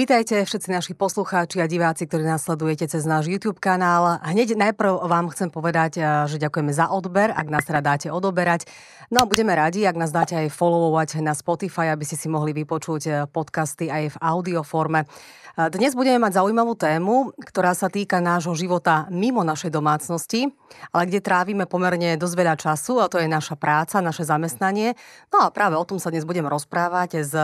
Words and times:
Vítajte 0.00 0.48
všetci 0.48 0.72
naši 0.72 0.92
poslucháči 0.96 1.60
a 1.60 1.68
diváci, 1.68 2.08
ktorí 2.08 2.24
nás 2.24 2.48
sledujete 2.48 2.88
cez 2.88 3.04
náš 3.04 3.28
YouTube 3.28 3.60
kanál. 3.60 4.16
Hneď 4.24 4.56
najprv 4.56 5.04
vám 5.04 5.28
chcem 5.28 5.52
povedať, 5.52 6.00
eh, 6.00 6.24
že 6.24 6.40
ďakujeme 6.40 6.72
za 6.72 6.88
odber, 6.88 7.28
ak 7.28 7.44
nás 7.52 7.68
teda 7.68 7.84
dáte 7.84 8.08
odoberať. 8.08 8.64
No 9.12 9.20
a 9.20 9.28
budeme 9.28 9.52
radi, 9.52 9.84
ak 9.84 10.00
nás 10.00 10.08
dáte 10.08 10.40
aj 10.40 10.56
followovať 10.56 11.20
na 11.20 11.36
Spotify, 11.36 11.92
aby 11.92 12.08
ste 12.08 12.16
si 12.16 12.32
mohli 12.32 12.56
vypočuť 12.56 13.02
eh, 13.04 13.14
podcasty 13.28 13.92
aj 13.92 14.16
v 14.16 14.20
audioforme. 14.24 15.04
Eh, 15.04 15.68
dnes 15.68 15.92
budeme 15.92 16.16
mať 16.16 16.40
zaujímavú 16.40 16.80
tému, 16.80 17.36
ktorá 17.36 17.76
sa 17.76 17.92
týka 17.92 18.24
nášho 18.24 18.56
života 18.56 19.04
mimo 19.12 19.44
našej 19.44 19.68
domácnosti, 19.68 20.48
ale 20.96 21.12
kde 21.12 21.20
trávime 21.20 21.68
pomerne 21.68 22.16
dosť 22.16 22.34
veľa 22.40 22.56
času 22.56 23.04
a 23.04 23.12
to 23.12 23.20
je 23.20 23.28
naša 23.28 23.52
práca, 23.60 24.00
naše 24.00 24.24
zamestnanie. 24.24 24.96
No 25.28 25.44
a 25.44 25.52
práve 25.52 25.76
o 25.76 25.84
tom 25.84 26.00
sa 26.00 26.08
dnes 26.08 26.24
budem 26.24 26.48
rozprávať 26.48 27.20
s 27.20 27.36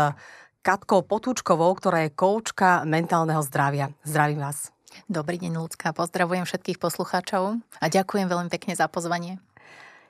Katkou 0.67 1.07
Potúčkovou, 1.07 1.79
ktorá 1.79 2.03
je 2.03 2.11
koučka 2.11 2.83
mentálneho 2.83 3.39
zdravia. 3.47 3.95
Zdravím 4.03 4.43
vás. 4.43 4.75
Dobrý 5.07 5.39
deň, 5.39 5.63
ľudská. 5.63 5.95
Pozdravujem 5.95 6.43
všetkých 6.43 6.83
poslucháčov 6.83 7.63
a 7.63 7.85
ďakujem 7.87 8.27
veľmi 8.27 8.51
pekne 8.51 8.75
za 8.75 8.91
pozvanie. 8.91 9.39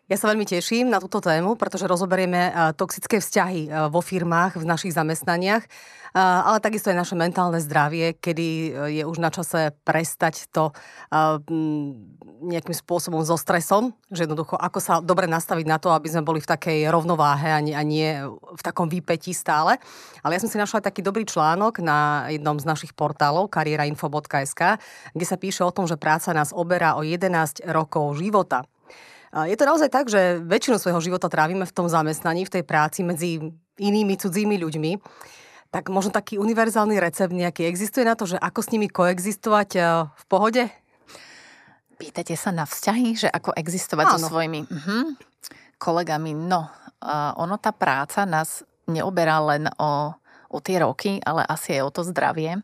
Ja 0.07 0.15
sa 0.15 0.31
veľmi 0.31 0.47
teším 0.47 0.87
na 0.87 1.03
túto 1.03 1.19
tému, 1.19 1.59
pretože 1.59 1.91
rozoberieme 1.91 2.55
toxické 2.79 3.19
vzťahy 3.19 3.91
vo 3.91 3.99
firmách, 3.99 4.55
v 4.55 4.63
našich 4.63 4.95
zamestnaniach, 4.95 5.67
ale 6.17 6.63
takisto 6.63 6.89
aj 6.89 6.97
naše 7.03 7.19
mentálne 7.19 7.61
zdravie, 7.61 8.17
kedy 8.17 8.49
e, 8.49 8.71
je 8.97 9.03
už 9.05 9.21
na 9.21 9.29
čase 9.29 9.77
prestať 9.85 10.49
to 10.49 10.73
nejakým 12.37 12.73
spôsobom 12.73 13.21
so 13.21 13.37
stresom, 13.37 13.93
že 14.09 14.25
jednoducho 14.25 14.57
ako 14.57 14.79
sa 14.81 14.95
dobre 15.05 15.29
nastaviť 15.29 15.67
na 15.69 15.77
to, 15.77 15.93
aby 15.93 16.09
sme 16.09 16.25
boli 16.25 16.41
v 16.41 16.49
takej 16.49 16.89
rovnováhe 16.89 17.53
a 17.53 17.83
nie, 17.83 18.17
v 18.31 18.63
takom 18.63 18.89
výpetí 18.89 19.33
stále. 19.33 19.77
Ale 20.25 20.37
ja 20.37 20.41
som 20.41 20.49
si 20.49 20.61
našla 20.61 20.85
taký 20.85 21.05
dobrý 21.05 21.25
článok 21.25 21.81
na 21.85 22.29
jednom 22.33 22.57
z 22.61 22.69
našich 22.69 22.93
portálov 22.93 23.49
karierainfo.sk, 23.53 24.63
kde 25.13 25.27
sa 25.27 25.37
píše 25.37 25.65
o 25.65 25.73
tom, 25.73 25.85
že 25.89 26.01
práca 26.01 26.33
nás 26.37 26.53
oberá 26.53 26.97
o 26.97 27.03
11 27.05 27.65
rokov 27.73 28.21
života. 28.21 28.65
Je 29.35 29.57
to 29.59 29.69
naozaj 29.69 29.91
tak, 29.91 30.07
že 30.07 30.39
väčšinu 30.41 30.79
svojho 30.79 31.01
života 31.03 31.27
trávime 31.27 31.67
v 31.67 31.75
tom 31.75 31.91
zamestnaní, 31.91 32.47
v 32.47 32.61
tej 32.61 32.65
práci 32.65 33.03
medzi 33.03 33.43
inými 33.77 34.15
cudzími 34.17 34.57
ľuďmi. 34.61 34.93
Tak 35.75 35.91
možno 35.91 36.15
taký 36.15 36.39
univerzálny 36.39 36.97
recept 36.97 37.35
nejaký 37.35 37.67
existuje 37.67 38.07
na 38.07 38.15
to, 38.15 38.25
že 38.25 38.39
ako 38.39 38.61
s 38.63 38.71
nimi 38.73 38.87
koexistovať 38.89 39.71
e, 39.77 39.81
v 40.09 40.25
pohode? 40.31 40.63
Pýtate 41.99 42.39
sa 42.39 42.55
na 42.55 42.65
vzťahy, 42.65 43.09
že 43.19 43.29
ako 43.29 43.53
existovať 43.57 44.07
Áno. 44.09 44.17
so 44.17 44.31
svojimi 44.31 44.69
uh-huh, 44.69 45.17
kolegami. 45.77 46.37
No, 46.37 46.69
ono 47.37 47.57
tá 47.57 47.73
práca 47.73 48.25
nás 48.29 48.65
neoberá 48.85 49.41
len 49.43 49.69
o, 49.77 50.13
o 50.51 50.59
tie 50.63 50.83
roky, 50.83 51.19
ale 51.23 51.43
asi 51.47 51.79
aj 51.79 51.83
o 51.87 51.91
to 51.91 52.03
zdravie. 52.07 52.61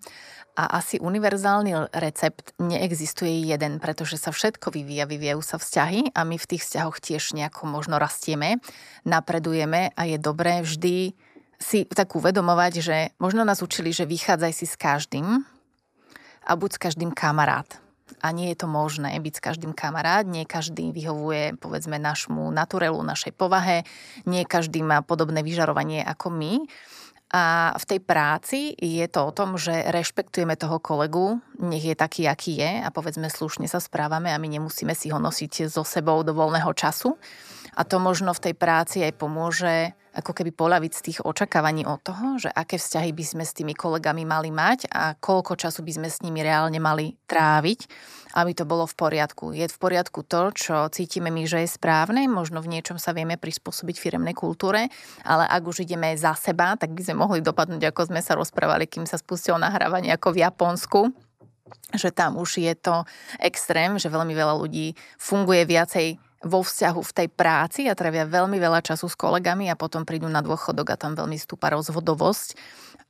A 0.52 0.64
asi 0.76 1.00
univerzálny 1.00 1.96
recept 1.96 2.52
neexistuje 2.60 3.48
jeden, 3.48 3.80
pretože 3.80 4.20
sa 4.20 4.28
všetko 4.28 4.68
vyvíja, 4.68 5.08
vyvíjajú 5.08 5.40
sa 5.40 5.56
vzťahy 5.56 6.12
a 6.12 6.28
my 6.28 6.36
v 6.36 6.48
tých 6.48 6.68
vzťahoch 6.68 7.00
tiež 7.00 7.32
nejako 7.32 7.64
možno 7.72 7.96
rastieme, 7.96 8.60
napredujeme 9.08 9.96
a 9.96 10.02
je 10.04 10.20
dobré 10.20 10.60
vždy 10.60 11.16
si 11.62 11.86
tak 11.86 12.12
uvedomovať, 12.18 12.72
že 12.82 12.96
možno 13.22 13.46
nás 13.46 13.62
učili, 13.62 13.94
že 13.94 14.04
vychádzaj 14.04 14.52
si 14.52 14.66
s 14.66 14.76
každým 14.76 15.46
a 16.42 16.52
buď 16.58 16.70
s 16.76 16.82
každým 16.82 17.14
kamarát. 17.14 17.78
A 18.20 18.28
nie 18.34 18.52
je 18.52 18.60
to 18.60 18.68
možné 18.68 19.16
byť 19.16 19.34
s 19.40 19.40
každým 19.40 19.72
kamarát, 19.72 20.26
nie 20.26 20.44
každý 20.44 20.92
vyhovuje 20.92 21.56
povedzme 21.56 21.96
našmu 21.96 22.50
naturelu, 22.52 23.00
našej 23.00 23.32
povahe, 23.32 23.88
nie 24.28 24.44
každý 24.44 24.84
má 24.84 25.00
podobné 25.00 25.40
vyžarovanie 25.40 26.04
ako 26.04 26.28
my. 26.28 26.52
A 27.32 27.72
v 27.80 27.84
tej 27.88 28.00
práci 28.04 28.76
je 28.76 29.08
to 29.08 29.24
o 29.24 29.32
tom, 29.32 29.56
že 29.56 29.72
rešpektujeme 29.88 30.52
toho 30.60 30.76
kolegu, 30.76 31.40
nech 31.64 31.80
je 31.80 31.96
taký, 31.96 32.28
aký 32.28 32.60
je 32.60 32.84
a 32.84 32.88
povedzme 32.92 33.32
slušne 33.32 33.64
sa 33.64 33.80
správame 33.80 34.28
a 34.28 34.36
my 34.36 34.52
nemusíme 34.52 34.92
si 34.92 35.08
ho 35.08 35.16
nosiť 35.16 35.72
so 35.72 35.80
sebou 35.80 36.20
do 36.20 36.36
voľného 36.36 36.68
času. 36.76 37.16
A 37.72 37.88
to 37.88 37.96
možno 37.96 38.36
v 38.36 38.50
tej 38.50 38.54
práci 38.56 39.00
aj 39.00 39.16
pomôže 39.16 39.96
ako 40.12 40.36
keby 40.36 40.52
poľaviť 40.52 40.92
z 40.92 41.04
tých 41.08 41.18
očakávaní 41.24 41.88
od 41.88 41.96
toho, 42.04 42.36
že 42.36 42.52
aké 42.52 42.76
vzťahy 42.76 43.16
by 43.16 43.24
sme 43.24 43.44
s 43.48 43.56
tými 43.56 43.72
kolegami 43.72 44.28
mali 44.28 44.52
mať 44.52 44.92
a 44.92 45.16
koľko 45.16 45.56
času 45.56 45.80
by 45.80 45.92
sme 45.96 46.08
s 46.12 46.20
nimi 46.20 46.44
reálne 46.44 46.76
mali 46.76 47.16
tráviť, 47.24 47.80
aby 48.36 48.52
to 48.52 48.68
bolo 48.68 48.84
v 48.84 48.92
poriadku. 48.92 49.56
Je 49.56 49.64
v 49.64 49.78
poriadku 49.80 50.20
to, 50.20 50.52
čo 50.52 50.92
cítime 50.92 51.32
my, 51.32 51.48
že 51.48 51.64
je 51.64 51.68
správne, 51.72 52.28
možno 52.28 52.60
v 52.60 52.76
niečom 52.76 53.00
sa 53.00 53.16
vieme 53.16 53.40
prispôsobiť 53.40 53.96
firemnej 53.96 54.36
kultúre, 54.36 54.92
ale 55.24 55.48
ak 55.48 55.62
už 55.64 55.88
ideme 55.88 56.12
za 56.12 56.36
seba, 56.36 56.76
tak 56.76 56.92
by 56.92 57.00
sme 57.08 57.24
mohli 57.24 57.40
dopadnúť, 57.40 57.88
ako 57.88 58.12
sme 58.12 58.20
sa 58.20 58.36
rozprávali, 58.36 58.84
kým 58.84 59.08
sa 59.08 59.16
spustilo 59.16 59.56
nahrávanie 59.56 60.12
ako 60.12 60.36
v 60.36 60.44
Japonsku, 60.44 61.00
že 61.96 62.12
tam 62.12 62.36
už 62.36 62.60
je 62.60 62.74
to 62.76 63.08
extrém, 63.40 63.96
že 63.96 64.12
veľmi 64.12 64.36
veľa 64.36 64.60
ľudí 64.60 64.92
funguje 65.16 65.64
viacej 65.64 66.20
vo 66.42 66.60
vzťahu 66.62 67.00
v 67.00 67.12
tej 67.12 67.28
práci 67.30 67.86
a 67.86 67.94
trávia 67.94 68.26
veľmi 68.26 68.58
veľa 68.58 68.82
času 68.82 69.06
s 69.06 69.16
kolegami 69.16 69.70
a 69.70 69.78
potom 69.78 70.02
prídu 70.02 70.26
na 70.26 70.42
dôchodok 70.42 70.94
a 70.94 71.00
tam 71.00 71.14
veľmi 71.14 71.38
stúpa 71.38 71.70
rozvodovosť. 71.70 72.58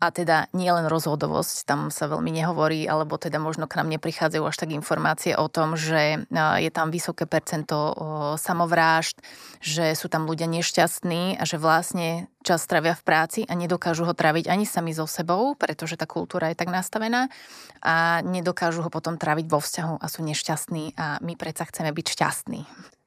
A 0.03 0.11
teda 0.11 0.51
nie 0.51 0.67
len 0.67 0.91
rozhodovosť, 0.91 1.63
tam 1.63 1.87
sa 1.95 2.11
veľmi 2.11 2.35
nehovorí, 2.35 2.91
alebo 2.91 3.23
teda 3.23 3.39
možno 3.39 3.71
k 3.71 3.79
nám 3.79 3.87
neprichádzajú 3.87 4.43
až 4.43 4.57
tak 4.59 4.75
informácie 4.75 5.39
o 5.39 5.47
tom, 5.47 5.79
že 5.79 6.27
je 6.59 6.71
tam 6.75 6.91
vysoké 6.91 7.23
percento 7.23 7.95
samovrážd, 8.35 9.23
že 9.63 9.95
sú 9.95 10.11
tam 10.11 10.27
ľudia 10.27 10.51
nešťastní 10.51 11.39
a 11.39 11.47
že 11.47 11.55
vlastne 11.55 12.27
čas 12.43 12.67
trávia 12.67 12.99
v 12.99 13.07
práci 13.07 13.41
a 13.47 13.55
nedokážu 13.55 14.03
ho 14.03 14.11
tráviť 14.11 14.51
ani 14.51 14.67
sami 14.67 14.91
so 14.91 15.07
sebou, 15.07 15.55
pretože 15.55 15.95
tá 15.95 16.03
kultúra 16.03 16.51
je 16.51 16.59
tak 16.59 16.75
nastavená 16.75 17.31
a 17.79 18.27
nedokážu 18.27 18.83
ho 18.83 18.91
potom 18.91 19.15
tráviť 19.15 19.47
vo 19.47 19.63
vzťahu 19.63 20.03
a 20.03 20.07
sú 20.11 20.27
nešťastní 20.27 20.99
a 20.99 21.23
my 21.23 21.39
predsa 21.39 21.63
chceme 21.71 21.95
byť 21.95 22.07
šťastní. 22.11 22.61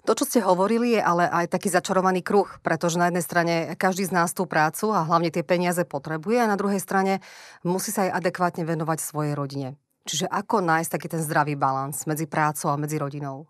To, 0.06 0.14
čo 0.14 0.30
ste 0.30 0.46
hovorili, 0.46 0.94
je 0.94 1.02
ale 1.02 1.26
aj 1.26 1.50
taký 1.50 1.74
začarovaný 1.74 2.22
kruh, 2.22 2.46
pretože 2.62 3.02
na 3.02 3.10
jednej 3.10 3.26
strane 3.26 3.54
každý 3.74 4.06
z 4.06 4.14
nás 4.14 4.38
tú 4.38 4.46
prácu 4.46 4.94
a 4.94 5.02
hlavne 5.02 5.34
tie 5.34 5.42
peniaze 5.42 5.82
potrebuje 5.82 6.46
a 6.46 6.52
na 6.52 6.54
druhej 6.54 6.78
strane 6.78 7.26
musí 7.66 7.90
sa 7.90 8.06
aj 8.06 8.22
adekvátne 8.22 8.70
venovať 8.70 9.02
svojej 9.02 9.34
rodine. 9.34 9.82
Čiže 10.06 10.30
ako 10.30 10.62
nájsť 10.62 10.90
taký 10.94 11.08
ten 11.10 11.26
zdravý 11.26 11.58
balans 11.58 12.06
medzi 12.06 12.30
prácou 12.30 12.70
a 12.70 12.78
medzi 12.78 13.02
rodinou? 13.02 13.50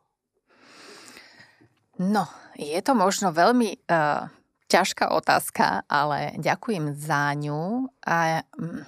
No, 1.99 2.23
je 2.55 2.79
to 2.79 2.95
možno 2.95 3.35
veľmi 3.35 3.75
uh, 3.91 4.31
ťažká 4.71 5.11
otázka, 5.11 5.83
ale 5.91 6.39
ďakujem 6.39 6.95
za 6.95 7.35
ňu. 7.35 7.91
A 8.07 8.47
um, 8.55 8.79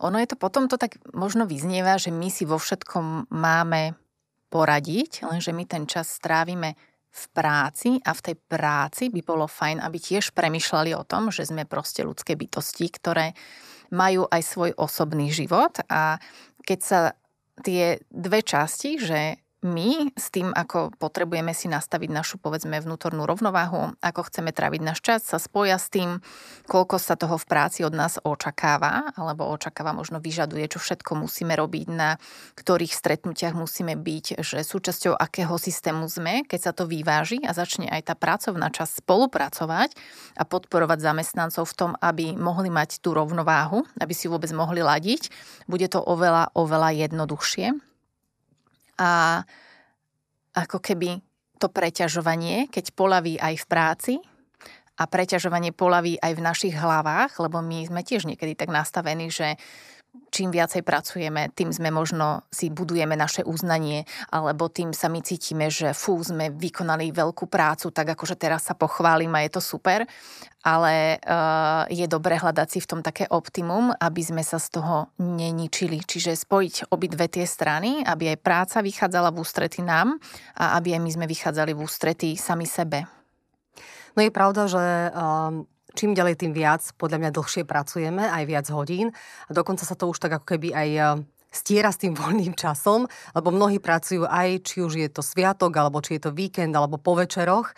ono 0.00 0.16
je 0.16 0.28
to 0.32 0.36
potom 0.40 0.64
to 0.64 0.80
tak 0.80 0.96
možno 1.12 1.44
vyznieva, 1.44 2.00
že 2.00 2.08
my 2.08 2.32
si 2.32 2.48
vo 2.48 2.56
všetkom 2.56 3.28
máme 3.28 4.00
poradiť, 4.56 5.28
lenže 5.28 5.52
my 5.52 5.68
ten 5.68 5.84
čas 5.84 6.08
strávime 6.08 6.80
v 7.12 7.24
práci 7.36 8.00
a 8.00 8.16
v 8.16 8.24
tej 8.32 8.36
práci 8.40 9.12
by 9.12 9.20
bolo 9.20 9.44
fajn, 9.44 9.84
aby 9.84 10.00
tiež 10.00 10.32
premyšľali 10.32 10.96
o 10.96 11.04
tom, 11.04 11.28
že 11.28 11.44
sme 11.44 11.68
proste 11.68 12.00
ľudské 12.00 12.40
bytosti, 12.40 12.88
ktoré 12.88 13.36
majú 13.92 14.24
aj 14.32 14.40
svoj 14.40 14.70
osobný 14.80 15.28
život. 15.28 15.76
A 15.92 16.16
keď 16.64 16.80
sa 16.80 17.00
tie 17.60 18.00
dve 18.08 18.40
časti, 18.40 18.96
že 18.96 19.40
my 19.66 20.14
s 20.14 20.30
tým, 20.30 20.54
ako 20.54 20.94
potrebujeme 20.96 21.50
si 21.50 21.66
nastaviť 21.66 22.10
našu, 22.14 22.38
povedzme, 22.38 22.78
vnútornú 22.78 23.26
rovnováhu, 23.26 23.98
ako 23.98 24.30
chceme 24.30 24.54
tráviť 24.54 24.80
náš 24.80 25.02
čas, 25.02 25.20
sa 25.26 25.42
spoja 25.42 25.74
s 25.74 25.90
tým, 25.90 26.22
koľko 26.70 27.02
sa 27.02 27.18
toho 27.18 27.34
v 27.34 27.44
práci 27.50 27.82
od 27.82 27.90
nás 27.90 28.22
očakáva, 28.22 29.10
alebo 29.18 29.50
očakáva, 29.50 29.90
možno 29.90 30.22
vyžaduje, 30.22 30.70
čo 30.70 30.78
všetko 30.78 31.18
musíme 31.18 31.58
robiť, 31.58 31.86
na 31.90 32.14
ktorých 32.54 32.94
stretnutiach 32.94 33.58
musíme 33.58 33.98
byť, 33.98 34.38
že 34.38 34.62
súčasťou 34.62 35.18
akého 35.18 35.58
systému 35.58 36.06
sme, 36.06 36.46
keď 36.46 36.60
sa 36.70 36.72
to 36.72 36.86
vyváži 36.86 37.42
a 37.42 37.50
začne 37.50 37.90
aj 37.90 38.08
tá 38.08 38.14
pracovná 38.14 38.70
časť 38.70 39.02
spolupracovať 39.02 39.90
a 40.38 40.46
podporovať 40.46 41.02
zamestnancov 41.02 41.66
v 41.66 41.76
tom, 41.76 41.90
aby 41.98 42.38
mohli 42.38 42.70
mať 42.70 43.02
tú 43.02 43.10
rovnováhu, 43.10 43.82
aby 43.98 44.14
si 44.14 44.30
vôbec 44.30 44.48
mohli 44.54 44.86
ladiť, 44.86 45.34
bude 45.66 45.90
to 45.90 45.98
oveľa, 45.98 46.54
oveľa 46.54 47.10
jednoduchšie 47.10 47.95
a 48.96 49.44
ako 50.56 50.80
keby 50.80 51.20
to 51.56 51.68
preťažovanie, 51.72 52.68
keď 52.68 52.92
polaví 52.92 53.40
aj 53.40 53.54
v 53.64 53.66
práci 53.68 54.14
a 54.96 55.04
preťažovanie 55.04 55.76
polaví 55.76 56.16
aj 56.20 56.32
v 56.36 56.44
našich 56.44 56.74
hlavách, 56.76 57.36
lebo 57.40 57.60
my 57.60 57.84
sme 57.84 58.00
tiež 58.00 58.24
niekedy 58.24 58.56
tak 58.56 58.72
nastavení, 58.72 59.28
že 59.28 59.60
čím 60.30 60.52
viacej 60.52 60.84
pracujeme, 60.84 61.48
tým 61.54 61.72
sme 61.72 61.88
možno 61.88 62.44
si 62.52 62.68
budujeme 62.68 63.16
naše 63.16 63.40
uznanie, 63.46 64.04
alebo 64.28 64.68
tým 64.68 64.92
sa 64.92 65.08
my 65.08 65.24
cítime, 65.24 65.72
že 65.72 65.96
fú, 65.96 66.20
sme 66.20 66.52
vykonali 66.52 67.14
veľkú 67.14 67.48
prácu, 67.48 67.88
tak 67.94 68.12
akože 68.12 68.36
teraz 68.36 68.68
sa 68.68 68.74
pochválim 68.76 69.32
a 69.32 69.44
je 69.46 69.50
to 69.56 69.62
super. 69.64 70.04
Ale 70.66 71.22
uh, 71.22 71.86
je 71.86 72.04
dobré 72.10 72.42
hľadať 72.42 72.68
si 72.74 72.78
v 72.82 72.90
tom 72.90 73.00
také 73.00 73.30
optimum, 73.30 73.94
aby 73.94 74.18
sme 74.18 74.42
sa 74.42 74.58
z 74.58 74.74
toho 74.74 75.14
neničili. 75.22 76.02
Čiže 76.02 76.34
spojiť 76.34 76.90
obidve 76.90 77.30
tie 77.30 77.46
strany, 77.46 78.02
aby 78.02 78.34
aj 78.34 78.42
práca 78.42 78.76
vychádzala 78.82 79.30
v 79.30 79.40
ústrety 79.46 79.86
nám 79.86 80.18
a 80.58 80.74
aby 80.74 80.98
aj 80.98 81.00
my 81.06 81.10
sme 81.14 81.26
vychádzali 81.30 81.70
v 81.70 81.82
ústrety 81.86 82.28
sami 82.34 82.66
sebe. 82.66 83.06
No 84.18 84.26
je 84.26 84.32
pravda, 84.34 84.66
že 84.66 84.84
um 85.14 85.70
čím 85.96 86.12
ďalej, 86.12 86.44
tým 86.44 86.52
viac, 86.52 86.84
podľa 87.00 87.24
mňa 87.24 87.30
dlhšie 87.32 87.64
pracujeme, 87.64 88.28
aj 88.28 88.44
viac 88.44 88.66
hodín. 88.68 89.16
A 89.48 89.50
dokonca 89.56 89.88
sa 89.88 89.96
to 89.96 90.12
už 90.12 90.20
tak 90.20 90.36
ako 90.36 90.46
keby 90.46 90.76
aj 90.76 90.88
e, 90.92 91.02
stiera 91.48 91.88
s 91.88 91.98
tým 91.98 92.12
voľným 92.20 92.52
časom, 92.52 93.08
lebo 93.32 93.48
mnohí 93.48 93.80
pracujú 93.80 94.28
aj, 94.28 94.60
či 94.60 94.84
už 94.84 95.00
je 95.00 95.08
to 95.08 95.24
sviatok, 95.24 95.72
alebo 95.72 96.04
či 96.04 96.20
je 96.20 96.28
to 96.28 96.36
víkend, 96.36 96.76
alebo 96.76 97.00
po 97.00 97.16
večeroch. 97.16 97.72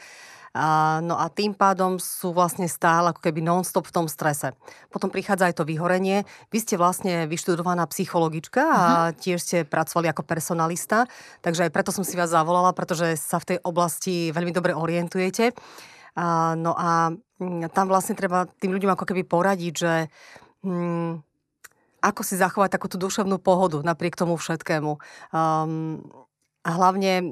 A, 0.57 0.99
no 1.05 1.15
a 1.21 1.29
tým 1.29 1.53
pádom 1.53 2.01
sú 2.01 2.33
vlastne 2.33 2.67
stále 2.67 3.13
ako 3.13 3.21
keby 3.21 3.45
non-stop 3.45 3.85
v 3.87 3.95
tom 3.95 4.07
strese. 4.09 4.57
Potom 4.89 5.13
prichádza 5.13 5.53
aj 5.53 5.61
to 5.61 5.69
vyhorenie. 5.69 6.25
Vy 6.49 6.59
ste 6.65 6.81
vlastne 6.81 7.29
vyštudovaná 7.29 7.85
psychologička 7.93 8.63
a 8.65 8.83
uh-huh. 8.83 9.17
tiež 9.21 9.39
ste 9.39 9.59
pracovali 9.69 10.09
ako 10.09 10.25
personalista, 10.25 11.05
takže 11.45 11.69
aj 11.69 11.75
preto 11.75 11.93
som 11.93 12.03
si 12.03 12.17
vás 12.17 12.33
zavolala, 12.33 12.73
pretože 12.73 13.21
sa 13.21 13.39
v 13.39 13.55
tej 13.55 13.59
oblasti 13.63 14.33
veľmi 14.33 14.51
dobre 14.51 14.73
orientujete. 14.73 15.53
A, 16.19 16.57
no 16.57 16.73
a 16.75 17.13
tam 17.71 17.87
vlastne 17.87 18.19
treba 18.19 18.51
tým 18.59 18.75
ľuďom 18.75 18.93
ako 18.95 19.05
keby 19.07 19.23
poradiť, 19.23 19.75
že 19.75 19.93
hm, 20.67 21.23
ako 22.03 22.21
si 22.23 22.35
zachovať 22.39 22.79
takú 22.79 22.87
tú 22.91 22.99
duševnú 22.99 23.39
pohodu 23.43 23.83
napriek 23.83 24.19
tomu 24.19 24.39
všetkému. 24.39 24.99
Um, 25.35 26.03
a 26.63 26.71
hlavne 26.75 27.23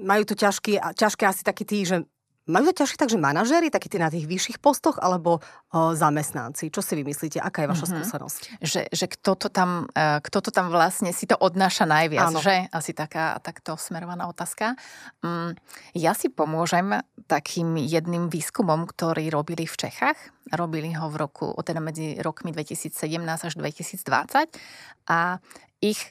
majú 0.00 0.22
to 0.24 0.34
ťažké, 0.36 0.80
ťažké 0.96 1.24
asi 1.24 1.42
takí 1.44 1.64
tí, 1.64 1.84
že 1.84 2.04
majú 2.50 2.74
to 2.74 2.82
ťažšie 2.82 2.98
takže 2.98 3.16
manažéri, 3.16 3.70
takí 3.70 3.86
tí 3.86 3.96
na 4.02 4.10
tých 4.10 4.26
vyšších 4.26 4.58
postoch, 4.58 4.98
alebo 4.98 5.38
o, 5.70 5.94
zamestnanci? 5.94 6.68
Čo 6.68 6.82
si 6.82 6.98
vymyslíte? 6.98 7.38
Aká 7.38 7.64
je 7.64 7.68
vaša 7.70 7.86
mm-hmm. 7.86 8.02
skúsenosť? 8.02 8.40
Že, 8.58 8.80
že 8.90 9.06
kto, 9.06 9.32
to 9.38 9.48
tam, 9.48 9.86
e, 9.94 10.18
kto 10.20 10.38
to 10.42 10.50
tam 10.50 10.74
vlastne 10.74 11.14
si 11.14 11.30
to 11.30 11.38
odnáša 11.38 11.86
najviac, 11.86 12.34
Áno. 12.34 12.42
že? 12.42 12.66
Asi 12.74 12.90
taká 12.90 13.38
takto 13.38 13.78
smerovaná 13.78 14.26
otázka. 14.26 14.74
Mm, 15.22 15.54
ja 15.94 16.12
si 16.12 16.26
pomôžem 16.28 17.00
takým 17.30 17.78
jedným 17.78 18.26
výskumom, 18.26 18.90
ktorý 18.90 19.30
robili 19.30 19.64
v 19.64 19.76
Čechách. 19.86 20.18
Robili 20.50 20.90
ho 20.98 21.06
v 21.06 21.16
roku, 21.16 21.54
teda 21.62 21.78
medzi 21.78 22.18
rokmi 22.18 22.50
2017 22.50 22.90
až 23.22 23.54
2020 23.54 24.50
a 25.06 25.38
ich 25.78 26.10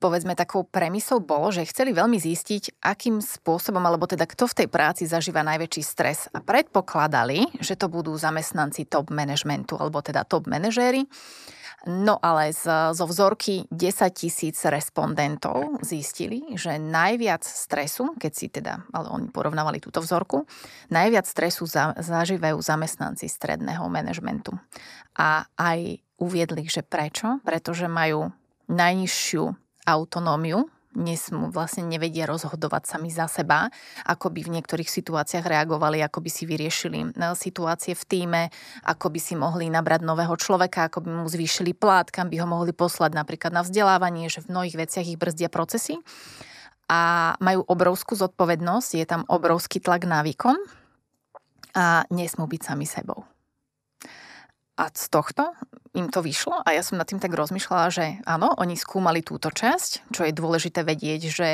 povedzme 0.00 0.32
takou 0.32 0.64
premisou 0.64 1.20
bolo, 1.20 1.52
že 1.52 1.68
chceli 1.68 1.92
veľmi 1.92 2.16
zistiť, 2.16 2.80
akým 2.80 3.20
spôsobom, 3.20 3.84
alebo 3.84 4.08
teda 4.08 4.24
kto 4.24 4.48
v 4.48 4.64
tej 4.64 4.68
práci 4.72 5.04
zažíva 5.04 5.44
najväčší 5.44 5.82
stres. 5.84 6.26
A 6.32 6.40
predpokladali, 6.40 7.60
že 7.60 7.76
to 7.76 7.92
budú 7.92 8.16
zamestnanci 8.16 8.88
top 8.88 9.12
managementu, 9.12 9.76
alebo 9.76 10.00
teda 10.00 10.24
top 10.24 10.48
manažéri. 10.48 11.04
No 11.88 12.20
ale 12.20 12.52
z, 12.52 12.92
zo 12.92 13.08
vzorky 13.08 13.64
10 13.72 14.12
tisíc 14.12 14.60
respondentov 14.68 15.80
zistili, 15.80 16.44
že 16.52 16.76
najviac 16.76 17.40
stresu, 17.40 18.12
keď 18.20 18.32
si 18.36 18.52
teda, 18.52 18.84
ale 18.92 19.08
oni 19.08 19.32
porovnávali 19.32 19.80
túto 19.80 20.04
vzorku, 20.04 20.44
najviac 20.92 21.24
stresu 21.24 21.64
za, 21.64 21.96
zažívajú 21.96 22.60
zamestnanci 22.60 23.32
stredného 23.32 23.88
manažmentu. 23.88 24.60
A 25.16 25.48
aj 25.56 26.04
uviedli, 26.20 26.68
že 26.68 26.84
prečo? 26.84 27.40
Pretože 27.48 27.88
majú 27.88 28.28
najnižšiu 28.68 29.69
autonómiu, 29.90 30.70
nesmú, 30.94 31.54
vlastne 31.54 31.86
nevedia 31.86 32.26
rozhodovať 32.26 32.82
sami 32.90 33.14
za 33.14 33.30
seba, 33.30 33.70
ako 34.02 34.34
by 34.34 34.40
v 34.42 34.52
niektorých 34.58 34.90
situáciách 34.90 35.46
reagovali, 35.46 36.02
ako 36.02 36.18
by 36.18 36.30
si 36.30 36.44
vyriešili 36.50 36.98
e, 36.98 37.08
situácie 37.38 37.94
v 37.94 38.04
týme, 38.06 38.42
ako 38.82 39.06
by 39.14 39.20
si 39.22 39.38
mohli 39.38 39.70
nabrať 39.70 40.02
nového 40.02 40.34
človeka, 40.34 40.90
ako 40.90 41.06
by 41.06 41.10
mu 41.22 41.26
zvýšili 41.30 41.78
plát, 41.78 42.10
kam 42.10 42.26
by 42.26 42.42
ho 42.42 42.46
mohli 42.50 42.74
poslať 42.74 43.14
napríklad 43.14 43.54
na 43.54 43.62
vzdelávanie, 43.62 44.26
že 44.26 44.42
v 44.42 44.50
mnohých 44.50 44.76
veciach 44.86 45.06
ich 45.06 45.20
brzdia 45.20 45.46
procesy. 45.46 46.02
A 46.90 47.34
majú 47.38 47.62
obrovskú 47.70 48.18
zodpovednosť, 48.18 48.90
je 48.98 49.06
tam 49.06 49.22
obrovský 49.30 49.78
tlak 49.78 50.10
na 50.10 50.26
výkon 50.26 50.58
a 51.70 52.02
nesmú 52.10 52.50
byť 52.50 52.60
sami 52.66 52.82
sebou. 52.82 53.22
A 54.80 54.88
z 54.88 55.12
tohto 55.12 55.52
im 55.92 56.08
to 56.08 56.24
vyšlo? 56.24 56.64
A 56.64 56.72
ja 56.72 56.80
som 56.80 56.96
nad 56.96 57.04
tým 57.04 57.20
tak 57.20 57.36
rozmýšľala, 57.36 57.86
že 57.92 58.16
áno, 58.24 58.56
oni 58.56 58.80
skúmali 58.80 59.20
túto 59.20 59.52
časť, 59.52 60.08
čo 60.08 60.24
je 60.24 60.32
dôležité 60.32 60.80
vedieť, 60.80 61.22
že 61.28 61.48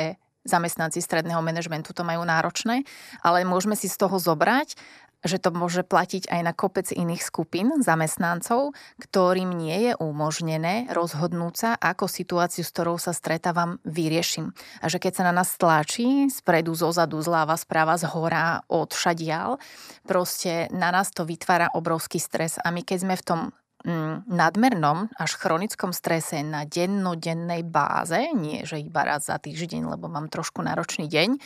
zamestnanci 0.47 1.03
stredného 1.03 1.43
manažmentu 1.43 1.91
to 1.91 2.07
majú 2.07 2.23
náročné, 2.23 2.87
ale 3.19 3.43
môžeme 3.43 3.75
si 3.75 3.91
z 3.91 3.99
toho 3.99 4.15
zobrať, 4.15 4.79
že 5.27 5.37
to 5.37 5.53
môže 5.53 5.85
platiť 5.85 6.31
aj 6.31 6.41
na 6.41 6.53
kopec 6.55 6.89
iných 6.89 7.21
skupín 7.21 7.83
zamestnancov, 7.83 8.73
ktorým 8.97 9.53
nie 9.53 9.91
je 9.91 9.93
umožnené 9.99 10.89
rozhodnúť 10.89 11.53
sa, 11.53 11.69
ako 11.77 12.09
situáciu, 12.09 12.65
s 12.65 12.73
ktorou 12.73 12.97
sa 12.97 13.13
stretávam, 13.13 13.77
vyriešim. 13.85 14.55
A 14.81 14.89
že 14.89 14.97
keď 14.97 15.21
sa 15.21 15.23
na 15.29 15.33
nás 15.35 15.53
tlačí, 15.59 16.31
spredu, 16.33 16.73
zozadu, 16.73 17.21
zľava, 17.21 17.59
správa, 17.59 17.99
z 17.99 18.09
hora, 18.09 18.65
od 18.71 18.95
šadial, 18.95 19.61
proste 20.07 20.71
na 20.73 20.89
nás 20.89 21.13
to 21.13 21.27
vytvára 21.27 21.69
obrovský 21.75 22.17
stres. 22.17 22.57
A 22.63 22.71
my 22.73 22.81
keď 22.81 22.97
sme 23.03 23.15
v 23.19 23.25
tom 23.27 23.39
mm, 23.83 24.31
nadmernom 24.31 25.11
až 25.19 25.35
chronickom 25.35 25.91
strese 25.91 26.41
na 26.41 26.63
dennodennej 26.63 27.67
báze, 27.67 28.19
nie 28.33 28.63
že 28.63 28.79
iba 28.79 29.03
raz 29.03 29.27
za 29.27 29.37
týždeň, 29.37 29.93
lebo 29.97 30.07
mám 30.07 30.31
trošku 30.31 30.63
náročný 30.63 31.11
deň, 31.11 31.37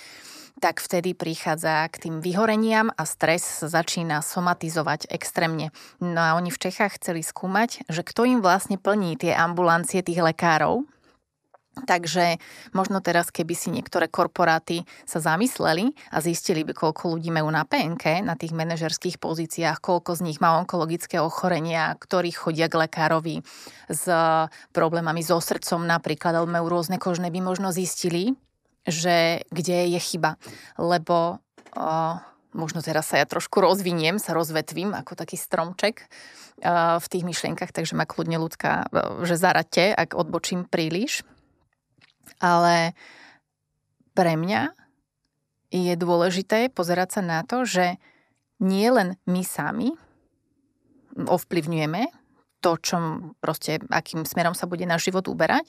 tak 0.60 0.84
vtedy 0.84 1.16
prichádza 1.16 1.88
k 1.88 2.10
tým 2.10 2.16
vyhoreniam 2.20 2.92
a 2.92 3.08
stres 3.08 3.46
sa 3.64 3.72
začína 3.72 4.20
somatizovať 4.20 5.08
extrémne. 5.14 5.72
No 6.04 6.20
a 6.20 6.36
oni 6.36 6.52
v 6.52 6.62
Čechách 6.62 7.00
chceli 7.00 7.24
skúmať, 7.24 7.88
že 7.88 8.02
kto 8.04 8.28
im 8.28 8.40
vlastne 8.44 8.76
plní 8.76 9.16
tie 9.16 9.32
ambulancie 9.38 10.04
tých 10.04 10.20
lekárov, 10.20 10.84
Takže 11.72 12.36
možno 12.76 13.00
teraz, 13.00 13.32
keby 13.32 13.56
si 13.56 13.72
niektoré 13.72 14.12
korporáty 14.12 14.84
sa 15.08 15.24
zamysleli 15.24 15.96
a 16.12 16.20
zistili 16.20 16.68
by, 16.68 16.76
koľko 16.76 17.16
ľudí 17.16 17.32
majú 17.32 17.48
na 17.48 17.64
PNK, 17.64 18.28
na 18.28 18.36
tých 18.36 18.52
manažerských 18.52 19.16
pozíciách, 19.16 19.80
koľko 19.80 20.20
z 20.20 20.22
nich 20.28 20.44
má 20.44 20.60
onkologické 20.60 21.24
ochorenia, 21.24 21.96
ktorí 21.96 22.36
chodia 22.36 22.68
k 22.68 22.76
lekárovi 22.76 23.40
s 23.88 24.04
problémami 24.76 25.24
so 25.24 25.40
srdcom 25.40 25.88
napríklad, 25.88 26.36
alebo 26.36 26.52
majú 26.52 26.68
rôzne 26.68 27.00
kožné, 27.00 27.32
by 27.32 27.40
možno 27.40 27.72
zistili, 27.72 28.36
že 28.88 29.46
kde 29.50 29.92
je 29.92 30.00
chyba. 30.00 30.38
Lebo 30.78 31.38
o, 31.78 31.86
možno 32.54 32.80
teraz 32.82 33.10
sa 33.12 33.22
ja 33.22 33.26
trošku 33.30 33.62
rozviniem, 33.62 34.18
sa 34.18 34.34
rozvetvím 34.34 34.94
ako 34.98 35.14
taký 35.18 35.38
stromček 35.38 36.06
o, 36.06 36.06
v 36.98 37.06
tých 37.10 37.24
myšlienkach, 37.26 37.74
takže 37.74 37.98
ma 37.98 38.10
kľudne 38.10 38.42
ľudská, 38.42 38.90
že 39.26 39.36
zaradte, 39.38 39.94
ak 39.94 40.18
odbočím 40.18 40.66
príliš. 40.66 41.26
Ale 42.42 42.98
pre 44.18 44.34
mňa 44.38 44.74
je 45.72 45.94
dôležité 45.96 46.68
pozerať 46.74 47.20
sa 47.20 47.22
na 47.24 47.40
to, 47.48 47.64
že 47.64 47.96
nie 48.62 48.88
len 48.92 49.18
my 49.26 49.42
sami 49.42 49.96
ovplyvňujeme 51.18 52.21
to, 52.62 52.78
čo 52.78 52.96
proste, 53.42 53.82
akým 53.90 54.24
smerom 54.24 54.54
sa 54.54 54.70
bude 54.70 54.86
náš 54.86 55.10
život 55.10 55.26
uberať, 55.28 55.66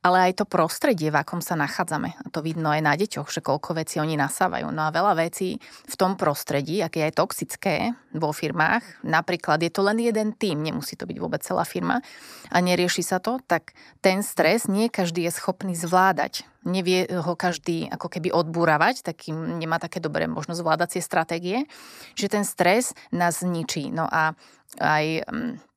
ale 0.00 0.32
aj 0.32 0.40
to 0.40 0.44
prostredie, 0.48 1.12
v 1.12 1.20
akom 1.20 1.44
sa 1.44 1.60
nachádzame. 1.60 2.16
A 2.16 2.26
to 2.32 2.40
vidno 2.40 2.72
aj 2.72 2.80
na 2.80 2.96
deťoch, 2.96 3.28
že 3.28 3.44
koľko 3.44 3.76
vecí 3.76 4.00
oni 4.00 4.16
nasávajú. 4.16 4.72
No 4.72 4.88
a 4.88 4.94
veľa 4.94 5.12
vecí 5.28 5.60
v 5.60 5.94
tom 6.00 6.16
prostredí, 6.16 6.80
aké 6.80 7.04
je 7.04 7.20
toxické 7.20 7.92
vo 8.16 8.32
firmách, 8.32 9.04
napríklad 9.04 9.60
je 9.60 9.68
to 9.68 9.84
len 9.84 10.00
jeden 10.00 10.32
tým, 10.32 10.64
nemusí 10.64 10.96
to 10.96 11.04
byť 11.04 11.18
vôbec 11.20 11.44
celá 11.44 11.68
firma 11.68 12.00
a 12.48 12.56
nerieši 12.64 13.04
sa 13.04 13.20
to, 13.20 13.38
tak 13.44 13.76
ten 14.00 14.24
stres 14.24 14.66
nie 14.72 14.88
každý 14.88 15.28
je 15.28 15.36
schopný 15.36 15.76
zvládať. 15.76 16.48
Nevie 16.64 17.08
ho 17.08 17.36
každý 17.36 17.88
ako 17.92 18.08
keby 18.08 18.32
odbúravať, 18.32 19.04
takým 19.04 19.60
nemá 19.60 19.76
také 19.80 20.00
dobré 20.00 20.24
možno 20.28 20.56
zvládacie 20.56 21.04
stratégie, 21.04 21.68
že 22.16 22.32
ten 22.32 22.44
stres 22.44 22.96
nás 23.12 23.44
zničí. 23.44 23.92
No 23.92 24.08
a 24.08 24.32
aj 24.80 25.24
mm, 25.28 25.69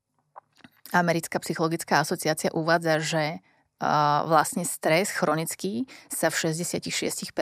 Americká 0.94 1.42
psychologická 1.42 2.06
asociácia 2.06 2.54
uvádza, 2.54 3.02
že 3.02 3.24
vlastne 4.30 4.64
stres 4.64 5.12
chronický 5.12 5.90
sa 6.08 6.32
v 6.32 6.54
66% 6.54 7.34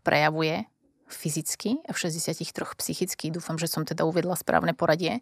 prejavuje 0.00 0.64
fyzicky 1.04 1.84
a 1.84 1.92
v 1.92 1.98
63% 2.08 2.80
psychicky. 2.80 3.28
Dúfam, 3.28 3.60
že 3.60 3.68
som 3.68 3.84
teda 3.84 4.08
uvedla 4.08 4.34
správne 4.38 4.72
poradie. 4.72 5.20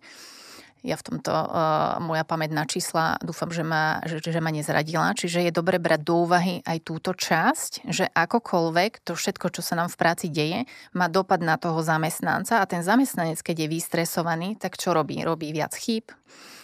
Ja 0.83 0.99
v 0.99 1.14
tomto, 1.14 1.31
uh, 1.31 2.02
moja 2.02 2.26
pamätná 2.26 2.67
čísla, 2.67 3.14
dúfam, 3.23 3.55
že 3.55 3.62
ma, 3.62 4.02
že, 4.02 4.19
že 4.19 4.43
ma 4.43 4.50
nezradila. 4.50 5.14
Čiže 5.14 5.47
je 5.47 5.52
dobre 5.55 5.79
brať 5.79 6.02
do 6.02 6.26
úvahy 6.26 6.59
aj 6.67 6.79
túto 6.83 7.14
časť, 7.14 7.87
že 7.87 8.11
akokoľvek 8.11 9.07
to 9.07 9.14
všetko, 9.14 9.55
čo 9.55 9.62
sa 9.62 9.79
nám 9.79 9.95
v 9.95 9.99
práci 10.02 10.26
deje, 10.26 10.67
má 10.91 11.07
dopad 11.07 11.38
na 11.38 11.55
toho 11.55 11.79
zamestnanca 11.87 12.59
a 12.59 12.67
ten 12.67 12.83
zamestnanec, 12.83 13.38
keď 13.38 13.62
je 13.62 13.69
vystresovaný, 13.71 14.59
tak 14.59 14.75
čo 14.75 14.91
robí? 14.91 15.23
Robí 15.23 15.55
viac 15.55 15.71
chýb, 15.79 16.11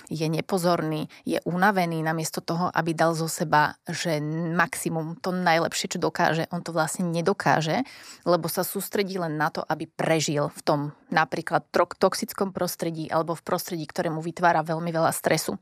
je 0.08 0.24
nepozorný, 0.24 1.06
je 1.28 1.38
unavený 1.44 2.00
namiesto 2.00 2.40
toho, 2.40 2.72
aby 2.72 2.96
dal 2.96 3.12
zo 3.12 3.28
seba, 3.28 3.76
že 3.84 4.20
maximum, 4.56 5.20
to 5.20 5.30
najlepšie, 5.30 5.96
čo 5.96 5.98
dokáže, 6.00 6.48
on 6.48 6.64
to 6.64 6.72
vlastne 6.72 7.08
nedokáže, 7.12 7.84
lebo 8.24 8.48
sa 8.48 8.64
sústredí 8.64 9.20
len 9.20 9.36
na 9.36 9.52
to, 9.52 9.60
aby 9.60 9.84
prežil 9.84 10.48
v 10.48 10.60
tom 10.64 10.80
napríklad 11.12 11.68
toxickom 11.72 12.56
prostredí 12.56 13.06
alebo 13.12 13.36
v 13.36 13.44
prostredí, 13.44 13.84
ktoré 13.84 14.08
mu 14.08 14.24
vytvára 14.24 14.64
veľmi 14.64 14.88
veľa 14.88 15.12
stresu. 15.12 15.60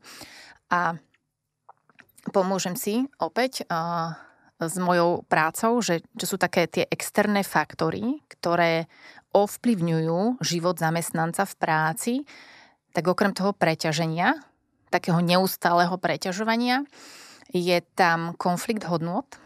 A 0.70 0.94
pomôžem 2.30 2.74
si 2.78 3.06
opäť 3.18 3.66
s 4.56 4.76
mojou 4.80 5.20
prácou, 5.28 5.78
že 5.84 6.00
čo 6.16 6.34
sú 6.34 6.36
také 6.40 6.64
tie 6.64 6.88
externé 6.88 7.44
faktory, 7.44 8.24
ktoré 8.30 8.88
ovplyvňujú 9.36 10.40
život 10.40 10.80
zamestnanca 10.80 11.44
v 11.44 11.54
práci, 11.60 12.14
tak 12.96 13.04
okrem 13.12 13.36
toho 13.36 13.52
preťaženia, 13.52 14.40
takého 14.88 15.20
neustáleho 15.20 15.92
preťažovania, 16.00 16.88
je 17.52 17.84
tam 17.92 18.32
konflikt 18.40 18.88
hodnot, 18.88 19.36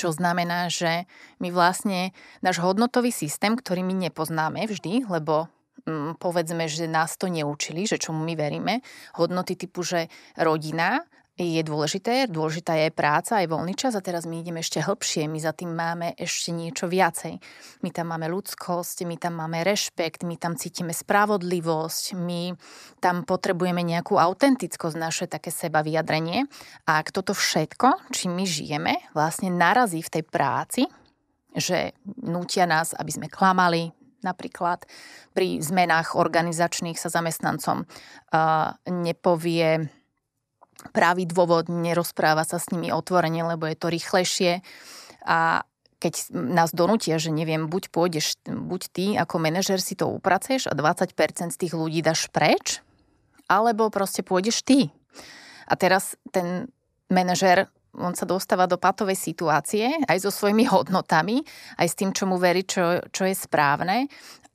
čo 0.00 0.08
znamená, 0.16 0.72
že 0.72 1.04
my 1.36 1.52
vlastne 1.52 2.16
náš 2.40 2.64
hodnotový 2.64 3.12
systém, 3.12 3.52
ktorý 3.52 3.84
my 3.84 4.08
nepoznáme 4.08 4.64
vždy, 4.64 5.04
lebo 5.04 5.52
mm, 5.84 6.16
povedzme, 6.16 6.64
že 6.64 6.88
nás 6.88 7.20
to 7.20 7.28
neučili, 7.28 7.84
že 7.84 8.00
čomu 8.00 8.24
my 8.24 8.32
veríme, 8.40 8.80
hodnoty 9.20 9.60
typu, 9.60 9.84
že 9.84 10.08
rodina 10.40 11.04
je 11.38 11.62
dôležité, 11.62 12.26
dôležitá 12.26 12.74
je 12.74 12.90
práca 12.90 13.38
aj 13.38 13.46
voľný 13.46 13.78
čas 13.78 13.94
a 13.94 14.02
teraz 14.02 14.26
my 14.26 14.42
ideme 14.42 14.58
ešte 14.58 14.82
hĺbšie, 14.82 15.30
my 15.30 15.38
za 15.38 15.54
tým 15.54 15.70
máme 15.70 16.18
ešte 16.18 16.50
niečo 16.50 16.90
viacej. 16.90 17.38
My 17.86 17.88
tam 17.94 18.10
máme 18.10 18.26
ľudskosť, 18.26 19.06
my 19.06 19.16
tam 19.22 19.38
máme 19.38 19.62
rešpekt, 19.62 20.26
my 20.26 20.34
tam 20.34 20.58
cítime 20.58 20.90
spravodlivosť, 20.90 22.18
my 22.18 22.58
tam 22.98 23.22
potrebujeme 23.22 23.86
nejakú 23.86 24.18
autentickosť, 24.18 24.96
naše 24.98 25.24
také 25.30 25.54
seba 25.54 25.86
vyjadrenie 25.86 26.50
a 26.90 26.98
ak 26.98 27.14
toto 27.14 27.38
všetko, 27.38 28.10
čím 28.10 28.34
my 28.34 28.44
žijeme, 28.44 28.94
vlastne 29.14 29.54
narazí 29.54 30.02
v 30.02 30.12
tej 30.18 30.24
práci, 30.26 30.82
že 31.54 31.94
nútia 32.18 32.66
nás, 32.66 32.98
aby 32.98 33.14
sme 33.14 33.26
klamali, 33.30 33.94
napríklad 34.26 34.82
pri 35.30 35.62
zmenách 35.62 36.18
organizačných 36.18 36.98
sa 36.98 37.06
zamestnancom 37.06 37.86
uh, 37.86 38.74
nepovie 38.90 39.86
pravý 40.90 41.28
dôvod, 41.28 41.70
nerozpráva 41.70 42.42
sa 42.42 42.58
s 42.58 42.70
nimi 42.72 42.92
otvorene, 42.92 43.44
lebo 43.44 43.68
je 43.68 43.76
to 43.76 43.88
rýchlejšie 43.92 44.60
a 45.28 45.62
keď 45.98 46.30
nás 46.30 46.70
donútia, 46.70 47.18
že 47.18 47.34
neviem, 47.34 47.66
buď 47.66 47.90
pôjdeš, 47.90 48.38
buď 48.46 48.82
ty 48.94 49.04
ako 49.18 49.42
manažer 49.42 49.82
si 49.82 49.98
to 49.98 50.06
upraceš 50.06 50.70
a 50.70 50.74
20% 50.78 51.10
z 51.50 51.58
tých 51.58 51.74
ľudí 51.74 52.06
dáš 52.06 52.30
preč, 52.30 52.80
alebo 53.50 53.90
proste 53.90 54.22
pôjdeš 54.22 54.62
ty. 54.62 54.94
A 55.66 55.74
teraz 55.74 56.14
ten 56.30 56.70
manažer, 57.10 57.66
on 57.98 58.14
sa 58.14 58.30
dostáva 58.30 58.70
do 58.70 58.78
patovej 58.78 59.18
situácie 59.18 59.90
aj 60.06 60.22
so 60.22 60.30
svojimi 60.30 60.70
hodnotami, 60.70 61.42
aj 61.82 61.86
s 61.90 61.98
tým, 61.98 62.14
čo 62.14 62.30
mu 62.30 62.38
verí, 62.38 62.62
čo, 62.62 63.02
čo 63.10 63.26
je 63.26 63.34
správne 63.34 64.06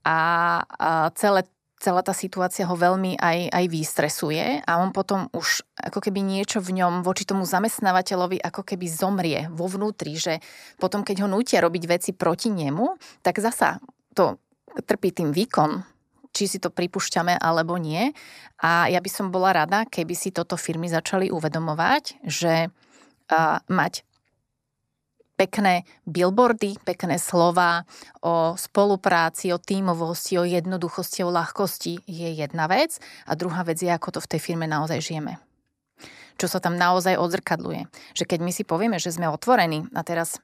a, 0.07 0.19
a 0.63 1.11
celé 1.11 1.43
celá 1.83 1.99
tá 1.99 2.15
situácia 2.15 2.63
ho 2.63 2.79
veľmi 2.79 3.19
aj, 3.19 3.51
aj 3.51 3.65
vystresuje 3.67 4.63
a 4.63 4.79
on 4.79 4.95
potom 4.95 5.27
už 5.35 5.67
ako 5.75 5.99
keby 5.99 6.23
niečo 6.23 6.63
v 6.63 6.79
ňom 6.79 7.03
voči 7.03 7.27
tomu 7.27 7.43
zamestnávateľovi 7.43 8.39
ako 8.39 8.63
keby 8.63 8.87
zomrie 8.87 9.51
vo 9.51 9.67
vnútri, 9.67 10.15
že 10.15 10.39
potom 10.79 11.03
keď 11.03 11.27
ho 11.27 11.27
nutia 11.27 11.59
robiť 11.59 11.83
veci 11.83 12.11
proti 12.15 12.55
nemu, 12.55 13.19
tak 13.19 13.43
zasa 13.43 13.83
to 14.15 14.39
trpí 14.87 15.11
tým 15.11 15.35
výkon, 15.35 15.83
či 16.31 16.47
si 16.47 16.57
to 16.63 16.71
pripúšťame 16.71 17.35
alebo 17.35 17.75
nie. 17.75 18.15
A 18.63 18.87
ja 18.87 19.03
by 19.03 19.09
som 19.11 19.27
bola 19.27 19.51
rada, 19.51 19.83
keby 19.83 20.15
si 20.15 20.31
toto 20.31 20.55
firmy 20.55 20.87
začali 20.87 21.27
uvedomovať, 21.29 22.23
že 22.23 22.71
mať 23.67 23.93
pekné 25.33 25.83
billboardy, 26.05 26.77
pekné 26.85 27.17
slova 27.17 27.83
o 28.21 28.53
spolupráci, 28.53 29.49
o 29.53 29.57
tímovosti, 29.57 30.37
o 30.37 30.45
jednoduchosti, 30.45 31.25
o 31.25 31.33
ľahkosti 31.33 32.05
je 32.05 32.29
jedna 32.37 32.69
vec 32.69 33.01
a 33.25 33.33
druhá 33.33 33.65
vec 33.65 33.81
je, 33.81 33.89
ako 33.89 34.17
to 34.17 34.19
v 34.21 34.29
tej 34.37 34.39
firme 34.39 34.69
naozaj 34.69 35.01
žijeme. 35.01 35.41
Čo 36.37 36.49
sa 36.49 36.57
tam 36.57 36.77
naozaj 36.77 37.17
odzrkadluje. 37.17 37.85
Že 38.17 38.23
keď 38.25 38.39
my 38.41 38.51
si 38.53 38.63
povieme, 38.65 38.97
že 38.97 39.13
sme 39.13 39.29
otvorení 39.29 39.85
a 39.93 40.01
teraz 40.01 40.41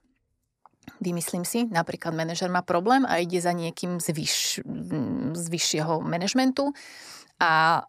vymyslím 0.97 1.45
si, 1.45 1.69
napríklad 1.69 2.13
manažer 2.17 2.49
má 2.49 2.65
problém 2.65 3.05
a 3.05 3.21
ide 3.21 3.37
za 3.37 3.53
niekým 3.53 4.01
z, 4.01 4.09
vyš, 4.09 4.65
z 5.37 5.45
vyššieho 5.49 6.01
manažmentu 6.01 6.73
a 7.37 7.85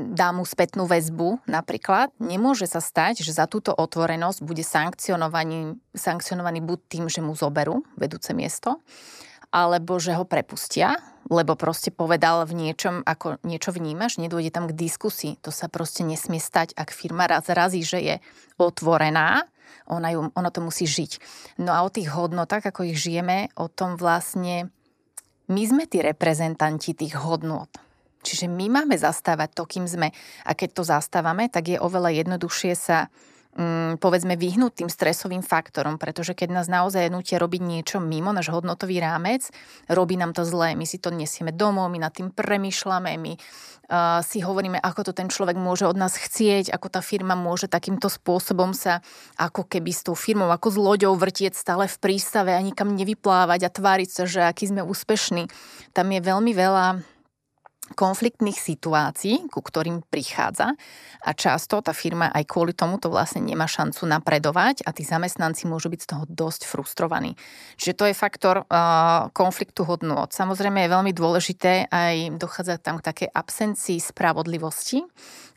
dá 0.00 0.32
mu 0.32 0.48
spätnú 0.48 0.88
väzbu 0.88 1.44
napríklad, 1.44 2.10
nemôže 2.16 2.64
sa 2.64 2.80
stať, 2.80 3.20
že 3.20 3.36
za 3.36 3.44
túto 3.44 3.70
otvorenosť 3.76 4.40
bude 4.42 4.64
sankcionovaný, 4.64 5.76
sankcionovaný 5.92 6.64
buď 6.64 6.78
tým, 6.88 7.04
že 7.06 7.20
mu 7.20 7.36
zoberú 7.36 7.84
vedúce 7.94 8.32
miesto, 8.32 8.80
alebo 9.50 9.98
že 9.98 10.14
ho 10.14 10.24
prepustia, 10.24 10.96
lebo 11.26 11.58
proste 11.58 11.90
povedal 11.90 12.46
v 12.46 12.54
niečom, 12.68 13.02
ako 13.02 13.42
niečo 13.42 13.74
vnímaš, 13.74 14.18
nedôjde 14.22 14.50
tam 14.54 14.70
k 14.70 14.78
diskusii. 14.78 15.38
To 15.42 15.50
sa 15.50 15.66
proste 15.66 16.06
nesmie 16.06 16.38
stať, 16.38 16.74
ak 16.74 16.94
firma 16.94 17.26
raz 17.26 17.50
razí, 17.50 17.82
že 17.82 17.98
je 17.98 18.14
otvorená, 18.58 19.44
ona, 19.90 20.08
ju, 20.14 20.30
ona 20.34 20.50
to 20.54 20.62
musí 20.62 20.86
žiť. 20.86 21.18
No 21.62 21.74
a 21.74 21.82
o 21.82 21.90
tých 21.90 22.10
hodnotách, 22.14 22.70
ako 22.70 22.86
ich 22.86 22.98
žijeme, 22.98 23.50
o 23.58 23.66
tom 23.66 23.98
vlastne 23.98 24.70
my 25.50 25.62
sme 25.66 25.84
tí 25.90 25.98
reprezentanti 25.98 26.94
tých 26.94 27.18
hodnot 27.18 27.89
Čiže 28.20 28.46
my 28.52 28.68
máme 28.68 28.96
zastávať 29.00 29.56
to, 29.56 29.64
kým 29.64 29.88
sme. 29.88 30.12
A 30.44 30.52
keď 30.52 30.68
to 30.76 30.82
zastávame, 30.84 31.48
tak 31.48 31.72
je 31.72 31.78
oveľa 31.80 32.12
jednoduchšie 32.20 32.72
sa 32.76 33.08
mm, 33.56 33.98
povedzme 33.98 34.36
vyhnúť 34.36 34.84
tým 34.84 34.90
stresovým 34.92 35.42
faktorom, 35.42 35.96
pretože 35.96 36.36
keď 36.36 36.62
nás 36.62 36.66
naozaj 36.68 37.10
nutia 37.10 37.40
robiť 37.40 37.62
niečo 37.62 37.98
mimo 37.98 38.30
náš 38.30 38.52
hodnotový 38.52 39.00
rámec, 39.02 39.48
robí 39.90 40.14
nám 40.20 40.36
to 40.36 40.44
zlé. 40.44 40.76
My 40.76 40.86
si 40.86 41.00
to 41.00 41.10
nesieme 41.10 41.50
domov, 41.50 41.90
my 41.90 41.98
nad 41.98 42.12
tým 42.12 42.30
premyšľame, 42.30 43.12
my 43.16 43.32
uh, 43.34 44.20
si 44.22 44.44
hovoríme, 44.44 44.78
ako 44.78 45.10
to 45.10 45.12
ten 45.16 45.32
človek 45.32 45.58
môže 45.58 45.88
od 45.88 45.96
nás 45.98 46.14
chcieť, 46.14 46.70
ako 46.70 46.86
tá 46.92 47.00
firma 47.02 47.34
môže 47.34 47.66
takýmto 47.66 48.06
spôsobom 48.12 48.76
sa 48.76 49.02
ako 49.40 49.66
keby 49.66 49.90
s 49.90 50.06
tou 50.06 50.14
firmou, 50.14 50.52
ako 50.52 50.68
s 50.70 50.76
loďou 50.76 51.16
vrtieť 51.16 51.56
stále 51.56 51.90
v 51.90 51.96
prístave 51.98 52.54
a 52.54 52.60
nikam 52.62 52.94
nevyplávať 52.94 53.66
a 53.66 53.70
tváriť 53.72 54.10
sa, 54.12 54.22
že 54.28 54.40
aký 54.44 54.70
sme 54.70 54.84
úspešní. 54.84 55.50
Tam 55.96 56.06
je 56.12 56.20
veľmi 56.22 56.52
veľa 56.54 56.86
konfliktných 57.94 58.56
situácií, 58.56 59.50
ku 59.50 59.60
ktorým 59.60 60.06
prichádza 60.06 60.74
a 61.20 61.30
často 61.36 61.82
tá 61.82 61.92
firma 61.92 62.30
aj 62.30 62.46
kvôli 62.46 62.72
tomu 62.72 62.96
to 62.96 63.10
vlastne 63.10 63.44
nemá 63.44 63.66
šancu 63.66 64.06
napredovať 64.06 64.86
a 64.86 64.94
tí 64.94 65.02
zamestnanci 65.04 65.66
môžu 65.66 65.90
byť 65.92 66.00
z 66.00 66.08
toho 66.08 66.24
dosť 66.30 66.64
frustrovaní. 66.70 67.34
Čiže 67.76 67.96
to 67.96 68.04
je 68.08 68.14
faktor 68.14 68.64
uh, 68.64 69.28
konfliktu 69.34 69.84
hodnôt. 69.84 70.30
Samozrejme 70.30 70.86
je 70.86 70.94
veľmi 70.94 71.12
dôležité 71.12 71.90
aj 71.90 72.38
dochádza 72.38 72.80
tam 72.80 73.02
k 73.02 73.06
takej 73.10 73.28
absencii 73.30 73.98
spravodlivosti. 74.00 75.04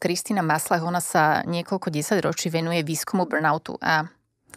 Kristina 0.02 0.44
Maslach, 0.44 0.84
ona 0.84 1.00
sa 1.00 1.46
niekoľko 1.48 1.88
desať 1.94 2.20
ročí 2.26 2.52
venuje 2.52 2.84
výskumu 2.84 3.24
burnoutu 3.24 3.80
a 3.80 4.04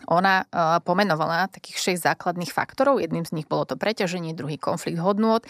ona 0.04 0.44
uh, 0.44 0.78
pomenovala 0.84 1.48
takých 1.48 1.96
6 1.96 2.06
základných 2.12 2.52
faktorov. 2.52 3.00
Jedným 3.00 3.24
z 3.24 3.34
nich 3.40 3.48
bolo 3.48 3.64
to 3.64 3.80
preťaženie, 3.80 4.36
druhý 4.36 4.60
konflikt 4.60 5.00
hodnôt. 5.00 5.40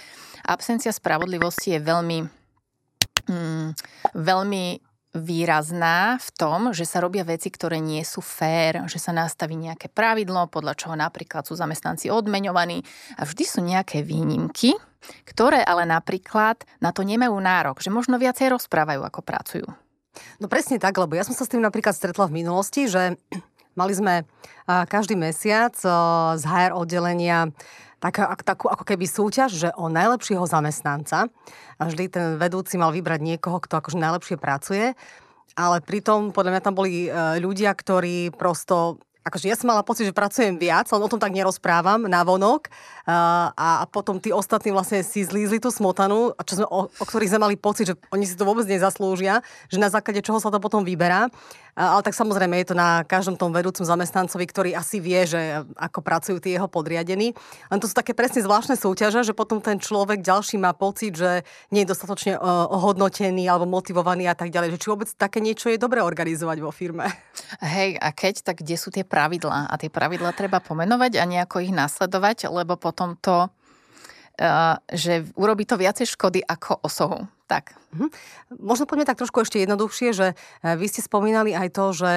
Absencia 0.46 0.94
spravodlivosti 0.94 1.76
je 1.76 1.80
veľmi, 1.82 2.18
mm, 3.28 3.68
veľmi 4.14 4.64
výrazná 5.16 6.20
v 6.20 6.28
tom, 6.36 6.60
že 6.76 6.84
sa 6.84 7.00
robia 7.00 7.24
veci, 7.24 7.48
ktoré 7.48 7.80
nie 7.80 8.04
sú 8.04 8.20
fér, 8.20 8.84
že 8.86 9.00
sa 9.00 9.16
nastaví 9.16 9.56
nejaké 9.56 9.88
pravidlo, 9.88 10.52
podľa 10.52 10.76
čoho 10.76 10.94
napríklad 10.94 11.48
sú 11.48 11.56
zamestnanci 11.56 12.12
odmeňovaní 12.12 12.84
a 13.16 13.24
vždy 13.24 13.44
sú 13.48 13.64
nejaké 13.64 14.04
výnimky, 14.04 14.76
ktoré 15.24 15.64
ale 15.64 15.88
napríklad 15.88 16.62
na 16.84 16.92
to 16.92 17.02
nemajú 17.02 17.34
nárok, 17.40 17.80
že 17.80 17.88
možno 17.88 18.20
viacej 18.20 18.52
rozprávajú, 18.52 19.00
ako 19.02 19.20
pracujú. 19.24 19.68
No 20.40 20.48
presne 20.48 20.80
tak, 20.80 20.96
lebo 20.96 21.12
ja 21.16 21.24
som 21.24 21.36
sa 21.36 21.44
s 21.44 21.52
tým 21.52 21.60
napríklad 21.60 21.92
stretla 21.92 22.28
v 22.28 22.44
minulosti, 22.44 22.88
že 22.88 23.20
Mali 23.76 23.92
sme 23.92 24.24
každý 24.66 25.14
mesiac 25.14 25.76
z 26.34 26.42
HR 26.42 26.72
oddelenia 26.72 27.52
tak, 28.00 28.44
takú 28.44 28.68
ako 28.68 28.84
keby 28.84 29.04
súťaž, 29.08 29.50
že 29.56 29.68
o 29.76 29.88
najlepšieho 29.88 30.44
zamestnanca. 30.44 31.28
A 31.76 31.82
vždy 31.84 32.04
ten 32.08 32.26
vedúci 32.36 32.76
mal 32.76 32.92
vybrať 32.92 33.20
niekoho, 33.20 33.60
kto 33.60 33.80
akože 33.80 34.00
najlepšie 34.00 34.36
pracuje. 34.36 34.92
Ale 35.56 35.80
pritom 35.80 36.36
podľa 36.36 36.56
mňa 36.56 36.62
tam 36.64 36.74
boli 36.76 37.08
e, 37.08 37.40
ľudia, 37.40 37.72
ktorí 37.72 38.32
prosto 38.36 39.00
akože 39.26 39.50
ja 39.50 39.58
som 39.58 39.74
mala 39.74 39.82
pocit, 39.82 40.06
že 40.06 40.14
pracujem 40.14 40.54
viac, 40.54 40.86
len 40.86 41.02
o 41.02 41.10
tom 41.10 41.18
tak 41.18 41.34
nerozprávam 41.34 42.06
na 42.06 42.22
vonok 42.22 42.70
a, 43.10 43.50
a 43.50 43.68
potom 43.90 44.22
tí 44.22 44.30
ostatní 44.30 44.70
vlastne 44.70 45.02
si 45.02 45.26
zlízli 45.26 45.58
tú 45.58 45.74
smotanu, 45.74 46.30
čo 46.46 46.62
sme, 46.62 46.66
o, 46.70 46.86
o 46.86 47.04
ktorých 47.04 47.34
sme 47.34 47.50
mali 47.50 47.56
pocit, 47.58 47.90
že 47.90 47.98
oni 48.14 48.22
si 48.22 48.38
to 48.38 48.46
vôbec 48.46 48.62
nezaslúžia, 48.70 49.42
že 49.66 49.82
na 49.82 49.90
základe 49.90 50.22
čoho 50.22 50.38
sa 50.38 50.54
to 50.54 50.62
potom 50.62 50.86
vyberá. 50.86 51.26
Ale 51.76 52.00
tak 52.00 52.16
samozrejme 52.16 52.56
je 52.64 52.72
to 52.72 52.76
na 52.76 53.04
každom 53.04 53.36
tom 53.36 53.52
vedúcom 53.52 53.84
zamestnancovi, 53.84 54.48
ktorý 54.48 54.70
asi 54.72 54.96
vie, 54.96 55.28
že 55.28 55.60
ako 55.76 56.00
pracujú 56.00 56.40
tí 56.40 56.56
jeho 56.56 56.72
podriadení. 56.72 57.36
Len 57.68 57.78
to 57.78 57.84
sú 57.84 57.92
také 57.92 58.16
presne 58.16 58.40
zvláštne 58.40 58.80
súťaže, 58.80 59.20
že 59.20 59.36
potom 59.36 59.60
ten 59.60 59.76
človek 59.76 60.24
ďalší 60.24 60.56
má 60.56 60.72
pocit, 60.72 61.12
že 61.12 61.44
nie 61.68 61.84
je 61.84 61.92
dostatočne 61.92 62.40
ohodnotený 62.72 63.44
alebo 63.44 63.68
motivovaný 63.68 64.24
a 64.24 64.32
tak 64.32 64.48
ďalej. 64.48 64.72
Že 64.72 64.80
či 64.80 64.88
vôbec 64.88 65.08
také 65.20 65.44
niečo 65.44 65.68
je 65.68 65.76
dobre 65.76 66.00
organizovať 66.00 66.64
vo 66.64 66.72
firme. 66.72 67.12
Hej, 67.60 68.00
a 68.00 68.08
keď, 68.08 68.40
tak 68.40 68.64
kde 68.64 68.80
sú 68.80 68.88
tie 68.88 69.04
pravidlá? 69.04 69.68
A 69.68 69.74
tie 69.76 69.92
pravidlá 69.92 70.32
treba 70.32 70.64
pomenovať 70.64 71.20
a 71.20 71.28
nejako 71.28 71.60
ich 71.60 71.76
nasledovať, 71.76 72.48
lebo 72.48 72.80
potom 72.80 73.20
to 73.20 73.52
že 74.92 75.32
urobí 75.32 75.64
to 75.64 75.80
viacej 75.80 76.12
škody 76.12 76.44
ako 76.44 76.84
osohu. 76.84 77.24
Tak. 77.46 77.78
Mhm. 77.94 78.10
Možno 78.58 78.84
poďme 78.90 79.06
tak 79.06 79.22
trošku 79.22 79.46
ešte 79.46 79.62
jednoduchšie, 79.62 80.10
že 80.10 80.34
e, 80.34 80.74
vy 80.74 80.86
ste 80.90 81.02
spomínali 81.02 81.54
aj 81.54 81.68
to, 81.70 81.86
že 81.94 82.12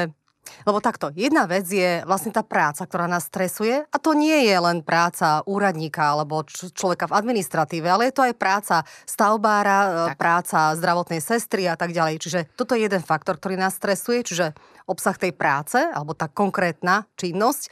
Lebo 0.65 0.81
takto, 0.81 1.13
jedna 1.13 1.45
vec 1.45 1.67
je 1.69 2.01
vlastne 2.09 2.33
tá 2.33 2.41
práca, 2.41 2.81
ktorá 2.81 3.05
nás 3.05 3.29
stresuje 3.29 3.85
a 3.85 3.97
to 4.01 4.17
nie 4.17 4.49
je 4.49 4.57
len 4.57 4.81
práca 4.81 5.45
úradníka 5.45 6.15
alebo 6.15 6.41
č- 6.41 6.73
človeka 6.73 7.05
v 7.05 7.21
administratíve, 7.21 7.85
ale 7.85 8.09
je 8.09 8.15
to 8.17 8.25
aj 8.25 8.33
práca 8.33 8.75
stavbára, 9.05 9.77
e, 9.77 9.89
tak. 10.09 10.17
práca 10.17 10.73
zdravotnej 10.73 11.21
sestry 11.21 11.69
a 11.69 11.77
tak 11.77 11.93
ďalej. 11.93 12.15
Čiže 12.17 12.39
toto 12.57 12.73
je 12.73 12.89
jeden 12.89 13.03
faktor, 13.03 13.37
ktorý 13.37 13.61
nás 13.61 13.77
stresuje, 13.77 14.25
čiže 14.25 14.57
obsah 14.89 15.13
tej 15.13 15.37
práce 15.37 15.77
alebo 15.77 16.17
tá 16.17 16.25
konkrétna 16.25 17.05
činnosť 17.13 17.69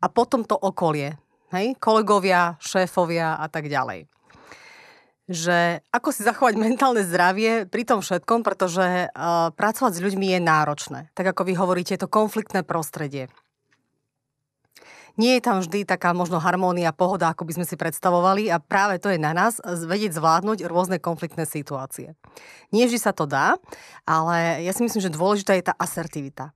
a 0.00 0.08
potom 0.08 0.48
to 0.48 0.56
okolie. 0.56 1.20
Hej? 1.52 1.76
Kolegovia, 1.76 2.56
šéfovia 2.56 3.36
a 3.36 3.46
tak 3.52 3.68
ďalej 3.68 4.13
že 5.24 5.80
ako 5.88 6.12
si 6.12 6.20
zachovať 6.20 6.54
mentálne 6.60 7.00
zdravie 7.00 7.64
pri 7.64 7.82
tom 7.88 8.04
všetkom, 8.04 8.44
pretože 8.44 9.08
uh, 9.08 9.48
pracovať 9.56 9.92
s 9.96 10.04
ľuďmi 10.04 10.36
je 10.36 10.40
náročné. 10.40 11.00
Tak 11.16 11.32
ako 11.32 11.48
vy 11.48 11.52
hovoríte, 11.56 11.96
je 11.96 12.04
to 12.04 12.12
konfliktné 12.12 12.60
prostredie. 12.60 13.32
Nie 15.14 15.38
je 15.38 15.46
tam 15.46 15.62
vždy 15.62 15.86
taká 15.86 16.10
možno 16.10 16.42
harmónia, 16.42 16.90
pohoda, 16.90 17.30
ako 17.30 17.46
by 17.46 17.62
sme 17.62 17.66
si 17.66 17.78
predstavovali 17.78 18.50
a 18.50 18.58
práve 18.58 18.98
to 18.98 19.14
je 19.14 19.18
na 19.22 19.30
nás 19.30 19.62
vedieť 19.62 20.18
zvládnuť 20.18 20.66
rôzne 20.66 20.98
konfliktné 20.98 21.46
situácie. 21.46 22.18
Nie 22.74 22.90
vždy 22.90 22.98
sa 22.98 23.14
to 23.14 23.22
dá, 23.22 23.54
ale 24.02 24.66
ja 24.66 24.74
si 24.74 24.82
myslím, 24.82 24.98
že 24.98 25.14
dôležitá 25.14 25.54
je 25.54 25.70
tá 25.70 25.74
asertivita. 25.78 26.50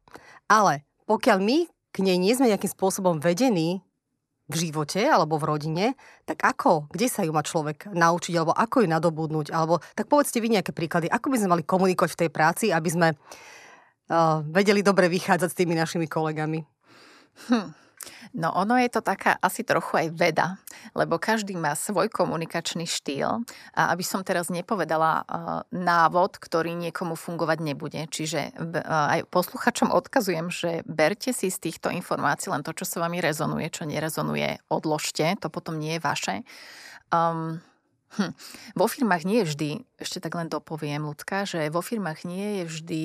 Ale 0.50 0.82
pokiaľ 1.06 1.38
my 1.38 1.58
k 1.94 1.96
nej 2.02 2.18
nie 2.18 2.34
sme 2.34 2.50
nejakým 2.50 2.68
spôsobom 2.74 3.22
vedení, 3.22 3.78
v 4.48 4.54
živote 4.56 5.04
alebo 5.04 5.36
v 5.36 5.44
rodine, 5.44 5.86
tak 6.24 6.40
ako, 6.40 6.88
kde 6.88 7.06
sa 7.12 7.20
ju 7.22 7.36
má 7.36 7.44
človek 7.44 7.92
naučiť, 7.92 8.34
alebo 8.34 8.56
ako 8.56 8.84
ju 8.84 8.88
nadobudnúť, 8.88 9.52
alebo 9.52 9.84
tak 9.92 10.08
povedzte 10.08 10.40
vy 10.40 10.56
nejaké 10.56 10.72
príklady, 10.72 11.06
ako 11.12 11.28
by 11.28 11.36
sme 11.36 11.52
mali 11.52 11.62
komunikovať 11.68 12.10
v 12.16 12.20
tej 12.24 12.30
práci, 12.32 12.64
aby 12.72 12.88
sme 12.88 13.08
uh, 13.12 14.40
vedeli 14.48 14.80
dobre 14.80 15.12
vychádzať 15.12 15.48
s 15.52 15.58
tými 15.58 15.76
našimi 15.76 16.08
kolegami. 16.08 16.64
Hm. 17.52 17.87
No 18.36 18.52
ono 18.52 18.76
je 18.78 18.88
to 18.92 19.00
taká 19.00 19.36
asi 19.40 19.64
trochu 19.64 20.04
aj 20.04 20.08
veda, 20.14 20.48
lebo 20.92 21.16
každý 21.16 21.56
má 21.56 21.74
svoj 21.74 22.12
komunikačný 22.12 22.84
štýl 22.84 23.42
a 23.74 23.82
aby 23.92 24.04
som 24.04 24.24
teraz 24.24 24.52
nepovedala 24.52 25.22
uh, 25.22 25.24
návod, 25.72 26.36
ktorý 26.38 26.76
niekomu 26.76 27.16
fungovať 27.18 27.58
nebude. 27.60 28.00
Čiže 28.08 28.54
uh, 28.54 29.18
aj 29.18 29.28
posluchačom 29.32 29.90
odkazujem, 29.92 30.48
že 30.52 30.84
berte 30.84 31.32
si 31.32 31.48
z 31.48 31.58
týchto 31.58 31.88
informácií 31.92 32.52
len 32.52 32.64
to, 32.64 32.72
čo 32.76 32.84
sa 32.84 33.04
vami 33.04 33.18
rezonuje, 33.18 33.66
čo 33.72 33.88
nerezonuje, 33.88 34.62
odložte, 34.68 35.36
to 35.40 35.48
potom 35.48 35.76
nie 35.80 35.96
je 35.96 36.04
vaše. 36.04 36.34
Um, 37.08 37.64
Hm. 38.16 38.32
Vo 38.72 38.88
firmách 38.88 39.28
nie 39.28 39.44
je 39.44 39.46
vždy, 39.52 39.70
ešte 40.00 40.24
tak 40.24 40.32
len 40.32 40.48
dopoviem, 40.48 41.04
ľudská, 41.04 41.44
že 41.44 41.68
vo 41.68 41.84
firmách 41.84 42.24
nie 42.24 42.60
je 42.60 42.62
vždy 42.64 43.02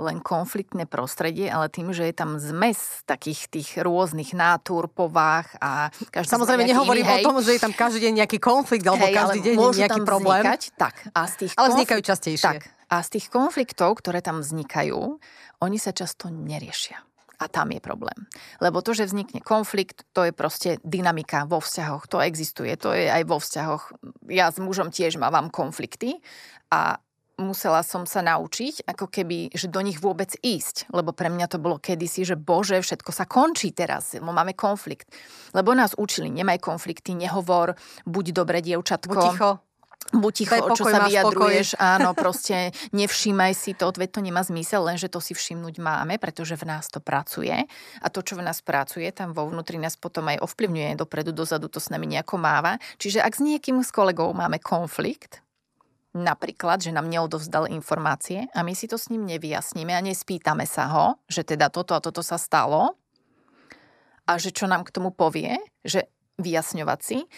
len 0.00 0.18
konfliktné 0.24 0.88
prostredie, 0.88 1.52
ale 1.52 1.68
tým, 1.68 1.92
že 1.92 2.08
je 2.08 2.14
tam 2.16 2.40
zmes 2.40 3.04
takých 3.04 3.52
tých 3.52 3.68
rôznych 3.76 4.32
nátur, 4.32 4.88
povách 4.88 5.52
a 5.60 5.92
každý 6.08 6.32
Samozrejme 6.32 6.64
nehovorím 6.64 7.04
iný, 7.04 7.14
o 7.20 7.26
tom, 7.28 7.36
že 7.44 7.56
je 7.56 7.60
tam 7.60 7.76
každý 7.76 8.08
deň 8.08 8.24
nejaký 8.24 8.38
konflikt 8.40 8.84
alebo 8.88 9.04
hej, 9.04 9.14
každý 9.14 9.40
deň 9.44 9.56
nejaký 9.76 10.00
problém. 10.08 10.40
Vznikať, 10.40 10.62
tak, 10.80 10.94
a 11.12 11.20
z 11.28 11.34
tých 11.36 11.52
ale 11.60 11.68
vznikajú 11.76 12.00
častejšie. 12.00 12.46
Tak, 12.48 12.60
a 12.88 12.96
z 13.04 13.08
tých 13.12 13.26
konfliktov, 13.28 14.00
ktoré 14.00 14.24
tam 14.24 14.40
vznikajú, 14.40 15.20
oni 15.60 15.78
sa 15.80 15.92
často 15.92 16.32
neriešia. 16.32 17.02
A 17.36 17.52
tam 17.52 17.68
je 17.68 17.80
problém. 17.84 18.16
Lebo 18.64 18.80
to, 18.80 18.96
že 18.96 19.12
vznikne 19.12 19.44
konflikt, 19.44 20.08
to 20.16 20.24
je 20.24 20.32
proste 20.32 20.80
dynamika 20.80 21.44
vo 21.44 21.60
vzťahoch. 21.60 22.08
To 22.08 22.24
existuje. 22.24 22.72
To 22.80 22.96
je 22.96 23.12
aj 23.12 23.22
vo 23.28 23.36
vzťahoch. 23.36 23.92
Ja 24.32 24.48
s 24.48 24.56
mužom 24.56 24.88
tiež 24.88 25.20
mávam 25.20 25.52
konflikty 25.52 26.24
a 26.72 26.96
musela 27.36 27.84
som 27.84 28.08
sa 28.08 28.24
naučiť, 28.24 28.88
ako 28.88 29.12
keby, 29.12 29.52
že 29.52 29.68
do 29.68 29.84
nich 29.84 30.00
vôbec 30.00 30.32
ísť. 30.40 30.88
Lebo 30.88 31.12
pre 31.12 31.28
mňa 31.28 31.46
to 31.52 31.60
bolo 31.60 31.76
kedysi, 31.76 32.24
že 32.24 32.40
bože, 32.40 32.80
všetko 32.80 33.12
sa 33.12 33.28
končí 33.28 33.76
teraz, 33.76 34.16
máme 34.16 34.56
konflikt. 34.56 35.12
Lebo 35.52 35.76
nás 35.76 35.92
učili, 36.00 36.32
nemaj 36.32 36.64
konflikty, 36.64 37.12
nehovor, 37.12 37.76
buď 38.08 38.24
dobre 38.32 38.64
dievčatko. 38.64 39.12
Buď 39.12 39.24
ticho 39.28 39.50
buď 40.14 40.32
ticho, 40.32 40.56
o 40.62 40.70
čo 40.72 40.86
sa 40.86 41.06
vyjadruješ, 41.06 41.74
pokoj. 41.74 41.82
áno, 41.82 42.10
proste 42.14 42.70
nevšímaj 42.94 43.52
si 43.58 43.74
to, 43.74 43.90
veď 43.90 44.10
to 44.14 44.20
nemá 44.22 44.42
zmysel, 44.46 44.86
lenže 44.86 45.10
to 45.10 45.18
si 45.18 45.34
všimnúť 45.34 45.82
máme, 45.82 46.16
pretože 46.22 46.54
v 46.54 46.68
nás 46.70 46.86
to 46.86 47.02
pracuje 47.02 47.66
a 48.00 48.06
to, 48.06 48.22
čo 48.22 48.38
v 48.38 48.46
nás 48.46 48.62
pracuje, 48.62 49.10
tam 49.10 49.34
vo 49.34 49.50
vnútri 49.50 49.76
nás 49.82 49.98
potom 49.98 50.30
aj 50.30 50.42
ovplyvňuje 50.46 50.94
dopredu, 50.94 51.34
dozadu, 51.34 51.66
to 51.66 51.82
s 51.82 51.90
nami 51.90 52.06
nejako 52.06 52.38
máva. 52.38 52.78
Čiže 53.02 53.22
ak 53.22 53.34
s 53.34 53.42
niekým 53.42 53.82
s 53.82 53.90
kolegou 53.90 54.30
máme 54.32 54.62
konflikt, 54.62 55.42
Napríklad, 56.16 56.80
že 56.80 56.96
nám 56.96 57.12
neodovzdal 57.12 57.68
informácie 57.68 58.48
a 58.56 58.64
my 58.64 58.72
si 58.72 58.88
to 58.88 58.96
s 58.96 59.12
ním 59.12 59.28
nevyjasníme 59.28 59.92
a 59.92 60.00
nespýtame 60.00 60.64
sa 60.64 60.88
ho, 60.88 61.20
že 61.28 61.44
teda 61.44 61.68
toto 61.68 61.92
a 61.92 62.00
toto 62.00 62.24
sa 62.24 62.40
stalo 62.40 62.96
a 64.24 64.40
že 64.40 64.48
čo 64.48 64.64
nám 64.64 64.88
k 64.88 64.96
tomu 64.96 65.12
povie, 65.12 65.60
že 65.84 66.08
vyjasňovať 66.40 67.00
si, 67.04 67.28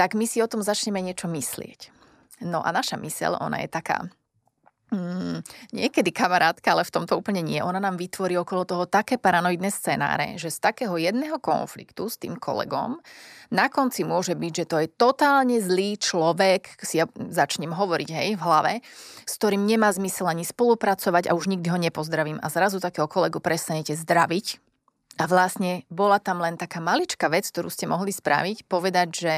tak 0.00 0.16
my 0.16 0.24
si 0.24 0.40
o 0.40 0.48
tom 0.48 0.64
začneme 0.64 1.04
niečo 1.04 1.28
myslieť. 1.28 2.01
No 2.42 2.60
a 2.60 2.74
naša 2.74 2.98
mysel, 2.98 3.38
ona 3.38 3.62
je 3.62 3.70
taká 3.70 4.10
Mm, 4.92 5.40
niekedy 5.72 6.12
kamarátka, 6.12 6.76
ale 6.76 6.84
v 6.84 6.92
tomto 6.92 7.16
úplne 7.16 7.40
nie. 7.40 7.64
Ona 7.64 7.80
nám 7.80 7.96
vytvorí 7.96 8.36
okolo 8.36 8.68
toho 8.68 8.84
také 8.84 9.16
paranoidné 9.16 9.72
scenáre, 9.72 10.36
že 10.36 10.52
z 10.52 10.60
takého 10.60 10.92
jedného 11.00 11.40
konfliktu 11.40 12.12
s 12.12 12.20
tým 12.20 12.36
kolegom 12.36 13.00
na 13.48 13.72
konci 13.72 14.04
môže 14.04 14.36
byť, 14.36 14.52
že 14.52 14.68
to 14.68 14.76
je 14.84 14.92
totálne 14.92 15.56
zlý 15.64 15.96
človek, 15.96 16.76
si 16.84 17.00
ja 17.00 17.08
začnem 17.08 17.72
hovoriť 17.72 18.08
hej, 18.12 18.28
v 18.36 18.42
hlave, 18.44 18.72
s 19.24 19.32
ktorým 19.40 19.64
nemá 19.64 19.88
zmysel 19.96 20.28
ani 20.28 20.44
spolupracovať 20.44 21.32
a 21.32 21.36
už 21.40 21.48
nikdy 21.48 21.72
ho 21.72 21.80
nepozdravím. 21.80 22.36
A 22.44 22.52
zrazu 22.52 22.76
takého 22.76 23.08
kolegu 23.08 23.40
prestanete 23.40 23.96
zdraviť. 23.96 24.60
A 25.20 25.24
vlastne 25.24 25.88
bola 25.88 26.20
tam 26.20 26.44
len 26.44 26.60
taká 26.60 26.84
maličká 26.84 27.32
vec, 27.32 27.48
ktorú 27.48 27.72
ste 27.72 27.88
mohli 27.88 28.12
spraviť, 28.12 28.68
povedať, 28.68 29.08
že 29.08 29.34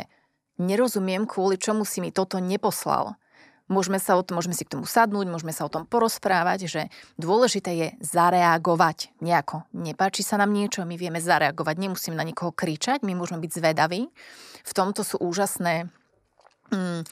nerozumiem, 0.59 1.27
kvôli 1.27 1.59
čomu 1.59 1.83
si 1.83 1.99
mi 1.99 2.15
toto 2.15 2.39
neposlal. 2.39 3.19
Môžeme, 3.65 3.97
sa 3.97 4.21
o 4.21 4.23
tom, 4.23 4.37
môžeme 4.37 4.53
si 4.53 4.69
k 4.69 4.77
tomu 4.77 4.85
sadnúť, 4.85 5.25
môžeme 5.25 5.49
sa 5.49 5.65
o 5.65 5.73
tom 5.73 5.89
porozprávať, 5.89 6.69
že 6.69 6.83
dôležité 7.17 7.71
je 7.73 7.89
zareagovať 8.05 9.17
nejako. 9.25 9.65
Nepáči 9.73 10.21
sa 10.21 10.37
nám 10.37 10.53
niečo, 10.53 10.85
my 10.85 11.01
vieme 11.01 11.17
zareagovať, 11.17 11.81
nemusíme 11.81 12.13
na 12.13 12.29
nikoho 12.29 12.53
kričať, 12.53 13.01
my 13.01 13.17
môžeme 13.17 13.41
byť 13.41 13.53
zvedaví. 13.57 14.13
V 14.69 14.73
tomto 14.77 15.01
sú 15.01 15.17
úžasné 15.17 15.89
mm, 16.69 17.09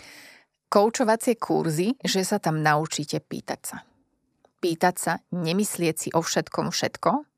koučovacie 0.68 1.40
kurzy, 1.40 1.96
že 2.04 2.20
sa 2.20 2.36
tam 2.36 2.60
naučíte 2.60 3.24
pýtať 3.24 3.60
sa. 3.64 3.76
Pýtať 4.60 4.94
sa, 5.00 5.12
nemyslieť 5.32 5.96
si 5.96 6.08
o 6.12 6.20
všetkom 6.20 6.68
všetko, 6.68 7.31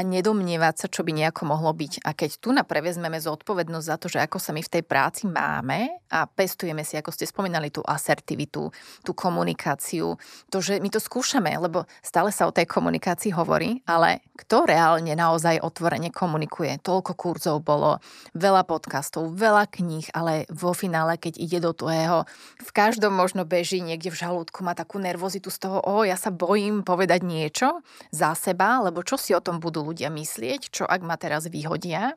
a 0.00 0.06
nedomnievať 0.08 0.74
sa, 0.80 0.86
čo 0.88 1.04
by 1.04 1.12
nejako 1.12 1.52
mohlo 1.52 1.76
byť. 1.76 2.08
A 2.08 2.16
keď 2.16 2.40
tu 2.40 2.56
naprevezmeme 2.56 3.20
zodpovednosť 3.20 3.84
za 3.84 3.96
to, 4.00 4.06
že 4.08 4.24
ako 4.24 4.40
sa 4.40 4.56
my 4.56 4.64
v 4.64 4.72
tej 4.72 4.82
práci 4.88 5.28
máme 5.28 5.92
a 6.08 6.24
pestujeme 6.24 6.80
si, 6.88 6.96
ako 6.96 7.12
ste 7.12 7.28
spomínali, 7.28 7.68
tú 7.68 7.84
asertivitu, 7.84 8.72
tú 9.04 9.12
komunikáciu, 9.12 10.16
to, 10.48 10.64
že 10.64 10.80
my 10.80 10.88
to 10.88 10.96
skúšame, 10.96 11.52
lebo 11.52 11.84
stále 12.00 12.32
sa 12.32 12.48
o 12.48 12.56
tej 12.56 12.64
komunikácii 12.64 13.36
hovorí, 13.36 13.84
ale 13.84 14.24
kto 14.40 14.64
reálne 14.64 15.12
naozaj 15.12 15.60
otvorene 15.60 16.08
komunikuje? 16.08 16.80
Toľko 16.80 17.12
kurzov 17.12 17.60
bolo, 17.60 18.00
veľa 18.32 18.64
podcastov, 18.64 19.36
veľa 19.36 19.68
kníh, 19.68 20.08
ale 20.16 20.48
vo 20.48 20.72
finále, 20.72 21.20
keď 21.20 21.36
ide 21.36 21.58
do 21.60 21.76
toho, 21.76 22.24
v 22.56 22.70
každom 22.72 23.12
možno 23.12 23.44
beží 23.44 23.84
niekde 23.84 24.08
v 24.08 24.16
žalúdku, 24.16 24.64
má 24.64 24.72
takú 24.72 24.96
nervozitu 24.96 25.52
z 25.52 25.68
toho, 25.68 25.84
o, 25.84 26.08
ja 26.08 26.16
sa 26.16 26.32
bojím 26.32 26.80
povedať 26.80 27.20
niečo 27.20 27.84
za 28.08 28.32
seba, 28.32 28.80
lebo 28.80 29.04
čo 29.04 29.20
si 29.20 29.36
o 29.36 29.44
tom 29.44 29.60
budú 29.60 29.89
ľudia 29.90 30.08
myslieť, 30.08 30.70
čo 30.70 30.86
ak 30.86 31.02
ma 31.02 31.18
teraz 31.18 31.50
vyhodia, 31.50 32.14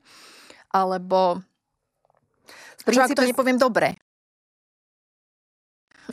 alebo 0.70 1.42
v 2.80 2.84
princípe, 2.86 2.94
čo 2.94 3.02
ak 3.02 3.18
to 3.18 3.30
nepoviem 3.30 3.60
dobre. 3.60 3.98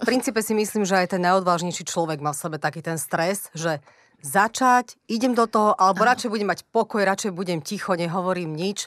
V 0.01 0.05
princípe 0.07 0.39
si 0.41 0.55
myslím, 0.55 0.87
že 0.87 0.97
aj 0.97 1.19
ten 1.19 1.23
najodvážnejší 1.23 1.83
človek 1.85 2.23
má 2.23 2.31
v 2.31 2.41
sebe 2.41 2.57
taký 2.63 2.81
ten 2.81 2.97
stres, 2.97 3.51
že 3.53 3.83
začať, 4.23 4.97
idem 5.09 5.33
do 5.35 5.49
toho, 5.49 5.75
alebo 5.77 6.05
Aha. 6.05 6.15
radšej 6.15 6.31
budem 6.31 6.49
mať 6.49 6.61
pokoj, 6.71 7.03
radšej 7.03 7.33
budem 7.33 7.61
ticho, 7.65 7.97
nehovorím 7.97 8.53
nič. 8.53 8.87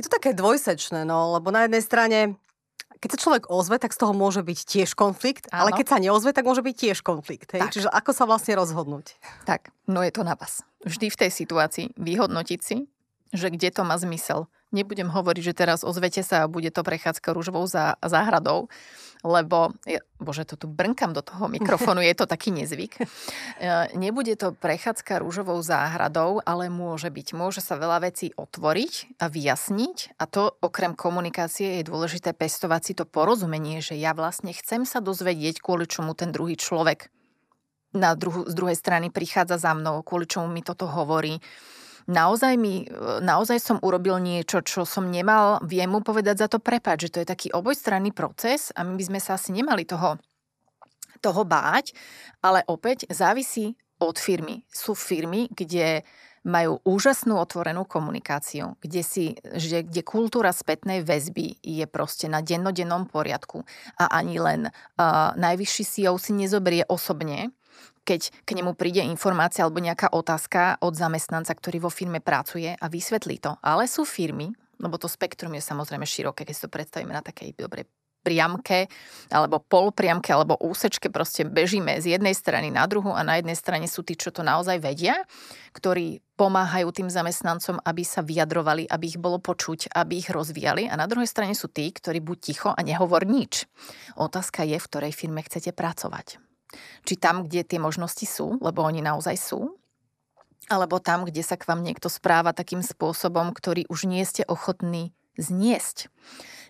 Je 0.00 0.08
to 0.08 0.10
také 0.10 0.32
dvojsečné, 0.32 1.04
no, 1.04 1.36
lebo 1.36 1.52
na 1.52 1.68
jednej 1.68 1.84
strane 1.84 2.18
keď 3.00 3.16
sa 3.16 3.18
človek 3.18 3.48
ozve, 3.48 3.80
tak 3.80 3.96
z 3.96 3.98
toho 4.04 4.12
môže 4.12 4.44
byť 4.44 4.58
tiež 4.68 4.92
konflikt, 4.92 5.48
Áno. 5.48 5.66
ale 5.66 5.70
keď 5.72 5.86
sa 5.88 5.98
neozve, 5.98 6.36
tak 6.36 6.44
môže 6.44 6.60
byť 6.60 6.76
tiež 6.76 6.98
konflikt. 7.00 7.48
Hej? 7.56 7.64
Čiže 7.72 7.88
ako 7.88 8.12
sa 8.12 8.28
vlastne 8.28 8.52
rozhodnúť? 8.60 9.16
Tak, 9.48 9.72
no 9.88 10.04
je 10.04 10.12
to 10.12 10.20
na 10.20 10.36
vás. 10.36 10.60
Vždy 10.84 11.08
v 11.08 11.16
tej 11.16 11.30
situácii 11.32 11.86
vyhodnotiť 11.96 12.60
si, 12.60 12.84
že 13.30 13.50
kde 13.50 13.70
to 13.70 13.82
má 13.86 13.94
zmysel. 13.98 14.50
Nebudem 14.70 15.10
hovoriť, 15.10 15.42
že 15.42 15.54
teraz 15.54 15.82
ozvete 15.82 16.22
sa 16.22 16.46
a 16.46 16.50
bude 16.50 16.70
to 16.70 16.86
prechádzka 16.86 17.34
rúžovou 17.34 17.66
zá, 17.66 17.98
záhradou, 18.06 18.70
lebo, 19.26 19.74
je, 19.82 19.98
bože, 20.22 20.46
to 20.46 20.54
tu 20.54 20.66
brnkam 20.70 21.10
do 21.10 21.20
toho 21.20 21.50
mikrofónu, 21.50 22.00
je 22.00 22.14
to 22.14 22.26
taký 22.26 22.54
nezvyk. 22.54 22.94
E, 23.60 23.92
nebude 23.92 24.32
to 24.40 24.56
prechádzka 24.56 25.20
rúžovou 25.20 25.60
záhradou, 25.60 26.40
ale 26.48 26.72
môže 26.72 27.12
byť. 27.12 27.36
Môže 27.36 27.60
sa 27.60 27.76
veľa 27.76 28.08
vecí 28.08 28.32
otvoriť 28.32 29.20
a 29.20 29.28
vyjasniť 29.28 30.16
a 30.16 30.24
to 30.24 30.56
okrem 30.64 30.96
komunikácie 30.96 31.76
je 31.76 31.84
dôležité 31.84 32.32
pestovať 32.32 32.80
si 32.80 32.92
to 32.96 33.04
porozumenie, 33.04 33.84
že 33.84 34.00
ja 34.00 34.16
vlastne 34.16 34.56
chcem 34.56 34.88
sa 34.88 35.04
dozvedieť, 35.04 35.60
kvôli 35.60 35.84
čomu 35.84 36.16
ten 36.16 36.32
druhý 36.32 36.56
človek 36.56 37.12
na 37.92 38.14
druhu, 38.14 38.46
z 38.46 38.54
druhej 38.54 38.78
strany 38.78 39.10
prichádza 39.12 39.58
za 39.58 39.76
mnou, 39.76 40.00
kvôli 40.06 40.24
čomu 40.24 40.48
mi 40.48 40.62
toto 40.62 40.86
hovorí. 40.86 41.42
Naozaj, 42.10 42.54
mi, 42.58 42.90
naozaj 43.22 43.62
som 43.62 43.78
urobil 43.86 44.18
niečo, 44.18 44.66
čo 44.66 44.82
som 44.82 45.06
nemal, 45.06 45.62
viem 45.62 45.86
mu 45.86 46.02
povedať 46.02 46.42
za 46.42 46.48
to 46.50 46.58
prepať, 46.58 47.06
že 47.06 47.12
to 47.14 47.18
je 47.22 47.30
taký 47.30 47.48
obojstranný 47.54 48.10
proces 48.10 48.74
a 48.74 48.82
my 48.82 48.98
by 48.98 49.04
sme 49.06 49.20
sa 49.22 49.38
asi 49.38 49.54
nemali 49.54 49.86
toho, 49.86 50.18
toho 51.22 51.42
báť, 51.46 51.94
ale 52.42 52.66
opäť 52.66 53.06
závisí 53.06 53.78
od 54.02 54.18
firmy. 54.18 54.66
Sú 54.66 54.98
firmy, 54.98 55.46
kde 55.54 56.02
majú 56.40 56.80
úžasnú 56.88 57.36
otvorenú 57.36 57.84
komunikáciu, 57.84 58.80
kde, 58.80 59.02
si, 59.04 59.24
že, 59.44 59.84
kde 59.84 60.00
kultúra 60.00 60.56
spätnej 60.56 61.04
väzby 61.04 61.60
je 61.60 61.84
proste 61.84 62.32
na 62.32 62.40
dennodennom 62.40 63.04
poriadku 63.06 63.68
a 64.00 64.08
ani 64.08 64.40
len 64.40 64.72
uh, 64.72 65.36
najvyšší 65.36 65.84
CEO 65.84 66.16
si 66.16 66.32
nezoberie 66.32 66.88
osobne, 66.88 67.52
keď 68.04 68.44
k 68.44 68.50
nemu 68.56 68.74
príde 68.74 69.04
informácia 69.04 69.62
alebo 69.62 69.82
nejaká 69.82 70.10
otázka 70.10 70.80
od 70.82 70.96
zamestnanca, 70.96 71.54
ktorý 71.54 71.86
vo 71.86 71.90
firme 71.92 72.18
pracuje 72.18 72.72
a 72.72 72.86
vysvetlí 72.90 73.38
to. 73.38 73.54
Ale 73.60 73.86
sú 73.86 74.02
firmy, 74.02 74.50
lebo 74.80 74.96
to 74.96 75.06
spektrum 75.06 75.52
je 75.54 75.62
samozrejme 75.62 76.08
široké, 76.08 76.48
keď 76.48 76.54
si 76.56 76.64
to 76.64 76.72
predstavíme 76.72 77.12
na 77.12 77.22
takej 77.22 77.54
dobrej 77.54 77.84
priamke 78.20 78.86
alebo 79.32 79.64
polpriamke 79.64 80.28
alebo 80.32 80.60
úsečke 80.60 81.08
proste 81.08 81.48
bežíme 81.48 81.98
z 82.04 82.16
jednej 82.16 82.36
strany 82.36 82.68
na 82.68 82.84
druhu 82.84 83.16
a 83.16 83.24
na 83.24 83.40
jednej 83.40 83.56
strane 83.56 83.88
sú 83.88 84.04
tí, 84.04 84.14
čo 84.14 84.28
to 84.28 84.44
naozaj 84.44 84.76
vedia, 84.76 85.24
ktorí 85.72 86.20
pomáhajú 86.36 86.88
tým 86.92 87.08
zamestnancom, 87.08 87.80
aby 87.80 88.02
sa 88.04 88.20
vyjadrovali, 88.20 88.88
aby 88.88 89.04
ich 89.08 89.20
bolo 89.20 89.40
počuť, 89.40 89.92
aby 89.96 90.20
ich 90.20 90.28
rozvíjali 90.28 90.88
a 90.88 91.00
na 91.00 91.08
druhej 91.08 91.28
strane 91.28 91.56
sú 91.56 91.72
tí, 91.72 91.88
ktorí 91.88 92.20
buď 92.20 92.38
ticho 92.40 92.68
a 92.72 92.80
nehovor 92.84 93.24
nič. 93.24 93.64
Otázka 94.20 94.68
je, 94.68 94.76
v 94.76 94.88
ktorej 94.88 95.12
firme 95.16 95.40
chcete 95.40 95.72
pracovať. 95.72 96.49
Či 97.02 97.14
tam, 97.18 97.46
kde 97.46 97.66
tie 97.66 97.78
možnosti 97.82 98.24
sú, 98.24 98.58
lebo 98.62 98.82
oni 98.86 99.02
naozaj 99.02 99.36
sú, 99.36 99.74
alebo 100.70 101.02
tam, 101.02 101.26
kde 101.26 101.42
sa 101.42 101.58
k 101.58 101.66
vám 101.66 101.82
niekto 101.82 102.06
správa 102.06 102.54
takým 102.54 102.84
spôsobom, 102.84 103.50
ktorý 103.50 103.90
už 103.90 104.06
nie 104.06 104.22
ste 104.22 104.46
ochotní 104.46 105.10
zniesť. 105.34 106.12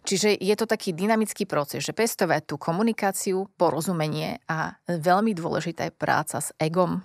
Čiže 0.09 0.33
je 0.33 0.55
to 0.57 0.65
taký 0.65 0.97
dynamický 0.97 1.45
proces, 1.45 1.85
že 1.85 1.93
pestovať 1.93 2.49
tú 2.49 2.57
komunikáciu, 2.57 3.53
porozumenie 3.61 4.41
a 4.49 4.81
veľmi 4.89 5.37
dôležitá 5.37 5.93
je 5.93 5.93
práca 5.93 6.41
s 6.41 6.57
egom. 6.57 7.05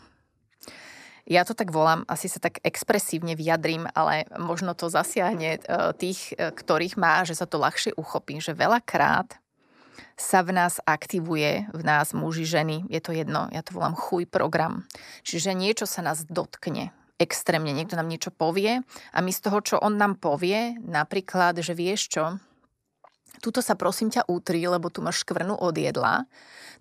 Ja 1.26 1.42
to 1.42 1.58
tak 1.58 1.74
volám, 1.74 2.06
asi 2.06 2.30
sa 2.30 2.38
tak 2.38 2.62
expresívne 2.62 3.34
vyjadrím, 3.34 3.90
ale 3.98 4.30
možno 4.38 4.78
to 4.78 4.94
zasiahne 4.94 5.58
e, 5.58 5.60
tých, 5.98 6.38
e, 6.38 6.54
ktorých 6.54 7.02
má, 7.02 7.26
že 7.26 7.34
sa 7.34 7.50
to 7.50 7.58
ľahšie 7.58 7.98
uchopí, 7.98 8.38
že 8.38 8.54
veľakrát 8.54 9.42
sa 10.16 10.46
v 10.46 10.56
nás 10.56 10.80
aktivuje, 10.84 11.68
v 11.72 11.82
nás 11.84 12.16
muži, 12.16 12.48
ženy, 12.48 12.88
je 12.88 13.00
to 13.04 13.12
jedno, 13.12 13.48
ja 13.52 13.62
to 13.62 13.76
volám 13.76 13.96
chuj 13.98 14.28
program. 14.30 14.88
Čiže 15.28 15.56
niečo 15.56 15.86
sa 15.88 16.04
nás 16.04 16.24
dotkne, 16.28 16.92
extrémne, 17.22 17.72
niekto 17.72 17.96
nám 17.96 18.12
niečo 18.12 18.32
povie 18.32 18.84
a 19.12 19.18
my 19.24 19.32
z 19.32 19.40
toho, 19.44 19.60
čo 19.64 19.76
on 19.80 19.96
nám 19.96 20.20
povie, 20.20 20.76
napríklad, 20.84 21.60
že 21.64 21.72
vieš 21.72 22.12
čo, 22.12 22.26
tuto 23.40 23.60
sa 23.60 23.76
prosím 23.76 24.12
ťa 24.12 24.28
útri, 24.28 24.64
lebo 24.64 24.88
tu 24.92 25.04
máš 25.04 25.24
škvrnu 25.24 25.56
od 25.56 25.76
jedla, 25.76 26.28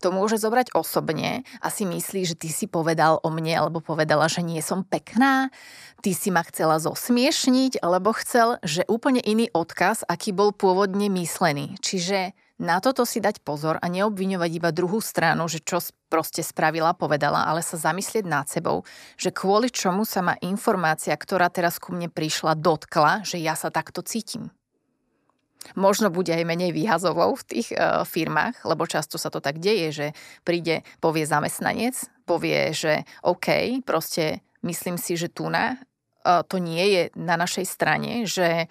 to 0.02 0.10
môže 0.10 0.42
zobrať 0.42 0.74
osobne 0.74 1.46
a 1.62 1.66
si 1.70 1.86
myslí, 1.86 2.26
že 2.26 2.34
ty 2.34 2.50
si 2.50 2.66
povedal 2.66 3.22
o 3.22 3.28
mne 3.30 3.54
alebo 3.56 3.78
povedala, 3.78 4.26
že 4.26 4.42
nie 4.42 4.58
som 4.60 4.82
pekná, 4.82 5.54
ty 6.02 6.12
si 6.12 6.34
ma 6.34 6.42
chcela 6.44 6.82
zosmiešniť 6.82 7.78
alebo 7.80 8.12
chcel, 8.16 8.58
že 8.66 8.84
úplne 8.90 9.22
iný 9.22 9.48
odkaz, 9.54 10.02
aký 10.04 10.34
bol 10.34 10.50
pôvodne 10.50 11.06
myslený. 11.08 11.78
Čiže 11.78 12.34
na 12.54 12.78
toto 12.78 13.02
si 13.02 13.18
dať 13.18 13.42
pozor 13.42 13.82
a 13.82 13.86
neobviňovať 13.90 14.50
iba 14.54 14.70
druhú 14.70 15.02
stranu, 15.02 15.50
že 15.50 15.58
čo 15.58 15.82
proste 16.06 16.46
spravila, 16.46 16.94
povedala, 16.94 17.50
ale 17.50 17.66
sa 17.66 17.74
zamyslieť 17.74 18.22
nad 18.22 18.46
sebou, 18.46 18.86
že 19.18 19.34
kvôli 19.34 19.74
čomu 19.74 20.06
sa 20.06 20.22
ma 20.22 20.38
informácia, 20.38 21.10
ktorá 21.18 21.50
teraz 21.50 21.82
ku 21.82 21.90
mne 21.90 22.06
prišla, 22.06 22.54
dotkla, 22.54 23.26
že 23.26 23.42
ja 23.42 23.58
sa 23.58 23.74
takto 23.74 24.06
cítim. 24.06 24.54
Možno 25.74 26.12
bude 26.12 26.30
aj 26.30 26.44
menej 26.44 26.76
výhazovou 26.76 27.34
v 27.40 27.46
tých 27.48 27.72
e, 27.72 28.04
firmách, 28.04 28.68
lebo 28.68 28.84
často 28.84 29.16
sa 29.16 29.32
to 29.32 29.40
tak 29.40 29.58
deje, 29.58 29.88
že 29.90 30.06
príde, 30.44 30.84
povie 31.00 31.24
zamestnanec, 31.24 31.96
povie, 32.28 32.76
že 32.76 33.08
OK, 33.24 33.80
proste 33.82 34.44
myslím 34.60 35.00
si, 35.00 35.16
že 35.16 35.32
tu 35.32 35.48
na, 35.48 35.80
e, 36.20 36.44
to 36.44 36.60
nie 36.60 36.84
je 36.92 37.02
na 37.16 37.40
našej 37.40 37.64
strane, 37.64 38.28
že 38.28 38.68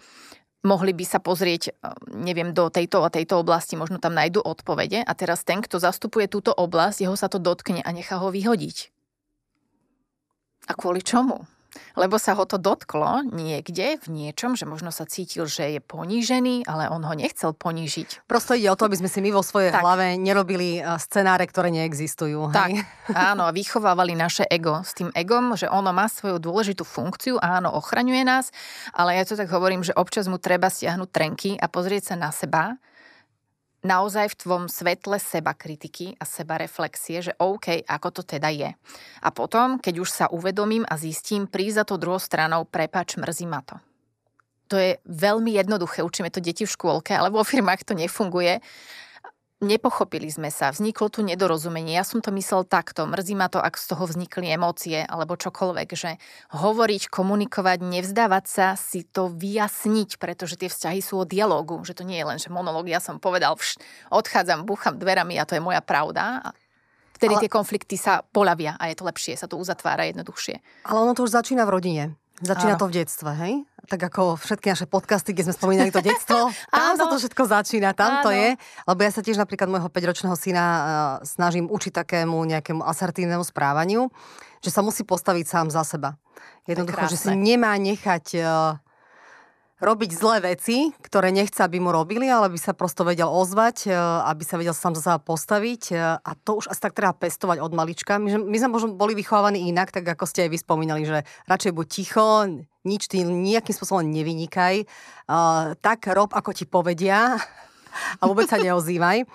mohli 0.64 0.96
by 0.96 1.06
sa 1.06 1.20
pozrieť, 1.20 1.70
e, 1.70 1.72
neviem, 2.16 2.56
do 2.56 2.72
tejto 2.72 3.04
a 3.04 3.14
tejto 3.14 3.38
oblasti, 3.38 3.76
možno 3.76 4.00
tam 4.00 4.16
nájdu 4.16 4.40
odpovede 4.42 5.04
a 5.04 5.12
teraz 5.14 5.44
ten, 5.44 5.60
kto 5.60 5.78
zastupuje 5.78 6.32
túto 6.32 6.56
oblasť, 6.56 7.04
jeho 7.04 7.16
sa 7.20 7.28
to 7.28 7.38
dotkne 7.38 7.84
a 7.84 7.90
nechá 7.92 8.18
ho 8.18 8.32
vyhodiť. 8.32 8.90
A 10.68 10.74
kvôli 10.80 11.04
čomu? 11.04 11.44
Lebo 11.96 12.18
sa 12.18 12.34
ho 12.38 12.44
to 12.46 12.58
dotklo 12.58 13.26
niekde 13.30 14.02
v 14.02 14.08
niečom, 14.10 14.58
že 14.58 14.66
možno 14.66 14.90
sa 14.90 15.06
cítil, 15.06 15.46
že 15.46 15.78
je 15.78 15.82
ponížený, 15.82 16.66
ale 16.66 16.90
on 16.90 17.02
ho 17.06 17.14
nechcel 17.14 17.54
ponížiť. 17.54 18.26
Prosto 18.26 18.58
ide 18.58 18.70
o 18.72 18.78
to, 18.78 18.90
aby 18.90 19.00
sme 19.00 19.10
si 19.10 19.20
my 19.22 19.30
vo 19.34 19.46
svojej 19.46 19.74
tak. 19.74 19.82
hlave 19.82 20.18
nerobili 20.18 20.80
e, 20.80 20.82
scenáre, 21.02 21.46
ktoré 21.50 21.70
neexistujú. 21.74 22.54
Tak, 22.54 22.72
hej? 22.74 22.84
áno, 23.14 23.46
a 23.46 23.52
vychovávali 23.56 24.18
naše 24.18 24.46
ego 24.50 24.82
s 24.82 24.98
tým 24.98 25.10
egom, 25.14 25.54
že 25.54 25.70
ono 25.70 25.94
má 25.94 26.10
svoju 26.10 26.42
dôležitú 26.42 26.86
funkciu, 26.86 27.38
áno, 27.42 27.74
ochraňuje 27.74 28.24
nás, 28.26 28.50
ale 28.94 29.18
ja 29.18 29.24
to 29.26 29.38
tak 29.38 29.50
hovorím, 29.50 29.86
že 29.86 29.96
občas 29.98 30.30
mu 30.30 30.38
treba 30.42 30.70
stiahnuť 30.70 31.10
trenky 31.10 31.52
a 31.58 31.70
pozrieť 31.70 32.14
sa 32.14 32.16
na 32.18 32.30
seba 32.34 32.78
naozaj 33.84 34.34
v 34.34 34.40
tvom 34.40 34.64
svetle 34.72 35.20
seba 35.20 35.52
kritiky 35.54 36.16
a 36.18 36.24
seba 36.24 36.58
reflexie, 36.58 37.20
že 37.20 37.36
OK, 37.38 37.84
ako 37.84 38.10
to 38.10 38.22
teda 38.24 38.50
je. 38.50 38.72
A 39.22 39.30
potom, 39.30 39.78
keď 39.78 39.96
už 40.00 40.10
sa 40.10 40.26
uvedomím 40.32 40.88
a 40.88 40.96
zistím, 40.96 41.46
prísť 41.46 41.76
za 41.76 41.86
to 41.86 42.00
druhou 42.00 42.20
stranou, 42.20 42.64
prepač, 42.64 43.20
mrzí 43.20 43.46
ma 43.46 43.62
to. 43.62 43.78
To 44.72 44.80
je 44.80 44.98
veľmi 45.06 45.54
jednoduché, 45.54 46.02
učíme 46.02 46.34
to 46.34 46.42
deti 46.42 46.66
v 46.66 46.74
škôlke, 46.74 47.14
ale 47.14 47.30
vo 47.30 47.44
firmách 47.46 47.86
to 47.86 47.94
nefunguje 47.94 48.64
nepochopili 49.64 50.28
sme 50.28 50.52
sa, 50.52 50.70
vzniklo 50.70 51.08
tu 51.08 51.24
nedorozumenie. 51.24 51.96
Ja 51.96 52.06
som 52.06 52.20
to 52.20 52.30
myslel 52.36 52.68
takto, 52.68 53.08
mrzí 53.08 53.34
ma 53.34 53.48
to, 53.48 53.58
ak 53.64 53.80
z 53.80 53.96
toho 53.96 54.04
vznikli 54.06 54.52
emócie 54.52 55.02
alebo 55.02 55.40
čokoľvek, 55.40 55.90
že 55.96 56.20
hovoriť, 56.52 57.10
komunikovať, 57.10 57.80
nevzdávať 57.82 58.46
sa, 58.46 58.68
si 58.76 59.08
to 59.08 59.32
vyjasniť, 59.32 60.20
pretože 60.20 60.60
tie 60.60 60.68
vzťahy 60.68 61.00
sú 61.00 61.24
o 61.24 61.26
dialogu, 61.26 61.82
že 61.88 61.96
to 61.96 62.04
nie 62.04 62.20
je 62.20 62.28
len, 62.28 62.38
že 62.38 62.52
monológ, 62.52 62.92
ja 62.92 63.00
som 63.00 63.18
povedal, 63.18 63.56
vš, 63.56 63.80
odchádzam, 64.12 64.68
búcham 64.68 65.00
dverami 65.00 65.40
a 65.40 65.48
to 65.48 65.56
je 65.56 65.64
moja 65.64 65.82
pravda. 65.82 66.54
Vtedy 67.16 67.40
Ale... 67.40 67.42
tie 67.48 67.52
konflikty 67.52 67.96
sa 67.96 68.20
polavia 68.22 68.76
a 68.76 68.92
je 68.92 69.00
to 69.00 69.08
lepšie, 69.08 69.40
sa 69.40 69.48
to 69.48 69.56
uzatvára 69.56 70.04
jednoduchšie. 70.12 70.60
Ale 70.92 70.98
ono 71.00 71.16
to 71.16 71.24
už 71.24 71.32
začína 71.32 71.64
v 71.64 71.74
rodine. 71.74 72.04
Začína 72.44 72.76
Áno. 72.76 72.82
to 72.82 72.90
v 72.92 72.96
detstve, 73.00 73.32
hej? 73.40 73.64
Tak 73.84 74.00
ako 74.00 74.40
všetky 74.40 74.72
naše 74.72 74.88
podcasty, 74.88 75.36
kde 75.36 75.52
sme 75.52 75.56
spomínali 75.56 75.92
to 75.92 76.00
detstvo, 76.00 76.52
tam 76.72 76.96
sa 76.96 77.06
to 77.08 77.20
všetko 77.20 77.44
začína, 77.48 77.92
tam 77.92 78.20
Áno. 78.20 78.24
to 78.24 78.32
je. 78.32 78.56
Lebo 78.88 79.00
ja 79.04 79.12
sa 79.12 79.20
tiež 79.20 79.36
napríklad 79.36 79.68
môjho 79.68 79.92
5-ročného 79.92 80.36
syna 80.40 80.64
uh, 80.64 80.84
snažím 81.28 81.68
učiť 81.68 81.92
takému 81.92 82.36
nejakému 82.48 82.80
asertívnemu 82.80 83.44
správaniu, 83.44 84.08
že 84.64 84.72
sa 84.72 84.80
musí 84.80 85.04
postaviť 85.04 85.46
sám 85.48 85.68
za 85.72 85.84
seba. 85.84 86.16
Jednoducho, 86.64 87.12
že 87.12 87.20
si 87.20 87.32
nemá 87.36 87.76
nechať 87.76 88.26
uh, 88.40 88.80
robiť 89.84 90.12
zlé 90.16 90.56
veci, 90.56 90.96
ktoré 91.04 91.36
nechce, 91.36 91.60
aby 91.60 91.84
mu 91.84 91.92
robili, 91.92 92.32
ale 92.32 92.48
aby 92.48 92.56
sa 92.56 92.72
prosto 92.72 93.04
vedel 93.04 93.28
ozvať, 93.28 93.92
e, 93.92 93.94
aby 94.32 94.44
sa 94.48 94.56
vedel 94.56 94.72
sám 94.72 94.96
za 94.96 95.04
seba 95.04 95.20
postaviť 95.20 95.82
e, 95.92 95.96
a 96.24 96.32
to 96.40 96.64
už 96.64 96.72
asi 96.72 96.80
tak 96.80 96.96
treba 96.96 97.12
pestovať 97.12 97.60
od 97.60 97.76
malička. 97.76 98.16
My, 98.16 98.40
my 98.40 98.58
sme 98.58 98.72
možno 98.72 98.96
boli 98.96 99.12
vychovávaní 99.12 99.68
inak, 99.68 99.92
tak 99.92 100.08
ako 100.08 100.24
ste 100.24 100.48
aj 100.48 100.50
vy 100.56 100.58
spomínali, 100.64 101.04
že 101.04 101.28
radšej 101.52 101.76
buď 101.76 101.88
ticho, 101.92 102.48
nič 102.88 103.12
ty 103.12 103.28
nejakým 103.28 103.76
spôsobom 103.76 104.08
nevynikaj, 104.08 104.84
uh, 104.84 105.76
tak 105.80 106.08
rob, 106.12 106.32
ako 106.32 106.56
ti 106.56 106.64
povedia 106.64 107.36
a 108.20 108.24
vôbec 108.24 108.48
sa 108.48 108.60
neozývaj. 108.60 109.28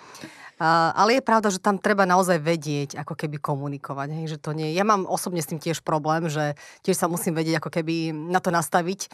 Ale 0.59 1.15
je 1.15 1.23
pravda, 1.23 1.55
že 1.55 1.63
tam 1.63 1.79
treba 1.79 2.03
naozaj 2.03 2.43
vedieť, 2.43 2.99
ako 2.99 3.15
keby 3.15 3.39
komunikovať. 3.39 4.09
Hej, 4.11 4.27
že 4.35 4.39
to 4.43 4.51
nie... 4.51 4.75
Ja 4.75 4.83
mám 4.83 5.07
osobne 5.07 5.39
s 5.39 5.47
tým 5.47 5.63
tiež 5.63 5.87
problém, 5.87 6.27
že 6.27 6.59
tiež 6.83 6.99
sa 6.99 7.07
musím 7.07 7.39
vedieť, 7.39 7.63
ako 7.63 7.71
keby 7.71 8.11
na 8.11 8.43
to 8.43 8.51
nastaviť 8.51 9.07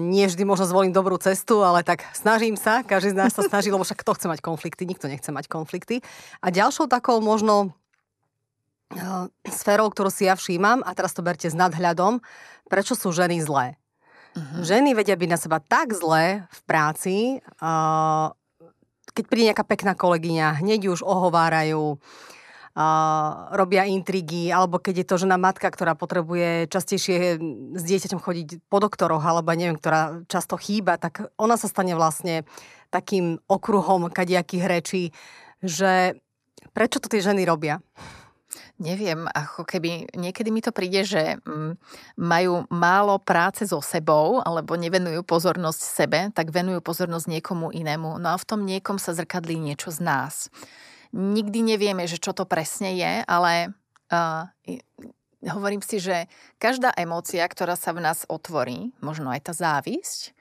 nie 0.00 0.24
vždy 0.24 0.48
možno 0.48 0.64
zvolím 0.64 0.96
dobrú 0.96 1.20
cestu, 1.20 1.60
ale 1.60 1.84
tak 1.84 2.08
snažím 2.16 2.56
sa, 2.56 2.80
každý 2.80 3.12
z 3.12 3.18
nás 3.20 3.32
sa 3.36 3.44
snaží, 3.44 3.68
lebo 3.68 3.84
však 3.84 4.00
kto 4.00 4.16
chce 4.16 4.26
mať 4.28 4.40
konflikty, 4.40 4.88
nikto 4.88 5.12
nechce 5.12 5.28
mať 5.28 5.44
konflikty. 5.48 6.00
A 6.40 6.48
ďalšou 6.48 6.88
takou 6.88 7.20
možno 7.20 7.76
uh, 8.96 9.28
sférou, 9.44 9.92
ktorú 9.92 10.08
si 10.08 10.24
ja 10.24 10.40
všímam, 10.40 10.80
a 10.80 10.96
teraz 10.96 11.12
to 11.12 11.20
berte 11.20 11.52
s 11.52 11.56
nadhľadom, 11.56 12.24
prečo 12.72 12.96
sú 12.96 13.12
ženy 13.12 13.44
zlé. 13.44 13.76
Uh-huh. 14.32 14.64
Ženy 14.64 14.96
vedia 14.96 15.20
byť 15.20 15.28
na 15.28 15.36
seba 15.36 15.60
tak 15.60 15.92
zlé 15.92 16.48
v 16.48 16.60
práci, 16.64 17.16
uh, 17.60 18.32
keď 19.12 19.24
príde 19.28 19.48
nejaká 19.52 19.68
pekná 19.68 19.92
kolegyňa, 19.92 20.64
hneď 20.64 20.96
už 20.96 21.04
ohovárajú, 21.04 22.00
uh, 22.00 22.32
robia 23.52 23.84
intrigy, 23.84 24.48
alebo 24.48 24.80
keď 24.80 25.04
je 25.04 25.06
to 25.06 25.16
žena 25.20 25.36
matka, 25.36 25.68
ktorá 25.68 25.92
potrebuje 25.92 26.72
častejšie 26.72 27.36
s 27.76 27.82
dieťaťom 27.84 28.20
chodiť 28.20 28.64
po 28.72 28.80
doktoroch, 28.80 29.20
alebo 29.20 29.52
neviem, 29.52 29.76
ktorá 29.76 30.24
často 30.24 30.56
chýba, 30.56 30.96
tak 30.96 31.28
ona 31.36 31.60
sa 31.60 31.68
stane 31.68 31.92
vlastne 31.92 32.48
takým 32.88 33.40
okruhom 33.44 34.08
kadiakých 34.08 34.64
rečí, 34.64 35.02
že 35.60 36.16
prečo 36.72 36.96
to 36.96 37.12
tie 37.12 37.20
ženy 37.20 37.44
robia? 37.44 37.84
neviem, 38.82 39.30
ako 39.30 39.62
keby 39.62 40.10
niekedy 40.18 40.50
mi 40.50 40.58
to 40.58 40.74
príde, 40.74 41.06
že 41.06 41.38
mm, 41.46 41.78
majú 42.18 42.66
málo 42.68 43.22
práce 43.22 43.62
so 43.70 43.78
sebou 43.78 44.42
alebo 44.42 44.74
nevenujú 44.74 45.22
pozornosť 45.22 45.80
sebe, 45.80 46.20
tak 46.34 46.50
venujú 46.50 46.82
pozornosť 46.82 47.30
niekomu 47.30 47.70
inému. 47.70 48.18
No 48.18 48.34
a 48.34 48.36
v 48.36 48.44
tom 48.44 48.66
niekom 48.66 48.98
sa 48.98 49.14
zrkadlí 49.14 49.54
niečo 49.54 49.94
z 49.94 50.02
nás. 50.02 50.34
Nikdy 51.12 51.76
nevieme, 51.76 52.08
že 52.08 52.16
čo 52.16 52.32
to 52.32 52.48
presne 52.48 52.96
je, 52.96 53.12
ale 53.28 53.76
uh, 54.08 54.48
hovorím 55.44 55.84
si, 55.84 56.00
že 56.00 56.28
každá 56.56 56.92
emócia, 56.96 57.44
ktorá 57.44 57.76
sa 57.76 57.92
v 57.92 58.04
nás 58.04 58.24
otvorí, 58.28 58.96
možno 59.04 59.28
aj 59.28 59.40
tá 59.48 59.52
závisť, 59.52 60.32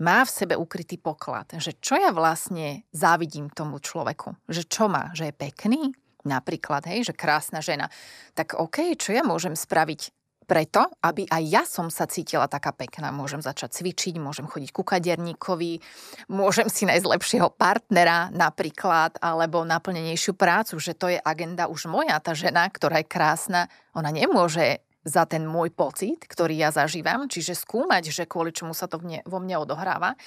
má 0.00 0.24
v 0.24 0.32
sebe 0.32 0.54
ukrytý 0.56 0.96
poklad, 0.96 1.60
že 1.60 1.76
čo 1.76 2.00
ja 2.00 2.08
vlastne 2.08 2.88
závidím 2.88 3.52
tomu 3.52 3.80
človeku, 3.80 4.32
že 4.48 4.64
čo 4.64 4.88
má, 4.88 5.12
že 5.12 5.28
je 5.28 5.34
pekný, 5.36 5.92
napríklad, 6.24 6.88
hej, 6.88 7.12
že 7.12 7.14
krásna 7.16 7.60
žena, 7.60 7.92
tak 8.32 8.56
OK, 8.56 8.96
čo 8.96 9.12
ja 9.12 9.20
môžem 9.20 9.52
spraviť 9.52 10.19
preto, 10.50 10.90
aby 11.06 11.30
aj 11.30 11.42
ja 11.46 11.62
som 11.62 11.86
sa 11.94 12.10
cítila 12.10 12.50
taká 12.50 12.74
pekná. 12.74 13.14
Môžem 13.14 13.38
začať 13.38 13.78
cvičiť, 13.78 14.18
môžem 14.18 14.50
chodiť 14.50 14.74
ku 14.74 14.82
kaderníkovi, 14.82 15.78
môžem 16.26 16.66
si 16.66 16.90
nájsť 16.90 17.06
lepšieho 17.06 17.54
partnera 17.54 18.34
napríklad, 18.34 19.22
alebo 19.22 19.62
naplnenejšiu 19.62 20.34
prácu, 20.34 20.74
že 20.82 20.98
to 20.98 21.14
je 21.14 21.22
agenda 21.22 21.70
už 21.70 21.86
moja, 21.86 22.18
tá 22.18 22.34
žena, 22.34 22.66
ktorá 22.66 22.98
je 22.98 23.06
krásna, 23.06 23.70
ona 23.94 24.10
nemôže 24.10 24.82
za 25.06 25.22
ten 25.24 25.46
môj 25.46 25.70
pocit, 25.70 26.26
ktorý 26.26 26.58
ja 26.58 26.74
zažívam, 26.74 27.30
čiže 27.30 27.54
skúmať, 27.54 28.10
že 28.10 28.26
kvôli 28.26 28.50
čomu 28.50 28.74
sa 28.74 28.90
to 28.90 28.98
vo 29.00 29.38
mne 29.38 29.56
odohráva 29.62 30.18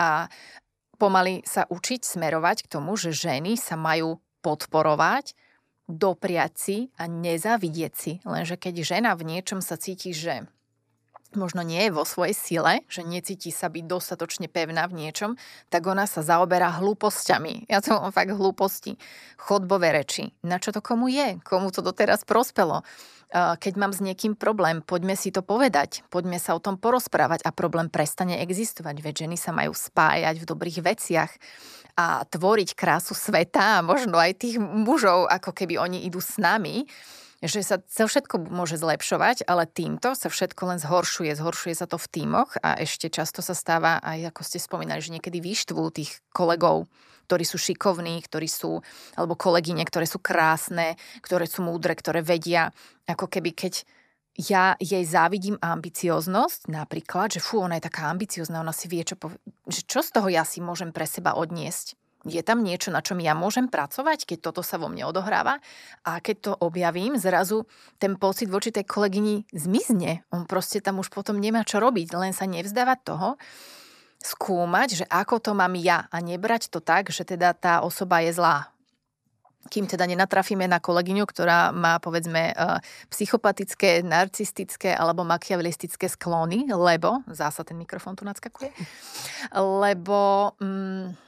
a 0.00 0.26
pomaly 0.98 1.46
sa 1.46 1.68
učiť 1.68 2.02
smerovať 2.02 2.66
k 2.66 2.70
tomu, 2.72 2.98
že 2.98 3.14
ženy 3.14 3.54
sa 3.54 3.78
majú 3.78 4.18
podporovať, 4.42 5.36
dopriať 5.88 6.52
si 6.54 6.76
a 7.00 7.08
nezavidieť 7.08 7.92
si. 7.96 8.12
Lenže 8.28 8.60
keď 8.60 8.84
žena 8.84 9.16
v 9.16 9.24
niečom 9.24 9.64
sa 9.64 9.80
cíti, 9.80 10.12
že 10.12 10.44
možno 11.36 11.60
nie 11.60 11.88
je 11.88 11.92
vo 11.92 12.08
svojej 12.08 12.36
sile, 12.36 12.72
že 12.88 13.04
necíti 13.04 13.52
sa 13.52 13.68
byť 13.68 13.84
dostatočne 13.84 14.48
pevná 14.48 14.88
v 14.88 15.04
niečom, 15.04 15.36
tak 15.68 15.84
ona 15.84 16.08
sa 16.08 16.24
zaoberá 16.24 16.72
hlúpostiami. 16.80 17.68
Ja 17.68 17.84
to 17.84 17.96
mám 17.96 18.12
fakt 18.14 18.32
hlúposti. 18.32 18.96
Chodbové 19.36 19.92
reči. 19.92 20.32
Na 20.46 20.56
čo 20.56 20.72
to 20.72 20.80
komu 20.80 21.12
je? 21.12 21.36
Komu 21.44 21.68
to 21.68 21.84
doteraz 21.84 22.24
prospelo? 22.24 22.84
keď 23.32 23.74
mám 23.76 23.92
s 23.92 24.00
niekým 24.00 24.32
problém, 24.32 24.80
poďme 24.80 25.12
si 25.12 25.28
to 25.28 25.44
povedať, 25.44 26.00
poďme 26.08 26.40
sa 26.40 26.56
o 26.56 26.64
tom 26.64 26.80
porozprávať 26.80 27.44
a 27.44 27.52
problém 27.52 27.92
prestane 27.92 28.40
existovať, 28.40 29.04
veď 29.04 29.14
ženy 29.28 29.36
sa 29.36 29.52
majú 29.52 29.76
spájať 29.76 30.40
v 30.40 30.48
dobrých 30.48 30.78
veciach 30.80 31.30
a 31.98 32.24
tvoriť 32.24 32.72
krásu 32.72 33.12
sveta 33.12 33.82
a 33.82 33.84
možno 33.84 34.16
aj 34.16 34.32
tých 34.40 34.56
mužov, 34.56 35.28
ako 35.28 35.52
keby 35.52 35.76
oni 35.76 36.08
idú 36.08 36.24
s 36.24 36.40
nami 36.40 36.88
že 37.38 37.62
sa, 37.62 37.78
sa 37.86 38.04
všetko 38.10 38.50
môže 38.50 38.74
zlepšovať, 38.74 39.46
ale 39.46 39.70
týmto 39.70 40.18
sa 40.18 40.26
všetko 40.26 40.62
len 40.74 40.78
zhoršuje. 40.82 41.38
Zhoršuje 41.38 41.74
sa 41.78 41.86
to 41.86 41.94
v 41.94 42.10
týmoch 42.10 42.58
a 42.58 42.74
ešte 42.82 43.06
často 43.06 43.38
sa 43.46 43.54
stáva 43.54 44.02
aj, 44.02 44.34
ako 44.34 44.42
ste 44.42 44.58
spomínali, 44.58 44.98
že 44.98 45.14
niekedy 45.14 45.38
vyštvú 45.38 45.84
tých 45.94 46.18
kolegov, 46.34 46.90
ktorí 47.30 47.44
sú 47.46 47.60
šikovní, 47.60 48.18
ktorí 48.26 48.50
sú, 48.50 48.82
alebo 49.14 49.38
kolegyne, 49.38 49.86
ktoré 49.86 50.08
sú 50.08 50.18
krásne, 50.18 50.98
ktoré 51.22 51.46
sú 51.46 51.62
múdre, 51.62 51.94
ktoré 51.94 52.26
vedia, 52.26 52.74
ako 53.06 53.30
keby 53.30 53.54
keď 53.54 53.86
ja 54.38 54.78
jej 54.78 55.02
závidím 55.02 55.58
ambicioznosť, 55.58 56.70
napríklad, 56.70 57.34
že 57.34 57.42
fú, 57.42 57.58
ona 57.58 57.82
je 57.82 57.90
taká 57.90 58.06
ambiciozná, 58.06 58.62
ona 58.62 58.70
si 58.70 58.86
vie, 58.86 59.02
čo, 59.02 59.18
pov- 59.18 59.38
že 59.66 59.82
čo 59.82 59.98
z 59.98 60.14
toho 60.14 60.30
ja 60.30 60.46
si 60.46 60.62
môžem 60.62 60.94
pre 60.94 61.10
seba 61.10 61.34
odniesť 61.34 61.97
je 62.26 62.42
tam 62.42 62.66
niečo, 62.66 62.90
na 62.90 62.98
čom 62.98 63.22
ja 63.22 63.30
môžem 63.38 63.70
pracovať, 63.70 64.26
keď 64.26 64.50
toto 64.50 64.62
sa 64.66 64.74
vo 64.74 64.90
mne 64.90 65.06
odohráva. 65.06 65.62
A 66.02 66.18
keď 66.18 66.36
to 66.42 66.52
objavím, 66.58 67.14
zrazu 67.14 67.62
ten 68.02 68.18
pocit 68.18 68.50
voči 68.50 68.74
tej 68.74 68.82
kolegyni 68.82 69.46
zmizne. 69.54 70.26
On 70.34 70.42
proste 70.42 70.82
tam 70.82 70.98
už 70.98 71.14
potom 71.14 71.38
nemá 71.38 71.62
čo 71.62 71.78
robiť, 71.78 72.18
len 72.18 72.34
sa 72.34 72.50
nevzdávať 72.50 72.98
toho, 73.06 73.38
skúmať, 74.18 74.88
že 75.02 75.04
ako 75.06 75.38
to 75.38 75.50
mám 75.54 75.78
ja 75.78 76.10
a 76.10 76.18
nebrať 76.18 76.74
to 76.74 76.82
tak, 76.82 77.14
že 77.14 77.22
teda 77.22 77.54
tá 77.54 77.86
osoba 77.86 78.18
je 78.26 78.34
zlá. 78.34 78.74
Kým 79.68 79.86
teda 79.86 80.06
nenatrafíme 80.08 80.64
na 80.66 80.82
kolegyňu, 80.82 81.22
ktorá 81.22 81.70
má 81.70 82.02
povedzme 82.02 82.50
eh, 82.50 82.78
psychopatické, 83.14 84.02
narcistické 84.02 84.90
alebo 84.90 85.22
makiavelistické 85.22 86.10
sklony, 86.10 86.66
lebo, 86.66 87.22
zasa 87.30 87.62
ten 87.62 87.78
mikrofón 87.78 88.18
tu 88.18 88.26
nadskakuje, 88.26 88.74
lebo... 89.54 90.50
Mm, 90.58 91.27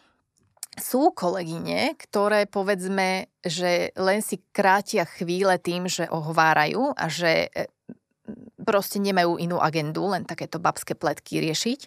sú 0.79 1.11
kolegyne, 1.11 1.99
ktoré 1.99 2.47
povedzme, 2.47 3.27
že 3.43 3.91
len 3.99 4.23
si 4.23 4.39
krátia 4.55 5.03
chvíle 5.03 5.59
tým, 5.59 5.91
že 5.91 6.07
ohovárajú 6.07 6.95
a 6.95 7.11
že 7.11 7.51
e, 7.51 7.67
proste 8.63 9.03
nemajú 9.03 9.41
inú 9.43 9.59
agendu, 9.59 10.07
len 10.15 10.23
takéto 10.23 10.63
babské 10.63 10.95
pletky 10.95 11.43
riešiť. 11.43 11.81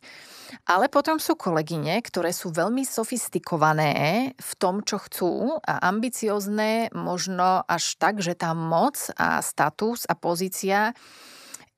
Ale 0.67 0.91
potom 0.91 1.17
sú 1.17 1.39
kolegyne, 1.39 1.95
ktoré 2.03 2.35
sú 2.35 2.51
veľmi 2.51 2.83
sofistikované 2.83 4.35
v 4.35 4.51
tom, 4.59 4.83
čo 4.83 4.99
chcú 4.99 5.57
a 5.63 5.87
ambiciozne 5.87 6.91
možno 6.91 7.63
až 7.63 7.95
tak, 7.95 8.19
že 8.19 8.35
tá 8.35 8.51
moc 8.51 8.99
a 9.15 9.39
status 9.39 10.03
a 10.11 10.13
pozícia 10.13 10.91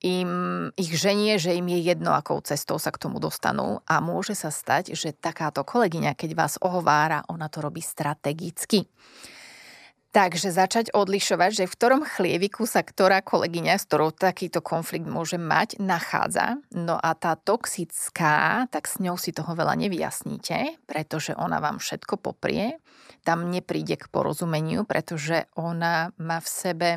im, 0.04 0.72
ich 0.76 0.92
ženie, 0.92 1.40
že 1.40 1.56
im 1.56 1.68
je 1.72 1.80
jedno, 1.80 2.12
akou 2.12 2.42
cestou 2.44 2.76
sa 2.80 2.92
k 2.92 3.02
tomu 3.08 3.24
dostanú 3.24 3.80
a 3.88 4.04
môže 4.04 4.36
sa 4.36 4.52
stať, 4.52 4.94
že 4.98 5.16
takáto 5.16 5.64
kolegyňa, 5.64 6.18
keď 6.18 6.32
vás 6.36 6.54
ohovára, 6.60 7.24
ona 7.32 7.48
to 7.48 7.64
robí 7.64 7.80
strategicky. 7.80 8.88
Takže 10.16 10.48
začať 10.48 10.96
odlišovať, 10.96 11.52
že 11.52 11.66
v 11.68 11.76
ktorom 11.76 12.08
chlieviku 12.08 12.64
sa 12.64 12.88
ktorá 12.88 13.20
kolegyňa, 13.20 13.76
s 13.76 13.84
ktorou 13.84 14.16
takýto 14.16 14.64
konflikt 14.64 15.04
môže 15.04 15.36
mať, 15.36 15.76
nachádza. 15.76 16.56
No 16.72 16.96
a 16.96 17.12
tá 17.20 17.36
toxická, 17.36 18.64
tak 18.72 18.88
s 18.88 19.04
ňou 19.04 19.20
si 19.20 19.36
toho 19.36 19.52
veľa 19.52 19.76
nevyjasníte, 19.76 20.80
pretože 20.88 21.36
ona 21.36 21.60
vám 21.60 21.84
všetko 21.84 22.16
poprie. 22.16 22.80
Tam 23.28 23.52
nepríde 23.52 24.00
k 24.00 24.08
porozumeniu, 24.08 24.88
pretože 24.88 25.52
ona 25.60 26.16
má 26.16 26.40
v 26.40 26.48
sebe 26.48 26.90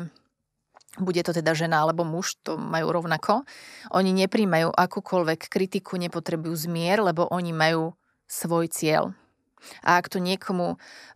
bude 0.99 1.23
to 1.23 1.31
teda 1.31 1.55
žena 1.55 1.81
alebo 1.81 2.03
muž, 2.03 2.35
to 2.43 2.59
majú 2.59 2.91
rovnako. 2.91 3.47
Oni 3.95 4.11
nepríjmajú 4.13 4.75
akúkoľvek 4.75 5.47
kritiku, 5.47 5.95
nepotrebujú 5.95 6.55
zmier, 6.55 6.99
lebo 7.01 7.25
oni 7.31 7.55
majú 7.55 7.95
svoj 8.29 8.69
cieľ. 8.69 9.15
A 9.83 9.99
ak 9.99 10.07
to 10.11 10.23
niekomu 10.23 10.75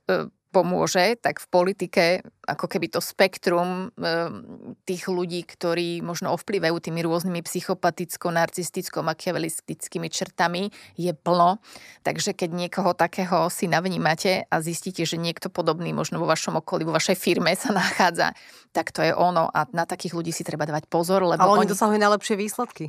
e, 0.10 0.32
pomôže, 0.52 1.16
tak 1.20 1.40
v 1.40 1.48
politike 1.48 2.04
ako 2.44 2.66
keby 2.68 2.92
to 2.92 3.00
spektrum 3.00 3.96
ehm, 3.96 4.76
tých 4.84 5.08
ľudí, 5.08 5.48
ktorí 5.48 6.04
možno 6.04 6.36
ovplyvajú 6.36 6.76
tými 6.84 7.00
rôznymi 7.00 7.40
psychopaticko-narcisticko, 7.40 9.00
machiavelistickými 9.00 10.12
črtami, 10.12 10.68
je 11.00 11.12
plno. 11.16 11.64
Takže 12.04 12.36
keď 12.36 12.50
niekoho 12.52 12.92
takého 12.92 13.48
si 13.48 13.72
navnímate 13.72 14.44
a 14.52 14.56
zistíte, 14.60 15.08
že 15.08 15.16
niekto 15.16 15.48
podobný 15.48 15.96
možno 15.96 16.20
vo 16.20 16.28
vašom 16.28 16.60
okolí, 16.60 16.84
vo 16.84 16.96
vašej 16.96 17.16
firme 17.16 17.56
sa 17.56 17.72
nachádza, 17.72 18.36
tak 18.76 18.92
to 18.92 19.06
je 19.06 19.16
ono 19.16 19.48
a 19.48 19.70
na 19.72 19.88
takých 19.88 20.18
ľudí 20.18 20.36
si 20.36 20.44
treba 20.44 20.68
dávať 20.68 20.92
pozor. 20.92 21.24
Lebo 21.24 21.40
Ale 21.40 21.64
oni, 21.64 21.70
oni 21.70 21.72
dosahujú 21.72 22.00
najlepšie 22.02 22.36
výsledky. 22.36 22.86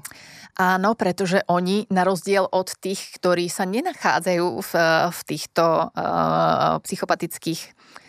Áno, 0.58 0.98
pretože 0.98 1.46
oni, 1.46 1.86
na 1.94 2.02
rozdiel 2.02 2.48
od 2.50 2.74
tých, 2.80 3.14
ktorí 3.20 3.46
sa 3.46 3.68
nenachádzajú 3.68 4.46
v, 4.64 4.72
v 5.12 5.20
týchto 5.28 5.92
uh, 5.92 6.80
psychopatických 6.82 7.60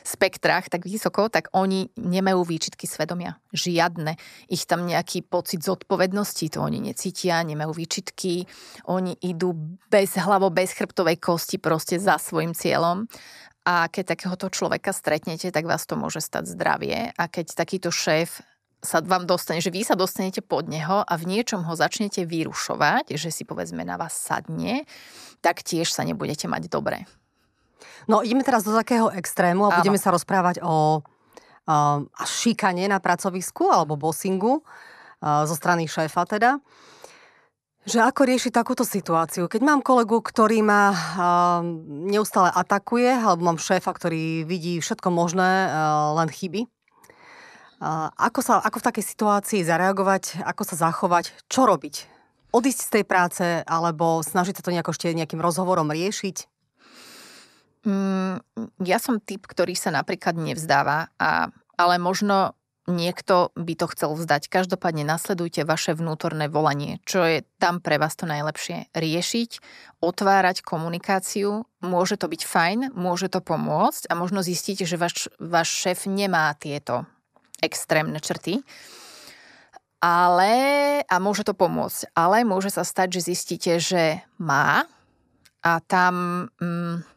spektrách 0.06 0.70
tak 0.70 0.86
vysoko, 0.86 1.28
tak 1.28 1.50
oni 1.58 1.90
nemajú 1.98 2.46
výčitky 2.46 2.86
svedomia. 2.86 3.42
Žiadne. 3.52 4.16
Ich 4.54 4.70
tam 4.70 4.86
nejaký 4.86 5.26
pocit 5.26 5.66
zodpovednosti, 5.66 6.54
to 6.54 6.62
oni 6.62 6.80
necítia, 6.80 7.42
nemajú 7.42 7.74
výčitky. 7.74 8.46
Oni 8.88 9.18
idú 9.26 9.58
bez 9.90 10.14
hlavo, 10.22 10.54
bez 10.54 10.78
chrbtovej 10.78 11.18
kosti 11.18 11.58
proste 11.58 11.98
za 11.98 12.22
svojim 12.22 12.54
cieľom. 12.54 13.10
A 13.66 13.90
keď 13.90 14.14
takéhoto 14.14 14.54
človeka 14.54 14.94
stretnete, 14.94 15.50
tak 15.50 15.66
vás 15.66 15.90
to 15.90 15.98
môže 15.98 16.22
stať 16.22 16.54
zdravie. 16.54 17.10
A 17.18 17.24
keď 17.26 17.58
takýto 17.58 17.90
šéf 17.90 18.46
sa 18.86 19.02
vám 19.02 19.26
dostane, 19.26 19.58
že 19.58 19.74
vy 19.74 19.82
sa 19.82 19.98
dostanete 19.98 20.46
pod 20.46 20.70
neho 20.70 21.02
a 21.02 21.14
v 21.18 21.26
niečom 21.26 21.66
ho 21.66 21.74
začnete 21.74 22.30
vyrušovať, 22.30 23.18
že 23.18 23.34
si 23.34 23.42
povedzme 23.42 23.82
na 23.82 23.98
vás 23.98 24.14
sadne, 24.14 24.86
tak 25.42 25.66
tiež 25.66 25.90
sa 25.90 26.06
nebudete 26.06 26.46
mať 26.46 26.70
dobre. 26.70 27.10
No 28.06 28.22
ideme 28.22 28.46
teraz 28.46 28.64
do 28.64 28.74
takého 28.74 29.10
extrému 29.14 29.68
a 29.68 29.70
Áno. 29.74 29.78
budeme 29.82 30.00
sa 30.00 30.14
rozprávať 30.14 30.62
o 30.62 31.02
uh, 31.02 32.06
šikane 32.24 32.86
na 32.86 33.02
pracovisku 33.02 33.70
alebo 33.70 33.98
bossingu 33.98 34.62
uh, 34.62 35.44
zo 35.50 35.56
strany 35.58 35.90
šéfa 35.90 36.26
teda. 36.30 36.62
Že 37.86 38.02
ako 38.02 38.22
riešiť 38.26 38.50
takúto 38.50 38.82
situáciu? 38.82 39.46
Keď 39.46 39.62
mám 39.62 39.86
kolegu, 39.86 40.18
ktorý 40.18 40.66
ma 40.66 40.90
uh, 40.90 40.98
neustále 41.86 42.50
atakuje, 42.50 43.14
alebo 43.14 43.46
mám 43.46 43.62
šéfa, 43.62 43.94
ktorý 43.94 44.42
vidí 44.42 44.82
všetko 44.82 45.14
možné, 45.14 45.70
uh, 45.70 46.18
len 46.18 46.26
chyby. 46.34 46.66
Uh, 47.78 48.10
ako, 48.18 48.42
sa, 48.42 48.54
ako 48.66 48.82
v 48.82 48.88
takej 48.90 49.06
situácii 49.06 49.62
zareagovať, 49.62 50.42
ako 50.42 50.64
sa 50.66 50.90
zachovať, 50.90 51.38
čo 51.46 51.70
robiť? 51.70 52.10
Odísť 52.50 52.82
z 52.82 52.92
tej 52.98 53.04
práce, 53.06 53.46
alebo 53.70 54.26
snažiť 54.26 54.58
sa 54.58 54.66
to 54.66 54.74
nejako 54.74 54.90
ešte 54.90 55.14
nejakým 55.14 55.38
rozhovorom 55.38 55.94
riešiť? 55.94 56.55
Mm, 57.86 58.42
ja 58.82 58.98
som 58.98 59.22
typ, 59.22 59.46
ktorý 59.46 59.78
sa 59.78 59.94
napríklad 59.94 60.34
nevzdáva, 60.34 61.14
a, 61.22 61.54
ale 61.78 61.96
možno 62.02 62.58
niekto 62.86 63.50
by 63.58 63.74
to 63.78 63.86
chcel 63.94 64.14
vzdať. 64.14 64.50
Každopádne 64.50 65.06
nasledujte 65.06 65.66
vaše 65.66 65.98
vnútorné 65.98 66.50
volanie, 66.50 67.02
čo 67.06 67.26
je 67.26 67.42
tam 67.58 67.82
pre 67.82 67.98
vás 67.98 68.14
to 68.14 68.30
najlepšie. 68.30 68.94
Riešiť, 68.94 69.52
otvárať 70.02 70.62
komunikáciu, 70.62 71.66
môže 71.82 72.18
to 72.18 72.30
byť 72.30 72.42
fajn, 72.46 72.80
môže 72.94 73.30
to 73.30 73.42
pomôcť 73.42 74.10
a 74.10 74.14
možno 74.14 74.46
zistíte, 74.46 74.86
že 74.86 75.02
váš, 75.02 75.30
váš 75.42 75.70
šéf 75.70 76.06
nemá 76.06 76.54
tieto 76.58 77.10
extrémne 77.62 78.22
črty. 78.22 78.62
Ale, 80.06 80.54
a 81.02 81.16
môže 81.18 81.42
to 81.42 81.58
pomôcť, 81.58 82.14
ale 82.14 82.46
môže 82.46 82.70
sa 82.70 82.86
stať, 82.86 83.18
že 83.18 83.34
zistíte, 83.34 83.82
že 83.82 84.22
má 84.38 84.86
a 85.66 85.82
tam... 85.82 86.46
Mm, 86.62 87.15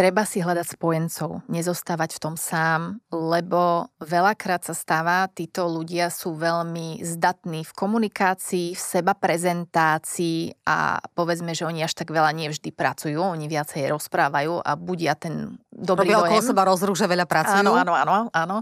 treba 0.00 0.24
si 0.24 0.40
hľadať 0.40 0.80
spojencov, 0.80 1.44
nezostávať 1.52 2.16
v 2.16 2.22
tom 2.24 2.34
sám, 2.40 3.04
lebo 3.12 3.92
veľakrát 4.00 4.64
sa 4.64 4.72
stáva, 4.72 5.28
títo 5.28 5.68
ľudia 5.68 6.08
sú 6.08 6.32
veľmi 6.32 7.04
zdatní 7.04 7.68
v 7.68 7.72
komunikácii, 7.76 8.72
v 8.72 8.80
seba 8.80 9.12
prezentácii 9.12 10.64
a 10.64 11.04
povedzme, 11.12 11.52
že 11.52 11.68
oni 11.68 11.84
až 11.84 12.00
tak 12.00 12.08
veľa 12.16 12.32
nevždy 12.32 12.72
pracujú, 12.72 13.20
oni 13.20 13.44
viacej 13.44 13.92
rozprávajú 13.92 14.64
a 14.64 14.72
budia 14.80 15.12
ten 15.12 15.60
dobrý 15.68 16.16
Robia 16.16 16.24
okolo 16.24 16.40
seba 16.48 16.64
rozruch, 16.64 16.96
že 16.96 17.04
veľa 17.04 17.28
pracujú. 17.28 17.60
Áno, 17.60 17.76
áno, 17.76 17.92
áno. 17.92 18.16
áno. 18.32 18.56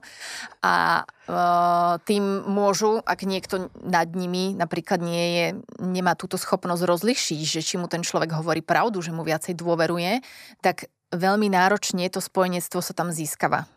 A 0.67 1.07
uh, 1.07 2.03
tým 2.03 2.23
môžu, 2.51 2.99
ak 3.07 3.23
niekto 3.23 3.71
nad 3.79 4.11
nimi 4.11 4.59
napríklad 4.59 4.99
nie 4.99 5.27
je, 5.39 5.47
nemá 5.87 6.19
túto 6.19 6.35
schopnosť 6.35 6.83
rozlišiť, 6.83 7.41
že 7.47 7.61
či 7.63 7.79
mu 7.79 7.87
ten 7.87 8.03
človek 8.03 8.35
hovorí 8.35 8.59
pravdu, 8.59 8.99
že 8.99 9.15
mu 9.15 9.23
viacej 9.23 9.55
dôveruje, 9.55 10.19
tak 10.63 10.91
veľmi 11.13 11.49
náročne 11.53 12.09
to 12.13 12.21
spojenectvo 12.21 12.81
sa 12.81 12.93
tam 12.93 13.13
získava. 13.13 13.69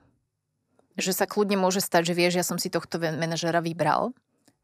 Že 1.00 1.24
sa 1.24 1.26
kľudne 1.26 1.56
môže 1.56 1.80
stať, 1.80 2.12
že 2.12 2.18
vieš, 2.18 2.34
ja 2.40 2.46
som 2.46 2.60
si 2.60 2.68
tohto 2.68 3.00
manažera 3.00 3.64
vybral, 3.64 4.12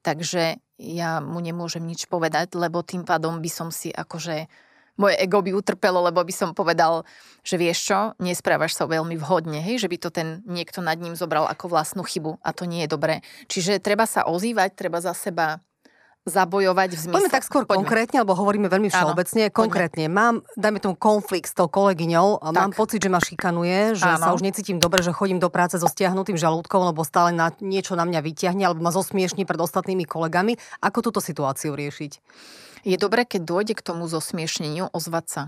takže 0.04 0.60
ja 0.78 1.24
mu 1.24 1.40
nemôžem 1.40 1.82
nič 1.82 2.06
povedať, 2.06 2.54
lebo 2.54 2.84
tým 2.84 3.08
pádom 3.08 3.40
by 3.40 3.50
som 3.50 3.72
si 3.72 3.90
akože 3.90 4.46
moje 4.98 5.16
ego 5.22 5.46
by 5.46 5.54
utrpelo, 5.54 6.02
lebo 6.02 6.26
by 6.26 6.34
som 6.34 6.58
povedal, 6.58 7.06
že 7.46 7.56
vieš 7.56 7.94
čo, 7.94 8.00
nesprávaš 8.18 8.74
sa 8.74 8.90
veľmi 8.90 9.14
vhodne, 9.22 9.62
hej, 9.62 9.86
že 9.86 9.88
by 9.88 9.98
to 10.02 10.10
ten 10.10 10.42
niekto 10.50 10.82
nad 10.82 10.98
ním 10.98 11.14
zobral 11.14 11.46
ako 11.46 11.70
vlastnú 11.70 12.02
chybu 12.02 12.42
a 12.42 12.50
to 12.52 12.66
nie 12.66 12.84
je 12.84 12.90
dobré. 12.90 13.22
Čiže 13.46 13.78
treba 13.78 14.10
sa 14.10 14.26
ozývať, 14.26 14.74
treba 14.74 14.98
za 14.98 15.14
seba 15.14 15.62
zabojovať 16.28 16.90
v 16.94 17.00
zmysle... 17.00 17.18
Poďme 17.18 17.32
tak 17.32 17.46
skôr 17.48 17.64
Poďme. 17.64 17.88
konkrétne, 17.88 18.18
lebo 18.22 18.36
hovoríme 18.36 18.68
veľmi 18.68 18.92
všeobecne. 18.92 19.48
Áno, 19.48 19.56
konkrétne, 19.56 20.06
poďme. 20.06 20.16
mám, 20.16 20.36
dajme 20.60 20.80
tomu 20.84 20.96
konflikt 21.00 21.50
s 21.50 21.56
tou 21.56 21.72
kolegyňou, 21.72 22.44
tak. 22.44 22.54
mám 22.54 22.72
pocit, 22.76 23.00
že 23.00 23.10
ma 23.10 23.24
šikanuje, 23.24 23.96
že 23.96 24.06
Áno. 24.06 24.22
sa 24.22 24.30
už 24.36 24.44
necítim 24.44 24.78
dobre, 24.78 25.02
že 25.02 25.16
chodím 25.16 25.40
do 25.40 25.48
práce 25.48 25.80
so 25.80 25.88
stiahnutým 25.88 26.36
žalúdkom, 26.36 26.92
lebo 26.92 27.02
stále 27.08 27.32
na, 27.32 27.56
niečo 27.64 27.96
na 27.96 28.04
mňa 28.04 28.20
vyťahne, 28.20 28.64
alebo 28.68 28.84
ma 28.84 28.92
zosmiešní 28.92 29.48
pred 29.48 29.58
ostatnými 29.58 30.04
kolegami. 30.04 30.60
Ako 30.84 31.00
túto 31.00 31.24
situáciu 31.24 31.74
riešiť? 31.74 32.12
Je 32.84 32.96
dobré, 33.00 33.26
keď 33.26 33.42
dôjde 33.48 33.74
k 33.80 33.82
tomu 33.82 34.06
zosmiešneniu, 34.06 34.92
ozvať 34.92 35.26
sa. 35.28 35.42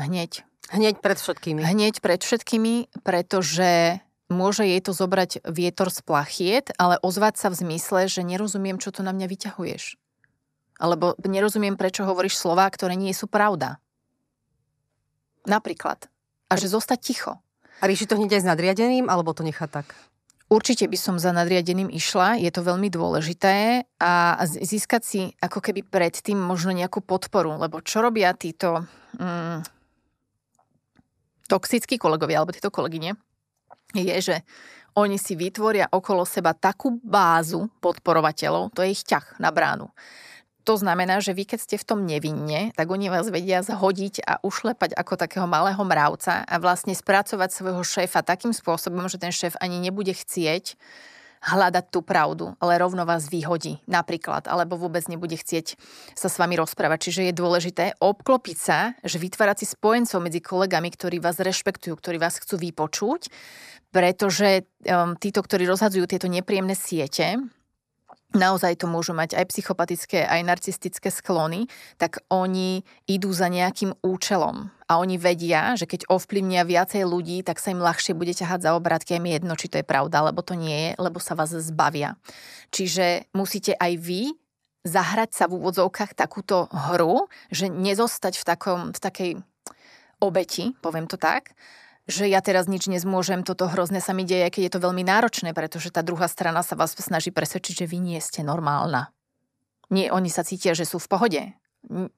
Hneď. 0.00 0.46
Hneď 0.72 1.04
pred 1.04 1.18
všetkými. 1.20 1.60
Hneď 1.60 2.00
pred 2.00 2.22
všetkými, 2.22 3.04
pretože 3.04 4.00
môže 4.32 4.64
jej 4.64 4.80
to 4.80 4.96
zobrať 4.96 5.44
vietor 5.44 5.92
z 5.92 6.00
plachiet, 6.02 6.66
ale 6.80 6.96
ozvať 7.04 7.38
sa 7.38 7.48
v 7.52 7.60
zmysle, 7.60 8.08
že 8.08 8.24
nerozumiem, 8.24 8.80
čo 8.80 8.90
to 8.90 9.04
na 9.04 9.12
mňa 9.12 9.26
vyťahuješ. 9.28 10.00
Alebo 10.80 11.14
nerozumiem, 11.22 11.78
prečo 11.78 12.02
hovoríš 12.02 12.40
slová, 12.40 12.66
ktoré 12.66 12.96
nie 12.98 13.14
sú 13.14 13.30
pravda. 13.30 13.78
Napríklad. 15.46 16.10
A 16.50 16.58
že 16.58 16.72
zostať 16.72 16.98
ticho. 16.98 17.32
A 17.78 17.86
rieši 17.86 18.10
to 18.10 18.18
hneď 18.18 18.38
aj 18.38 18.42
s 18.42 18.50
nadriadeným, 18.50 19.06
alebo 19.06 19.34
to 19.36 19.46
nechá 19.46 19.70
tak? 19.70 19.94
Určite 20.52 20.84
by 20.84 20.98
som 21.00 21.16
za 21.16 21.32
nadriadeným 21.32 21.88
išla, 21.88 22.36
je 22.36 22.52
to 22.52 22.60
veľmi 22.60 22.92
dôležité 22.92 23.88
a 23.96 24.36
získať 24.44 25.02
si 25.02 25.20
ako 25.40 25.64
keby 25.64 25.80
predtým 25.80 26.36
možno 26.36 26.76
nejakú 26.76 27.00
podporu, 27.00 27.56
lebo 27.56 27.80
čo 27.80 28.04
robia 28.04 28.36
títo 28.36 28.84
mm, 29.16 29.64
toxickí 31.48 31.96
kolegovia 31.96 32.44
alebo 32.44 32.52
títo 32.52 32.68
kolegyne, 32.68 33.16
je, 33.94 34.16
že 34.32 34.36
oni 34.92 35.16
si 35.16 35.32
vytvoria 35.36 35.88
okolo 35.88 36.28
seba 36.28 36.52
takú 36.52 37.00
bázu 37.00 37.72
podporovateľov, 37.80 38.76
to 38.76 38.84
je 38.84 38.92
ich 38.92 39.04
ťah 39.08 39.40
na 39.40 39.48
bránu. 39.48 39.88
To 40.62 40.78
znamená, 40.78 41.18
že 41.18 41.34
vy 41.34 41.42
keď 41.42 41.58
ste 41.58 41.76
v 41.80 41.88
tom 41.88 42.06
nevinne, 42.06 42.70
tak 42.78 42.86
oni 42.86 43.10
vás 43.10 43.26
vedia 43.34 43.66
zhodiť 43.66 44.22
a 44.22 44.38
ušlepať 44.46 44.94
ako 44.94 45.18
takého 45.18 45.46
malého 45.50 45.82
mravca 45.82 46.46
a 46.46 46.54
vlastne 46.62 46.94
spracovať 46.94 47.50
svojho 47.50 47.82
šéfa 47.82 48.22
takým 48.22 48.54
spôsobom, 48.54 49.10
že 49.10 49.18
ten 49.18 49.34
šéf 49.34 49.58
ani 49.58 49.82
nebude 49.82 50.14
chcieť 50.14 50.78
hľadať 51.42 51.90
tú 51.90 52.06
pravdu, 52.06 52.54
ale 52.62 52.78
rovno 52.78 53.02
vás 53.02 53.26
vyhodí 53.26 53.82
napríklad, 53.90 54.46
alebo 54.46 54.78
vôbec 54.78 55.02
nebude 55.10 55.34
chcieť 55.34 55.74
sa 56.14 56.30
s 56.30 56.38
vami 56.38 56.54
rozprávať. 56.54 57.10
Čiže 57.10 57.20
je 57.26 57.34
dôležité 57.34 57.84
obklopiť 57.98 58.56
sa, 58.56 58.94
že 59.02 59.18
vytvárať 59.18 59.66
si 59.66 59.74
spojencov 59.74 60.22
medzi 60.22 60.38
kolegami, 60.38 60.94
ktorí 60.94 61.18
vás 61.18 61.42
rešpektujú, 61.42 61.98
ktorí 61.98 62.22
vás 62.22 62.38
chcú 62.38 62.62
vypočuť, 62.62 63.26
pretože 63.92 64.64
um, 64.88 65.14
títo, 65.20 65.44
ktorí 65.44 65.68
rozhadzujú 65.68 66.08
tieto 66.08 66.26
nepríjemné 66.26 66.72
siete, 66.72 67.36
naozaj 68.32 68.80
to 68.80 68.88
môžu 68.88 69.12
mať 69.12 69.36
aj 69.36 69.44
psychopatické, 69.52 70.24
aj 70.24 70.40
narcistické 70.42 71.12
sklony, 71.12 71.68
tak 72.00 72.24
oni 72.32 72.82
idú 73.04 73.30
za 73.30 73.52
nejakým 73.52 73.92
účelom. 74.00 74.72
A 74.88 75.00
oni 75.00 75.16
vedia, 75.20 75.76
že 75.76 75.84
keď 75.84 76.08
ovplyvnia 76.08 76.64
viacej 76.64 77.04
ľudí, 77.04 77.44
tak 77.44 77.60
sa 77.60 77.72
im 77.72 77.80
ľahšie 77.80 78.16
bude 78.16 78.32
ťahať 78.32 78.64
za 78.64 78.70
obrátky. 78.76 79.20
Mi 79.20 79.36
jedno, 79.36 79.56
či 79.56 79.68
to 79.68 79.80
je 79.80 79.86
pravda, 79.86 80.24
alebo 80.24 80.40
to 80.40 80.56
nie 80.56 80.90
je, 80.90 80.90
lebo 81.00 81.20
sa 81.20 81.36
vás 81.36 81.52
zbavia. 81.52 82.16
Čiže 82.72 83.28
musíte 83.36 83.76
aj 83.76 83.92
vy 84.00 84.32
zahrať 84.82 85.30
sa 85.36 85.44
v 85.46 85.62
úvodzovkách 85.62 86.18
takúto 86.18 86.66
hru, 86.72 87.30
že 87.54 87.70
nezostať 87.70 88.34
v, 88.40 88.44
takom, 88.44 88.80
v 88.90 88.98
takej 88.98 89.30
obeti, 90.18 90.74
poviem 90.82 91.06
to 91.06 91.14
tak, 91.14 91.54
že 92.10 92.26
ja 92.26 92.42
teraz 92.42 92.66
nič 92.66 92.90
nezmôžem, 92.90 93.46
toto 93.46 93.70
hrozné 93.70 94.02
sa 94.02 94.10
mi 94.10 94.26
deje, 94.26 94.50
keď 94.50 94.62
je 94.66 94.72
to 94.74 94.84
veľmi 94.84 95.06
náročné, 95.06 95.54
pretože 95.54 95.94
tá 95.94 96.02
druhá 96.02 96.26
strana 96.26 96.66
sa 96.66 96.74
vás 96.74 96.98
snaží 96.98 97.30
presvedčiť, 97.30 97.84
že 97.84 97.90
vy 97.90 97.98
nie 98.02 98.18
ste 98.18 98.42
normálna. 98.42 99.14
Nie, 99.92 100.10
oni 100.10 100.32
sa 100.32 100.42
cítia, 100.42 100.74
že 100.74 100.88
sú 100.88 100.98
v 100.98 101.10
pohode. 101.10 101.42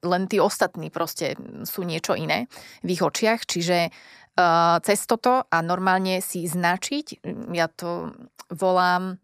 Len 0.00 0.22
tí 0.28 0.38
ostatní 0.40 0.88
proste 0.88 1.36
sú 1.64 1.84
niečo 1.84 2.14
iné 2.16 2.48
v 2.84 2.96
ich 2.96 3.02
očiach, 3.02 3.44
čiže 3.44 3.90
uh, 3.90 4.78
cez 4.84 5.04
toto 5.04 5.44
a 5.48 5.56
normálne 5.64 6.20
si 6.20 6.44
značiť, 6.44 7.24
ja 7.52 7.68
to 7.68 8.12
volám, 8.52 9.20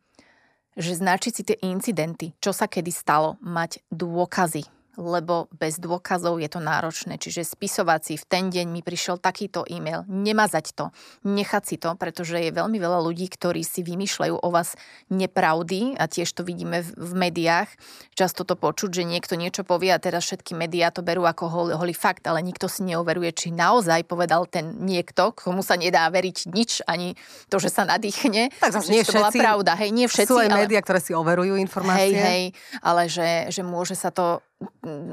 že 0.77 0.97
značiť 0.97 1.33
si 1.33 1.43
tie 1.45 1.57
incidenty, 1.63 2.33
čo 2.41 2.57
sa 2.57 2.69
kedy 2.69 2.89
stalo, 2.89 3.37
mať 3.45 3.85
dôkazy 3.93 4.80
lebo 4.99 5.47
bez 5.55 5.79
dôkazov 5.79 6.43
je 6.43 6.49
to 6.51 6.59
náročné. 6.59 7.21
Čiže 7.21 7.55
spisovať 7.55 8.01
si 8.03 8.15
v 8.19 8.25
ten 8.27 8.45
deň 8.51 8.67
mi 8.71 8.83
prišiel 8.83 9.23
takýto 9.23 9.63
e-mail, 9.69 10.03
nemazať 10.11 10.75
to, 10.75 10.91
nechať 11.23 11.63
si 11.63 11.77
to, 11.79 11.95
pretože 11.95 12.39
je 12.39 12.51
veľmi 12.51 12.79
veľa 12.81 12.99
ľudí, 13.05 13.31
ktorí 13.31 13.63
si 13.63 13.87
vymýšľajú 13.87 14.35
o 14.41 14.49
vás 14.51 14.75
nepravdy 15.11 15.95
a 15.95 16.11
tiež 16.11 16.31
to 16.35 16.43
vidíme 16.43 16.83
v, 16.83 16.89
v 16.95 17.13
médiách. 17.15 17.71
Často 18.19 18.43
to 18.43 18.59
počuť, 18.59 19.03
že 19.03 19.09
niekto 19.09 19.39
niečo 19.39 19.63
povie 19.63 19.95
a 19.95 20.03
teraz 20.03 20.27
všetky 20.27 20.59
médiá 20.59 20.91
to 20.91 21.07
berú 21.07 21.27
ako 21.27 21.45
holý, 21.47 21.73
holý 21.79 21.95
fakt, 21.95 22.27
ale 22.27 22.43
nikto 22.43 22.67
si 22.67 22.83
neoveruje, 22.83 23.31
či 23.35 23.49
naozaj 23.55 24.07
povedal 24.07 24.51
ten 24.51 24.83
niekto, 24.83 25.31
komu 25.37 25.63
sa 25.63 25.79
nedá 25.79 26.07
veriť 26.11 26.51
nič, 26.51 26.83
ani 26.87 27.15
to, 27.47 27.63
že 27.63 27.71
sa 27.71 27.87
nadýchne. 27.87 28.51
Tak 28.59 28.75
zase 28.75 28.91
nie 28.91 29.03
všetci. 29.07 29.15
To 29.15 29.23
bola 29.23 29.31
pravda. 29.33 29.73
Hej, 29.79 29.91
nie 29.95 30.07
všetci. 30.11 30.31
Sú 30.31 30.39
aj 30.39 30.49
ale... 30.51 30.67
médiá, 30.67 30.81
ktoré 30.83 31.01
si 31.01 31.13
overujú 31.15 31.55
informácie. 31.57 32.17
Hej, 32.17 32.27
hej, 32.27 32.43
ale 32.83 33.03
že, 33.07 33.49
že 33.55 33.63
môže 33.63 33.95
sa 33.95 34.11
to 34.11 34.43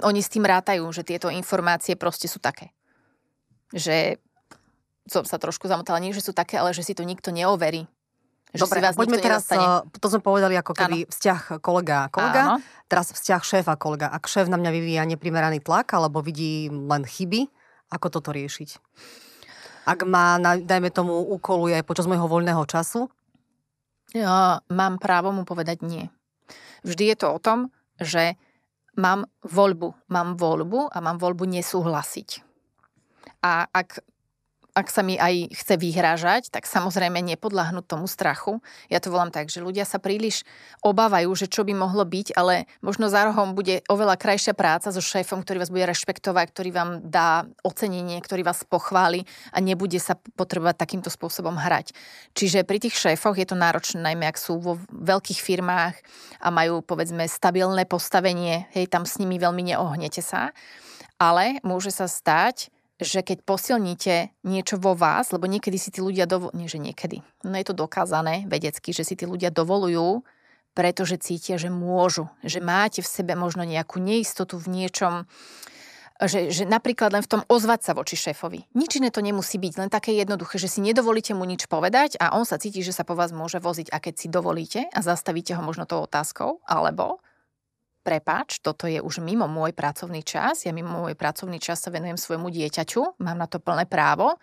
oni 0.03 0.19
s 0.19 0.29
tým 0.31 0.43
rátajú, 0.43 0.83
že 0.91 1.07
tieto 1.07 1.31
informácie 1.31 1.95
proste 1.95 2.27
sú 2.27 2.39
také. 2.39 2.75
Že 3.71 4.19
som 5.07 5.23
sa 5.23 5.39
trošku 5.39 5.71
zamotala, 5.71 6.03
nie 6.03 6.11
že 6.11 6.23
sú 6.23 6.35
také, 6.35 6.59
ale 6.59 6.75
že 6.75 6.83
si 6.83 6.91
to 6.91 7.07
nikto 7.07 7.31
neoverí. 7.31 7.87
Že 8.55 8.63
Dobre, 8.63 8.79
si 8.79 8.85
vás 8.87 8.95
poďme 8.95 9.19
teraz, 9.19 9.43
nedostane. 9.47 9.91
to 9.91 10.07
sme 10.07 10.21
povedali 10.23 10.55
ako 10.55 10.71
keby 10.71 10.97
ano. 11.03 11.09
vzťah 11.11 11.41
kolega 11.59 12.07
a 12.07 12.11
kolega, 12.11 12.41
Áno. 12.47 12.55
teraz 12.87 13.11
vzťah 13.11 13.41
šéfa 13.43 13.75
kolega. 13.75 14.07
Ak 14.07 14.23
šéf 14.27 14.47
na 14.47 14.55
mňa 14.55 14.71
vyvíja 14.71 15.03
neprimeraný 15.03 15.59
tlak 15.59 15.91
alebo 15.91 16.23
vidí 16.23 16.71
len 16.71 17.03
chyby, 17.03 17.51
ako 17.91 18.07
toto 18.07 18.31
riešiť? 18.31 18.79
Ak 19.87 20.03
má, 20.03 20.39
dajme 20.39 20.91
tomu, 20.91 21.15
úkoluje 21.39 21.75
aj 21.79 21.87
počas 21.87 22.07
môjho 22.07 22.27
voľného 22.27 22.63
času? 22.67 23.07
Ja 24.15 24.63
mám 24.71 24.99
právo 24.99 25.35
mu 25.35 25.43
povedať 25.43 25.83
nie. 25.83 26.07
Vždy 26.87 27.11
je 27.11 27.17
to 27.19 27.27
o 27.35 27.39
tom, 27.39 27.71
že 27.99 28.39
mám 28.97 29.29
voľbu. 29.45 30.09
Mám 30.09 30.35
voľbu 30.35 30.91
a 30.91 30.97
mám 30.99 31.21
voľbu 31.21 31.45
nesúhlasiť. 31.47 32.29
A 33.45 33.69
ak 33.69 34.01
ak 34.77 34.93
sa 34.93 35.01
mi 35.01 35.17
aj 35.17 35.49
chce 35.57 35.73
vyhrážať, 35.81 36.53
tak 36.53 36.69
samozrejme 36.69 37.17
nepodľahnúť 37.33 37.89
tomu 37.89 38.05
strachu. 38.05 38.61
Ja 38.93 39.01
to 39.01 39.09
volám 39.09 39.33
tak, 39.33 39.49
že 39.49 39.65
ľudia 39.65 39.89
sa 39.89 39.97
príliš 39.97 40.45
obávajú, 40.85 41.33
že 41.33 41.49
čo 41.49 41.65
by 41.65 41.73
mohlo 41.73 42.05
byť, 42.05 42.37
ale 42.37 42.69
možno 42.85 43.09
za 43.09 43.25
rohom 43.25 43.57
bude 43.57 43.81
oveľa 43.89 44.21
krajšia 44.21 44.53
práca 44.53 44.93
so 44.93 45.01
šéfom, 45.01 45.41
ktorý 45.41 45.65
vás 45.65 45.73
bude 45.73 45.89
rešpektovať, 45.89 46.45
ktorý 46.53 46.69
vám 46.69 46.89
dá 47.09 47.49
ocenenie, 47.65 48.21
ktorý 48.21 48.45
vás 48.45 48.61
pochváli 48.69 49.25
a 49.49 49.57
nebude 49.57 49.97
sa 49.97 50.13
potrebovať 50.13 50.77
takýmto 50.77 51.09
spôsobom 51.09 51.57
hrať. 51.57 51.97
Čiže 52.37 52.61
pri 52.61 52.77
tých 52.77 52.93
šéfoch 52.93 53.33
je 53.33 53.49
to 53.49 53.57
náročné, 53.57 53.97
najmä 53.97 54.29
ak 54.29 54.37
sú 54.37 54.61
vo 54.61 54.77
veľkých 54.93 55.41
firmách 55.41 55.95
a 56.45 56.53
majú 56.53 56.85
povedzme 56.85 57.25
stabilné 57.25 57.89
postavenie, 57.89 58.69
hej, 58.77 58.85
tam 58.93 59.09
s 59.09 59.17
nimi 59.17 59.41
veľmi 59.41 59.73
neohnete 59.73 60.21
sa. 60.21 60.53
Ale 61.17 61.57
môže 61.65 61.89
sa 61.89 62.05
stať, 62.05 62.69
že 62.97 63.21
keď 63.21 63.45
posilníte 63.45 64.33
niečo 64.41 64.81
vo 64.81 64.97
vás, 64.97 65.29
lebo 65.29 65.45
niekedy 65.45 65.77
si 65.77 65.93
tí 65.93 66.01
ľudia 66.01 66.25
dovolujú, 66.25 66.57
nie 66.57 66.69
že 66.69 66.81
niekedy, 66.81 67.21
no 67.45 67.53
je 67.53 67.65
to 67.65 67.77
dokázané 67.77 68.49
vedecky, 68.49 68.89
že 68.89 69.05
si 69.05 69.13
tí 69.13 69.29
ľudia 69.29 69.53
dovolujú, 69.53 70.25
pretože 70.73 71.17
cítia, 71.17 71.57
že 71.57 71.73
môžu, 71.73 72.29
že 72.45 72.61
máte 72.61 73.01
v 73.01 73.09
sebe 73.09 73.33
možno 73.33 73.65
nejakú 73.65 73.97
neistotu 73.97 74.61
v 74.61 74.69
niečom, 74.69 75.25
že, 76.21 76.49
že 76.49 76.65
napríklad 76.65 77.13
len 77.13 77.21
v 77.21 77.29
tom 77.29 77.41
ozvať 77.45 77.85
sa 77.85 77.91
voči 77.93 78.17
šéfovi. 78.17 78.65
Nič 78.73 78.97
iné 78.97 79.13
to 79.13 79.21
nemusí 79.21 79.61
byť, 79.61 79.73
len 79.77 79.89
také 79.93 80.17
jednoduché, 80.17 80.57
že 80.57 80.69
si 80.69 80.81
nedovolíte 80.81 81.37
mu 81.37 81.45
nič 81.45 81.69
povedať 81.69 82.17
a 82.17 82.33
on 82.33 82.45
sa 82.45 82.57
cíti, 82.57 82.81
že 82.81 82.93
sa 82.93 83.05
po 83.05 83.13
vás 83.13 83.29
môže 83.29 83.61
voziť 83.61 83.93
a 83.93 83.97
keď 84.01 84.13
si 84.17 84.27
dovolíte 84.29 84.89
a 84.89 84.99
zastavíte 85.05 85.53
ho 85.53 85.61
možno 85.61 85.85
tou 85.85 86.01
otázkou, 86.01 86.65
alebo 86.65 87.21
prepáč, 88.07 88.63
toto 88.63 88.87
je 88.87 89.03
už 89.03 89.19
mimo 89.19 89.51
môj 89.51 89.75
pracovný 89.75 90.23
čas, 90.23 90.63
ja 90.63 90.71
mimo 90.71 91.03
môj 91.03 91.19
pracovný 91.19 91.59
čas 91.59 91.83
sa 91.83 91.91
venujem 91.91 92.15
svojmu 92.15 92.47
dieťaťu, 92.47 93.19
mám 93.19 93.35
na 93.35 93.51
to 93.51 93.59
plné 93.59 93.83
právo, 93.83 94.39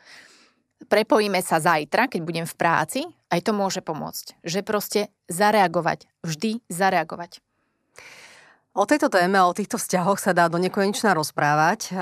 prepojíme 0.85 1.41
sa 1.41 1.57
zajtra, 1.57 2.13
keď 2.13 2.21
budem 2.21 2.45
v 2.45 2.59
práci, 2.61 3.01
aj 3.33 3.41
to 3.41 3.57
môže 3.57 3.81
pomôcť. 3.81 4.45
Že 4.45 4.61
proste 4.61 5.01
zareagovať, 5.33 6.05
vždy 6.21 6.61
zareagovať. 6.69 7.41
O 8.75 8.85
tejto 8.85 9.09
téme, 9.09 9.39
o 9.41 9.57
týchto 9.57 9.79
vzťahoch 9.79 10.19
sa 10.19 10.35
dá 10.37 10.51
do 10.51 10.59
nekonečna 10.59 11.15
rozprávať, 11.15 11.95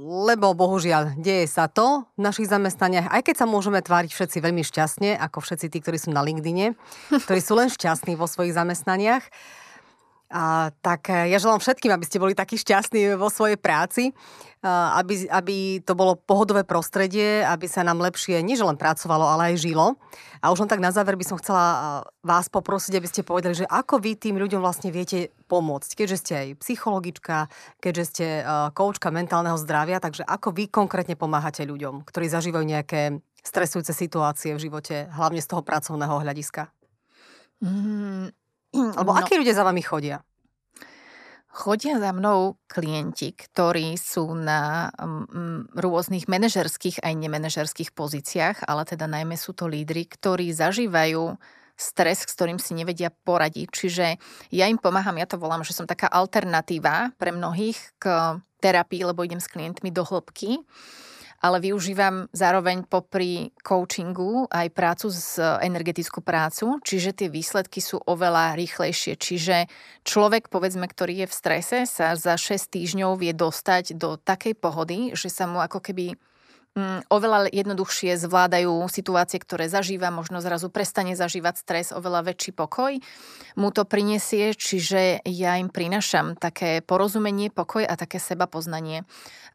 lebo 0.00 0.50
bohužiaľ 0.50 1.14
deje 1.14 1.46
sa 1.46 1.70
to 1.70 2.02
v 2.18 2.20
našich 2.26 2.50
zamestnaniach, 2.50 3.06
aj 3.06 3.22
keď 3.30 3.34
sa 3.38 3.46
môžeme 3.46 3.78
tváriť 3.78 4.10
všetci 4.10 4.38
veľmi 4.42 4.66
šťastne, 4.66 5.14
ako 5.14 5.38
všetci 5.38 5.66
tí, 5.70 5.78
ktorí 5.78 5.96
sú 6.02 6.10
na 6.10 6.26
LinkedIne, 6.26 6.74
ktorí 7.22 7.38
sú 7.38 7.54
len 7.54 7.70
šťastní 7.70 8.18
vo 8.18 8.26
svojich 8.26 8.50
zamestnaniach. 8.50 9.22
A, 10.30 10.70
tak 10.78 11.10
e, 11.10 11.26
ja 11.26 11.42
želám 11.42 11.58
všetkým, 11.58 11.90
aby 11.90 12.06
ste 12.06 12.22
boli 12.22 12.38
takí 12.38 12.54
šťastní 12.54 13.18
vo 13.18 13.26
svojej 13.26 13.58
práci, 13.58 14.14
a, 14.62 14.94
aby, 15.02 15.26
aby 15.26 15.56
to 15.82 15.98
bolo 15.98 16.14
pohodové 16.14 16.62
prostredie, 16.62 17.42
aby 17.42 17.66
sa 17.66 17.82
nám 17.82 17.98
lepšie 17.98 18.38
niž 18.38 18.62
len 18.62 18.78
pracovalo, 18.78 19.26
ale 19.26 19.52
aj 19.52 19.66
žilo. 19.66 19.98
A 20.38 20.54
už 20.54 20.62
len 20.64 20.70
tak 20.70 20.78
na 20.78 20.94
záver 20.94 21.18
by 21.18 21.26
som 21.26 21.34
chcela 21.42 21.66
e, 21.66 21.78
vás 22.22 22.46
poprosiť, 22.46 22.94
aby 22.94 23.10
ste 23.10 23.26
povedali, 23.26 23.58
že 23.58 23.66
ako 23.66 23.98
vy 23.98 24.14
tým 24.14 24.38
ľuďom 24.38 24.62
vlastne 24.62 24.94
viete 24.94 25.34
pomôcť, 25.50 25.98
keďže 25.98 26.16
ste 26.22 26.32
aj 26.38 26.48
psychologička, 26.62 27.50
keďže 27.82 28.04
ste 28.14 28.26
koučka 28.70 29.10
mentálneho 29.10 29.58
zdravia, 29.58 29.98
takže 29.98 30.22
ako 30.22 30.54
vy 30.54 30.70
konkrétne 30.70 31.18
pomáhate 31.18 31.66
ľuďom, 31.66 32.06
ktorí 32.06 32.30
zažívajú 32.30 32.62
nejaké 32.62 33.18
stresujúce 33.42 33.90
situácie 33.90 34.54
v 34.54 34.62
živote, 34.62 35.10
hlavne 35.10 35.42
z 35.42 35.48
toho 35.50 35.66
pracovného 35.66 36.22
hľadiska? 36.22 36.70
Mm, 37.60 38.32
alebo 38.98 39.10
no. 39.14 39.18
akí 39.18 39.36
ľudia 39.38 39.54
za 39.56 39.66
vami 39.66 39.82
chodia? 39.82 40.22
Chodia 41.50 41.98
za 41.98 42.14
mnou 42.14 42.62
klienti, 42.70 43.34
ktorí 43.34 43.98
sú 43.98 44.38
na 44.38 44.94
mm, 44.94 45.74
rôznych 45.74 46.30
manažerských 46.30 47.02
aj 47.02 47.14
nemenežerských 47.18 47.90
pozíciách, 47.90 48.70
ale 48.70 48.86
teda 48.86 49.10
najmä 49.10 49.34
sú 49.34 49.50
to 49.50 49.66
lídry, 49.66 50.06
ktorí 50.06 50.54
zažívajú 50.54 51.34
stres, 51.74 52.22
s 52.22 52.30
ktorým 52.38 52.62
si 52.62 52.78
nevedia 52.78 53.10
poradiť. 53.10 53.66
Čiže 53.66 54.06
ja 54.54 54.70
im 54.70 54.78
pomáham, 54.78 55.18
ja 55.18 55.26
to 55.26 55.42
volám, 55.42 55.66
že 55.66 55.74
som 55.74 55.90
taká 55.90 56.06
alternatíva 56.06 57.16
pre 57.18 57.34
mnohých 57.34 57.98
k 57.98 58.38
terapii, 58.62 59.02
lebo 59.08 59.24
idem 59.26 59.42
s 59.42 59.50
klientmi 59.50 59.90
do 59.90 60.06
hĺbky 60.06 60.62
ale 61.40 61.58
využívam 61.60 62.28
zároveň 62.36 62.84
popri 62.84 63.50
coachingu 63.64 64.46
aj 64.52 64.68
prácu 64.76 65.08
z 65.08 65.40
energetickú 65.64 66.20
prácu, 66.20 66.78
čiže 66.84 67.16
tie 67.16 67.28
výsledky 67.32 67.80
sú 67.80 67.98
oveľa 68.04 68.54
rýchlejšie. 68.60 69.16
Čiže 69.16 69.66
človek, 70.04 70.52
povedzme, 70.52 70.84
ktorý 70.84 71.24
je 71.24 71.26
v 71.26 71.34
strese, 71.34 71.78
sa 71.88 72.12
za 72.14 72.36
6 72.36 72.68
týždňov 72.68 73.16
vie 73.16 73.32
dostať 73.32 73.96
do 73.96 74.20
takej 74.20 74.54
pohody, 74.60 75.16
že 75.16 75.32
sa 75.32 75.48
mu 75.48 75.64
ako 75.64 75.80
keby 75.80 76.14
oveľa 77.10 77.50
jednoduchšie 77.50 78.14
zvládajú 78.14 78.86
situácie, 78.86 79.42
ktoré 79.42 79.66
zažíva, 79.66 80.14
možno 80.14 80.38
zrazu 80.38 80.70
prestane 80.70 81.18
zažívať 81.18 81.54
stres, 81.58 81.86
oveľa 81.90 82.30
väčší 82.30 82.54
pokoj 82.54 83.02
mu 83.58 83.68
to 83.74 83.82
prinesie, 83.82 84.54
čiže 84.54 85.26
ja 85.26 85.58
im 85.58 85.66
prinašam 85.66 86.38
také 86.38 86.78
porozumenie, 86.86 87.50
pokoj 87.50 87.82
a 87.82 87.98
také 87.98 88.22
seba 88.22 88.46
poznanie 88.46 89.02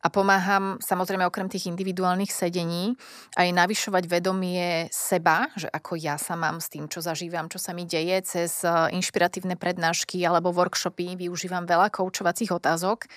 a 0.05 0.07
pomáham 0.13 0.77
samozrejme 0.85 1.25
okrem 1.25 1.49
tých 1.49 1.65
individuálnych 1.65 2.29
sedení 2.29 2.93
aj 3.33 3.49
navyšovať 3.49 4.03
vedomie 4.05 4.85
seba, 4.93 5.49
že 5.57 5.65
ako 5.65 5.97
ja 5.97 6.21
sa 6.21 6.37
mám 6.37 6.61
s 6.61 6.69
tým, 6.69 6.85
čo 6.85 7.01
zažívam, 7.01 7.49
čo 7.49 7.57
sa 7.57 7.73
mi 7.73 7.89
deje 7.89 8.21
cez 8.21 8.61
e, 8.61 8.69
inšpiratívne 8.93 9.57
prednášky 9.57 10.21
alebo 10.21 10.53
workshopy. 10.53 11.17
Využívam 11.17 11.65
veľa 11.65 11.89
koučovacích 11.89 12.53
otázok 12.53 13.09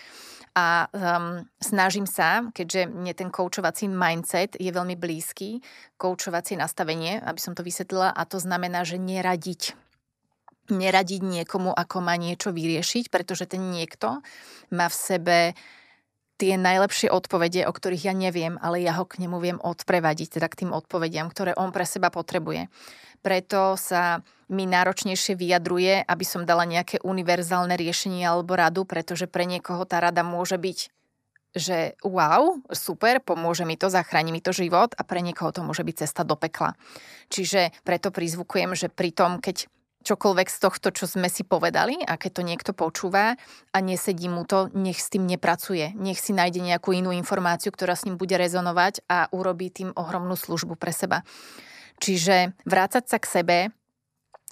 a 0.55 0.89
um, 0.91 1.45
snažím 1.61 2.07
sa, 2.07 2.49
keďže 2.53 2.89
mne 2.89 3.13
ten 3.15 3.29
koučovací 3.29 3.89
mindset 3.89 4.57
je 4.57 4.69
veľmi 4.69 4.97
blízky, 4.97 5.61
koučovacie 6.01 6.57
nastavenie, 6.57 7.21
aby 7.21 7.41
som 7.41 7.53
to 7.53 7.67
vysvetlila, 7.67 8.13
a 8.13 8.23
to 8.25 8.39
znamená, 8.41 8.85
že 8.85 9.01
neradiť. 9.01 9.77
Neradiť 10.69 11.21
niekomu, 11.25 11.73
ako 11.73 12.05
má 12.05 12.21
niečo 12.21 12.53
vyriešiť, 12.53 13.09
pretože 13.09 13.49
ten 13.49 13.73
niekto 13.73 14.21
má 14.69 14.87
v 14.93 14.97
sebe 14.97 15.39
tie 16.39 16.55
najlepšie 16.55 17.11
odpovede, 17.11 17.67
o 17.67 17.73
ktorých 17.75 18.09
ja 18.09 18.15
neviem, 18.15 18.57
ale 18.63 18.81
ja 18.81 18.95
ho 18.95 19.05
k 19.05 19.19
nemu 19.19 19.37
viem 19.43 19.59
odprevadiť, 19.59 20.39
teda 20.39 20.47
k 20.47 20.65
tým 20.65 20.71
odpovediam, 20.71 21.27
ktoré 21.27 21.53
on 21.59 21.75
pre 21.75 21.83
seba 21.83 22.15
potrebuje. 22.15 22.71
Preto 23.19 23.75
sa 23.75 24.23
mi 24.49 24.65
náročnejšie 24.65 25.35
vyjadruje, 25.35 26.07
aby 26.07 26.25
som 26.25 26.47
dala 26.47 26.63
nejaké 26.65 27.03
univerzálne 27.03 27.75
riešenie 27.75 28.23
alebo 28.23 28.55
radu, 28.55 28.87
pretože 28.87 29.27
pre 29.27 29.45
niekoho 29.45 29.83
tá 29.85 29.99
rada 29.99 30.23
môže 30.23 30.57
byť 30.57 30.95
že 31.57 31.97
wow, 32.05 32.61
super, 32.77 33.25
pomôže 33.25 33.65
mi 33.65 33.81
to, 33.81 33.89
zachráni 33.89 34.37
mi 34.37 34.45
to 34.45 34.53
život 34.53 34.93
a 34.95 35.03
pre 35.03 35.25
niekoho 35.25 35.49
to 35.49 35.65
môže 35.65 35.81
byť 35.81 36.07
cesta 36.07 36.23
do 36.23 36.37
pekla. 36.37 36.77
Čiže 37.33 37.73
preto 37.89 38.13
prizvukujem, 38.13 38.77
že 38.77 38.93
pri 38.93 39.17
tom, 39.17 39.41
keď 39.41 39.67
čokoľvek 40.09 40.49
z 40.49 40.59
tohto, 40.65 40.89
čo 40.89 41.05
sme 41.05 41.29
si 41.29 41.45
povedali 41.45 42.01
a 42.01 42.17
keď 42.17 42.41
to 42.41 42.43
niekto 42.43 42.73
počúva 42.73 43.37
a 43.73 43.79
nesedí 43.85 44.33
mu 44.33 44.49
to, 44.49 44.73
nech 44.73 44.97
s 44.97 45.13
tým 45.13 45.29
nepracuje. 45.29 45.93
Nech 46.01 46.17
si 46.17 46.33
nájde 46.33 46.65
nejakú 46.65 46.97
inú 46.97 47.13
informáciu, 47.13 47.69
ktorá 47.69 47.93
s 47.93 48.09
ním 48.09 48.17
bude 48.17 48.41
rezonovať 48.41 49.05
a 49.05 49.29
urobí 49.37 49.69
tým 49.69 49.93
ohromnú 49.93 50.33
službu 50.33 50.81
pre 50.81 50.97
seba. 50.97 51.21
Čiže 52.01 52.57
vrácať 52.65 53.05
sa 53.05 53.19
k 53.21 53.27
sebe 53.27 53.59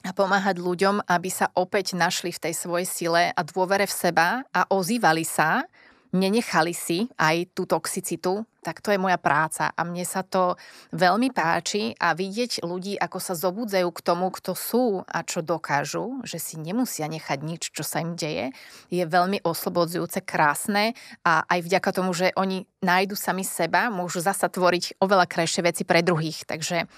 a 0.05 0.11
pomáhať 0.13 0.61
ľuďom, 0.61 1.09
aby 1.09 1.31
sa 1.33 1.51
opäť 1.57 1.97
našli 1.97 2.31
v 2.31 2.43
tej 2.51 2.55
svojej 2.55 2.87
sile 2.87 3.23
a 3.33 3.41
dôvere 3.43 3.89
v 3.89 3.97
seba 3.97 4.45
a 4.53 4.69
ozývali 4.71 5.25
sa 5.25 5.65
nenechali 6.13 6.75
si 6.77 7.11
aj 7.19 7.57
tú 7.57 7.67
toxicitu, 7.67 8.47
tak 8.61 8.83
to 8.83 8.91
je 8.91 8.99
moja 8.99 9.15
práca 9.15 9.71
a 9.71 9.81
mne 9.87 10.03
sa 10.03 10.27
to 10.27 10.59
veľmi 10.91 11.31
páči 11.31 11.95
a 12.03 12.19
vidieť 12.19 12.67
ľudí, 12.67 12.99
ako 12.99 13.19
sa 13.23 13.39
zobudzajú 13.39 13.89
k 13.95 14.01
tomu, 14.03 14.35
kto 14.35 14.59
sú 14.59 15.07
a 15.07 15.23
čo 15.23 15.47
dokážu, 15.47 16.19
že 16.27 16.43
si 16.43 16.59
nemusia 16.59 17.07
nechať 17.07 17.39
nič, 17.47 17.71
čo 17.71 17.87
sa 17.87 18.03
im 18.03 18.19
deje, 18.19 18.51
je 18.91 19.07
veľmi 19.07 19.47
oslobodzujúce, 19.47 20.27
krásne 20.27 20.99
a 21.23 21.47
aj 21.47 21.63
vďaka 21.63 21.91
tomu, 21.95 22.11
že 22.11 22.35
oni 22.35 22.67
nájdu 22.83 23.15
sami 23.15 23.47
seba, 23.47 23.87
môžu 23.87 24.19
zasa 24.19 24.51
tvoriť 24.51 24.99
oveľa 24.99 25.31
krajšie 25.31 25.63
veci 25.63 25.83
pre 25.87 26.03
druhých. 26.03 26.43
Takže 26.43 26.91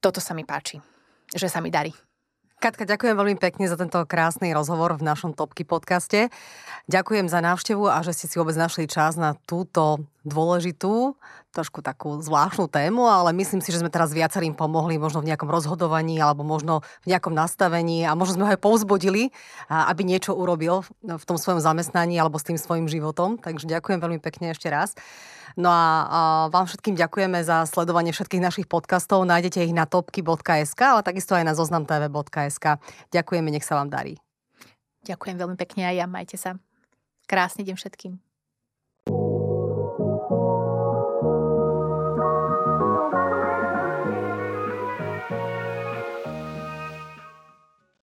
toto 0.00 0.18
sa 0.18 0.32
mi 0.32 0.48
páči, 0.48 0.80
že 1.36 1.46
sa 1.46 1.60
mi 1.60 1.68
darí. 1.68 1.92
Katka, 2.60 2.84
ďakujem 2.84 3.16
veľmi 3.16 3.40
pekne 3.40 3.72
za 3.72 3.80
tento 3.80 3.96
krásny 4.04 4.52
rozhovor 4.52 4.92
v 5.00 5.08
našom 5.08 5.32
Topky 5.32 5.64
podcaste. 5.64 6.28
Ďakujem 6.92 7.24
za 7.24 7.40
návštevu 7.40 7.88
a 7.88 8.04
že 8.04 8.12
ste 8.12 8.28
si 8.28 8.36
vôbec 8.36 8.52
našli 8.52 8.84
čas 8.84 9.16
na 9.16 9.32
túto 9.48 10.04
dôležitú, 10.22 11.16
trošku 11.50 11.80
takú 11.80 12.20
zvláštnu 12.20 12.68
tému, 12.68 13.08
ale 13.08 13.32
myslím 13.40 13.64
si, 13.64 13.72
že 13.72 13.80
sme 13.80 13.90
teraz 13.90 14.12
viacerým 14.12 14.52
pomohli 14.54 15.00
možno 15.00 15.24
v 15.24 15.32
nejakom 15.32 15.48
rozhodovaní 15.48 16.20
alebo 16.20 16.44
možno 16.46 16.84
v 17.02 17.16
nejakom 17.16 17.32
nastavení 17.32 18.04
a 18.04 18.12
možno 18.14 18.38
sme 18.38 18.44
ho 18.46 18.52
aj 18.54 18.60
povzbudili, 18.60 19.32
aby 19.66 20.02
niečo 20.04 20.36
urobil 20.36 20.84
v 21.02 21.24
tom 21.24 21.40
svojom 21.40 21.58
zamestnaní 21.58 22.20
alebo 22.20 22.36
s 22.36 22.46
tým 22.46 22.60
svojim 22.60 22.86
životom. 22.86 23.40
Takže 23.40 23.66
ďakujem 23.66 23.98
veľmi 23.98 24.20
pekne 24.22 24.52
ešte 24.52 24.68
raz. 24.68 24.94
No 25.58 25.66
a, 25.66 25.74
a 25.74 26.20
vám 26.54 26.70
všetkým 26.70 26.94
ďakujeme 26.94 27.42
za 27.42 27.66
sledovanie 27.66 28.14
všetkých 28.14 28.44
našich 28.44 28.66
podcastov. 28.70 29.26
Nájdete 29.26 29.66
ich 29.66 29.74
na 29.74 29.82
topky.sk, 29.82 30.78
ale 30.78 31.02
takisto 31.02 31.34
aj 31.34 31.42
na 31.42 31.58
zoznamtv.sk. 31.58 32.78
Ďakujeme, 33.10 33.48
nech 33.50 33.66
sa 33.66 33.82
vám 33.82 33.90
darí. 33.90 34.14
Ďakujem 35.02 35.36
veľmi 35.40 35.56
pekne 35.58 35.90
aj 35.90 35.94
ja, 35.96 36.06
majte 36.06 36.36
sa. 36.38 36.60
Krásny 37.26 37.66
deň 37.66 37.74
všetkým. 37.74 38.29